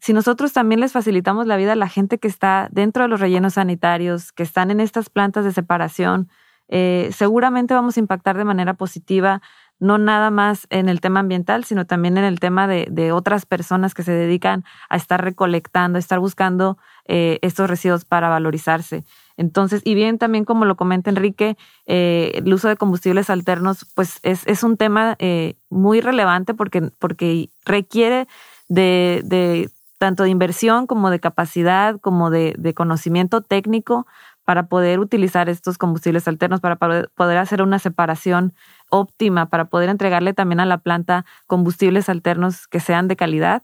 Si 0.00 0.12
nosotros 0.12 0.52
también 0.52 0.80
les 0.80 0.92
facilitamos 0.92 1.46
la 1.46 1.56
vida 1.56 1.72
a 1.72 1.76
la 1.76 1.88
gente 1.88 2.18
que 2.18 2.28
está 2.28 2.68
dentro 2.70 3.02
de 3.02 3.08
los 3.08 3.20
rellenos 3.20 3.54
sanitarios, 3.54 4.32
que 4.32 4.42
están 4.42 4.70
en 4.70 4.80
estas 4.80 5.10
plantas 5.10 5.44
de 5.44 5.52
separación, 5.52 6.30
eh, 6.68 7.10
seguramente 7.12 7.74
vamos 7.74 7.96
a 7.96 8.00
impactar 8.00 8.38
de 8.38 8.44
manera 8.44 8.74
positiva 8.74 9.42
no 9.78 9.98
nada 9.98 10.30
más 10.30 10.66
en 10.70 10.88
el 10.88 11.00
tema 11.00 11.20
ambiental, 11.20 11.64
sino 11.64 11.86
también 11.86 12.16
en 12.16 12.24
el 12.24 12.40
tema 12.40 12.66
de, 12.66 13.12
otras 13.12 13.46
personas 13.46 13.94
que 13.94 14.02
se 14.02 14.12
dedican 14.12 14.64
a 14.88 14.96
estar 14.96 15.22
recolectando, 15.22 15.96
a 15.96 16.00
estar 16.00 16.18
buscando 16.18 16.78
eh, 17.06 17.38
estos 17.42 17.68
residuos 17.68 18.04
para 18.04 18.28
valorizarse. 18.28 19.04
Entonces, 19.36 19.82
y 19.84 19.94
bien 19.94 20.18
también 20.18 20.44
como 20.44 20.64
lo 20.64 20.76
comenta 20.76 21.10
Enrique, 21.10 21.56
eh, 21.86 22.32
el 22.34 22.52
uso 22.52 22.68
de 22.68 22.76
combustibles 22.76 23.30
alternos, 23.30 23.86
pues 23.94 24.20
es, 24.22 24.62
un 24.62 24.76
tema 24.76 25.16
eh, 25.18 25.56
muy 25.70 26.00
relevante 26.00 26.54
porque, 26.54 26.90
porque 26.98 27.50
requiere 27.64 28.28
de, 28.68 29.22
de, 29.24 29.70
tanto 29.98 30.22
de 30.22 30.30
inversión 30.30 30.86
como 30.86 31.10
de 31.10 31.20
capacidad, 31.20 32.00
como 32.00 32.30
de, 32.30 32.54
de 32.58 32.74
conocimiento 32.74 33.42
técnico 33.42 34.06
para 34.44 34.66
poder 34.66 35.00
utilizar 35.00 35.48
estos 35.48 35.78
combustibles 35.78 36.28
alternos, 36.28 36.60
para 36.60 36.76
poder 36.76 37.38
hacer 37.38 37.62
una 37.62 37.78
separación 37.78 38.52
óptima, 38.90 39.46
para 39.46 39.66
poder 39.66 39.88
entregarle 39.88 40.34
también 40.34 40.60
a 40.60 40.66
la 40.66 40.78
planta 40.78 41.24
combustibles 41.46 42.08
alternos 42.08 42.66
que 42.66 42.80
sean 42.80 43.08
de 43.08 43.16
calidad. 43.16 43.62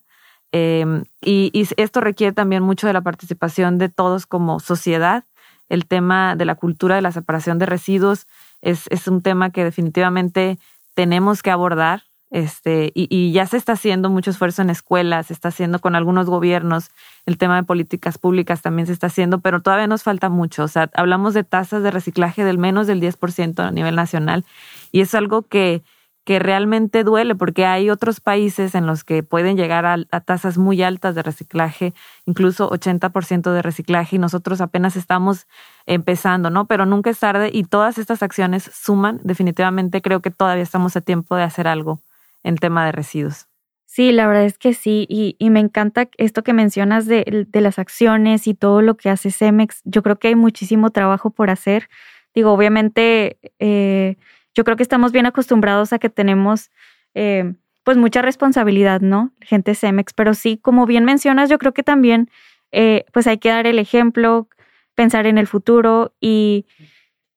Em, 0.53 1.05
y, 1.21 1.51
esto 1.77 2.01
requiere 2.01 2.33
también 2.33 2.63
mucho 2.63 2.87
de 2.87 2.93
la 2.93 3.03
participación 3.03 3.79
de 3.79 3.89
todos 3.89 4.27
como 4.27 4.59
sociedad. 4.59 5.25
El 5.69 5.87
tema 5.87 6.35
de 6.35 6.45
la 6.45 6.57
cultura 6.57 6.97
de 6.97 7.03
la 7.03 7.13
separación 7.13 7.59
de 7.59 7.67
residuos 7.67 8.27
es, 8.61 8.87
es 8.91 9.07
un 9.07 9.23
tema 9.23 9.51
que 9.51 9.65
definitivamente 9.65 10.59
tenemos 10.95 11.43
que 11.43 11.51
abordar 11.51 12.10
este, 12.31 12.93
y, 12.95 13.33
ya 13.33 13.45
se 13.47 13.57
está 13.57 13.73
haciendo 13.73 14.09
mucho 14.09 14.31
esfuerzo 14.31 14.63
en 14.63 14.71
escuelas, 14.71 15.27
se 15.27 15.33
está 15.33 15.49
haciendo 15.49 15.81
con 15.81 15.97
algunos 15.97 16.27
gobiernos, 16.27 16.91
el 17.27 17.39
tema 17.39 17.57
de 17.57 17.65
políticas 17.65 18.19
públicas 18.19 18.63
también 18.63 18.87
se 18.87 18.93
está 18.93 19.09
haciendo, 19.09 19.41
pero 19.41 19.61
todavía 19.63 19.89
nos 19.89 20.05
falta 20.05 20.29
mucho. 20.29 20.63
O 20.63 20.69
sea, 20.69 20.91
hablamos 20.95 21.35
de 21.35 21.43
tasas 21.43 21.83
de 21.83 21.91
reciclaje 21.91 22.45
del 22.45 22.59
menos 22.59 22.87
del 22.87 23.01
10% 23.01 23.67
a 23.67 23.73
nivel 23.73 23.97
nacional 23.97 24.45
y 24.93 25.01
es 25.01 25.13
algo 25.17 25.43
que, 25.43 25.83
que 26.25 26.39
realmente 26.39 27.03
duele 27.03 27.35
porque 27.35 27.67
hay 27.67 27.91
otros 27.91 28.21
países 28.21 28.77
en 28.77 28.87
los 28.87 29.03
que 29.03 29.25
pueden 29.25 29.57
llegar 29.57 29.85
a, 29.85 29.97
a 30.13 30.21
tasas 30.21 30.57
muy 30.57 30.83
altas 30.85 31.17
de 31.17 31.25
reciclaje, 31.25 31.95
incluso 32.27 32.71
80% 32.71 33.53
de 33.53 33.63
reciclaje 33.63 34.17
y 34.17 34.19
nosotros 34.21 34.61
apenas 34.61 34.95
estamos 34.95 35.49
empezando, 35.85 36.49
¿no? 36.49 36.67
Pero 36.67 36.87
nunca 36.87 37.11
es 37.11 37.19
tarde 37.19 37.51
y 37.53 37.65
todas 37.65 37.99
estas 37.99 38.23
acciones 38.23 38.71
suman. 38.73 39.19
Definitivamente 39.25 40.01
creo 40.01 40.21
que 40.21 40.31
todavía 40.31 40.63
estamos 40.63 40.95
a 40.97 41.01
tiempo 41.01 41.35
de 41.35 41.43
hacer 41.43 41.67
algo 41.67 42.01
en 42.43 42.57
tema 42.57 42.87
de 42.87 42.93
residuos. 42.93 43.47
Sí, 43.87 44.13
la 44.13 44.29
verdad 44.29 44.45
es 44.45 44.57
que 44.57 44.73
sí, 44.73 45.05
y, 45.09 45.37
me 45.51 45.59
encanta 45.59 46.09
esto 46.17 46.45
que 46.45 46.53
mencionas 46.53 47.07
de, 47.07 47.47
de, 47.49 47.61
las 47.61 47.81
acciones 47.81 48.47
y 48.47 48.55
todo 48.55 48.83
lo 48.83 48.97
que 48.97 49.11
hace 49.11 49.33
Cemex. 49.33 49.81
Yo 49.85 50.05
creo 50.05 50.17
que 50.19 50.29
hay 50.29 50.37
muchísimo 50.37 50.91
trabajo 50.91 51.31
por 51.31 51.51
hacer. 51.51 51.89
Digo, 52.33 52.53
obviamente, 52.53 53.39
eh, 53.59 54.17
yo 54.55 54.63
creo 54.63 54.77
que 54.77 54.85
estamos 54.85 55.11
bien 55.11 55.27
acostumbrados 55.27 55.93
a 55.93 55.99
que 55.99 56.09
tenemos 56.09 56.71
eh, 57.15 57.55
pues 57.83 57.97
mucha 57.97 58.23
responsabilidad, 58.23 59.01
¿no? 59.01 59.33
Gente 59.41 59.75
Cemex, 59.75 60.13
pero 60.13 60.35
sí, 60.35 60.57
como 60.57 60.87
bien 60.87 61.05
mencionas, 61.05 61.51
yo 61.51 61.59
creo 61.59 61.75
que 61.75 61.83
también 61.83 62.31
eh, 62.73 63.05
pues 63.13 63.27
hay 63.27 63.39
que 63.39 63.49
dar 63.49 63.67
el 63.67 63.79
ejemplo, 63.79 64.49
pensar 64.95 65.27
en 65.27 65.39
el 65.39 65.47
futuro 65.47 66.15
y 66.21 66.67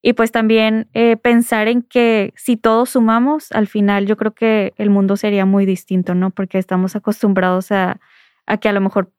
y 0.05 0.13
pues 0.13 0.33
también 0.33 0.89
eh, 0.93 1.15
pensar 1.15 1.69
en 1.69 1.81
que 1.81 2.33
si 2.35 2.57
todos 2.57 2.89
sumamos, 2.89 3.51
al 3.53 3.67
final 3.67 4.05
yo 4.05 4.17
creo 4.17 4.33
que 4.33 4.73
el 4.77 4.89
mundo 4.89 5.15
sería 5.15 5.45
muy 5.45 5.65
distinto, 5.65 6.13
¿no? 6.13 6.29
Porque 6.29 6.59
estamos 6.59 6.97
acostumbrados 6.97 7.71
a, 7.71 8.01
a 8.45 8.57
que 8.57 8.67
a 8.67 8.73
lo 8.73 8.81
mejor 8.81 9.11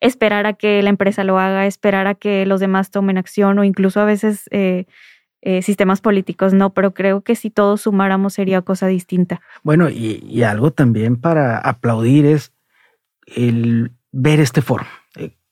esperar 0.00 0.46
a 0.46 0.54
que 0.54 0.82
la 0.82 0.90
empresa 0.90 1.22
lo 1.22 1.38
haga, 1.38 1.64
esperar 1.66 2.08
a 2.08 2.16
que 2.16 2.44
los 2.44 2.58
demás 2.58 2.90
tomen 2.90 3.18
acción 3.18 3.56
o 3.60 3.64
incluso 3.64 4.00
a 4.00 4.04
veces 4.04 4.48
eh, 4.50 4.86
eh, 5.42 5.62
sistemas 5.62 6.00
políticos, 6.00 6.52
no, 6.52 6.74
pero 6.74 6.92
creo 6.92 7.20
que 7.20 7.36
si 7.36 7.48
todos 7.48 7.82
sumáramos 7.82 8.34
sería 8.34 8.62
cosa 8.62 8.88
distinta. 8.88 9.40
Bueno, 9.62 9.90
y, 9.90 10.24
y 10.28 10.42
algo 10.42 10.72
también 10.72 11.20
para 11.20 11.56
aplaudir 11.56 12.26
es 12.26 12.52
el 13.26 13.92
ver 14.10 14.40
este 14.40 14.60
foro. 14.60 14.86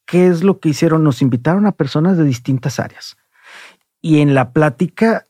¿Qué 0.04 0.26
es 0.26 0.42
lo 0.42 0.58
que 0.58 0.70
hicieron? 0.70 1.04
Nos 1.04 1.22
invitaron 1.22 1.66
a 1.66 1.70
personas 1.70 2.18
de 2.18 2.24
distintas 2.24 2.80
áreas. 2.80 3.16
Y 4.00 4.20
en 4.20 4.34
la 4.34 4.52
plática, 4.52 5.24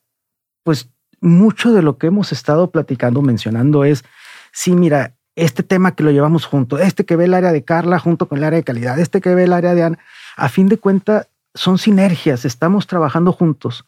pues 0.62 0.90
mucho 1.20 1.72
de 1.72 1.82
lo 1.82 1.98
que 1.98 2.08
hemos 2.08 2.32
estado 2.32 2.70
platicando, 2.70 3.22
mencionando 3.22 3.84
es, 3.84 4.04
sí, 4.52 4.72
mira, 4.72 5.14
este 5.36 5.62
tema 5.62 5.94
que 5.94 6.02
lo 6.02 6.10
llevamos 6.10 6.44
junto, 6.44 6.78
este 6.78 7.04
que 7.04 7.16
ve 7.16 7.24
el 7.24 7.34
área 7.34 7.52
de 7.52 7.64
Carla 7.64 7.98
junto 7.98 8.28
con 8.28 8.38
el 8.38 8.44
área 8.44 8.58
de 8.58 8.64
calidad, 8.64 8.98
este 8.98 9.20
que 9.20 9.34
ve 9.34 9.44
el 9.44 9.52
área 9.52 9.74
de 9.74 9.82
Ana, 9.82 9.98
a 10.36 10.48
fin 10.48 10.68
de 10.68 10.78
cuentas 10.78 11.28
son 11.54 11.78
sinergias, 11.78 12.44
estamos 12.44 12.86
trabajando 12.86 13.32
juntos. 13.32 13.84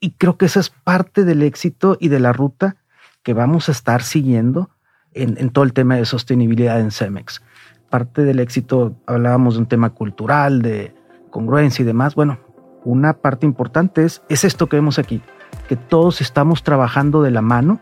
Y 0.00 0.12
creo 0.12 0.36
que 0.36 0.46
esa 0.46 0.60
es 0.60 0.70
parte 0.70 1.24
del 1.24 1.42
éxito 1.42 1.96
y 2.00 2.08
de 2.08 2.20
la 2.20 2.32
ruta 2.32 2.76
que 3.22 3.32
vamos 3.32 3.68
a 3.68 3.72
estar 3.72 4.02
siguiendo 4.02 4.70
en, 5.12 5.50
todo 5.50 5.64
el 5.64 5.72
tema 5.72 5.96
de 5.96 6.04
sostenibilidad 6.04 6.80
en 6.80 6.90
Cemex. 6.90 7.42
Parte 7.88 8.22
del 8.22 8.40
éxito, 8.40 8.94
hablábamos 9.06 9.54
de 9.54 9.60
un 9.60 9.66
tema 9.66 9.90
cultural, 9.90 10.60
de 10.60 10.94
congruencia 11.30 11.82
y 11.82 11.86
demás. 11.86 12.14
Bueno, 12.14 12.38
una 12.86 13.14
parte 13.14 13.46
importante 13.46 14.04
es, 14.04 14.22
es 14.28 14.44
esto 14.44 14.68
que 14.68 14.76
vemos 14.76 14.98
aquí, 14.98 15.20
que 15.68 15.74
todos 15.76 16.20
estamos 16.20 16.62
trabajando 16.62 17.20
de 17.20 17.32
la 17.32 17.42
mano, 17.42 17.80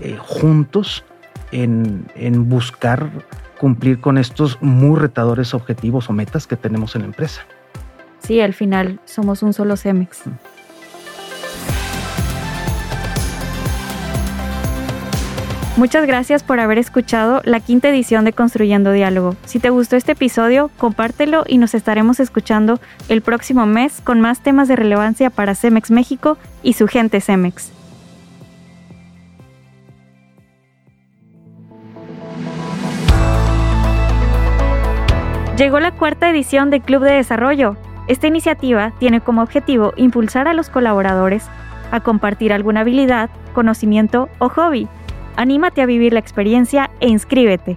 eh, 0.00 0.18
juntos, 0.18 1.04
en, 1.52 2.06
en 2.16 2.48
buscar 2.48 3.08
cumplir 3.58 4.00
con 4.00 4.18
estos 4.18 4.60
muy 4.60 4.98
retadores 4.98 5.54
objetivos 5.54 6.10
o 6.10 6.12
metas 6.12 6.46
que 6.46 6.56
tenemos 6.56 6.96
en 6.96 7.02
la 7.02 7.06
empresa. 7.06 7.42
Sí, 8.18 8.40
al 8.40 8.52
final 8.52 8.98
somos 9.04 9.44
un 9.44 9.52
solo 9.52 9.76
Cemex. 9.76 10.22
Muchas 15.76 16.06
gracias 16.06 16.42
por 16.42 16.58
haber 16.58 16.78
escuchado 16.78 17.42
la 17.44 17.60
quinta 17.60 17.90
edición 17.90 18.24
de 18.24 18.32
Construyendo 18.32 18.92
Diálogo. 18.92 19.36
Si 19.44 19.58
te 19.58 19.68
gustó 19.68 19.96
este 19.96 20.12
episodio, 20.12 20.70
compártelo 20.78 21.44
y 21.46 21.58
nos 21.58 21.74
estaremos 21.74 22.18
escuchando 22.18 22.80
el 23.10 23.20
próximo 23.20 23.66
mes 23.66 24.00
con 24.00 24.22
más 24.22 24.40
temas 24.40 24.68
de 24.68 24.76
relevancia 24.76 25.28
para 25.28 25.54
Cemex 25.54 25.90
México 25.90 26.38
y 26.62 26.72
su 26.72 26.86
gente 26.86 27.20
Cemex. 27.20 27.72
Llegó 35.58 35.78
la 35.78 35.90
cuarta 35.90 36.30
edición 36.30 36.70
de 36.70 36.80
Club 36.80 37.02
de 37.02 37.12
Desarrollo. 37.12 37.76
Esta 38.08 38.26
iniciativa 38.28 38.94
tiene 38.98 39.20
como 39.20 39.42
objetivo 39.42 39.92
impulsar 39.96 40.48
a 40.48 40.54
los 40.54 40.70
colaboradores 40.70 41.44
a 41.90 42.00
compartir 42.00 42.54
alguna 42.54 42.80
habilidad, 42.80 43.28
conocimiento 43.52 44.30
o 44.38 44.48
hobby 44.48 44.88
Anímate 45.36 45.82
a 45.82 45.86
vivir 45.86 46.14
la 46.14 46.20
experiencia 46.20 46.90
e 47.00 47.08
inscríbete. 47.08 47.76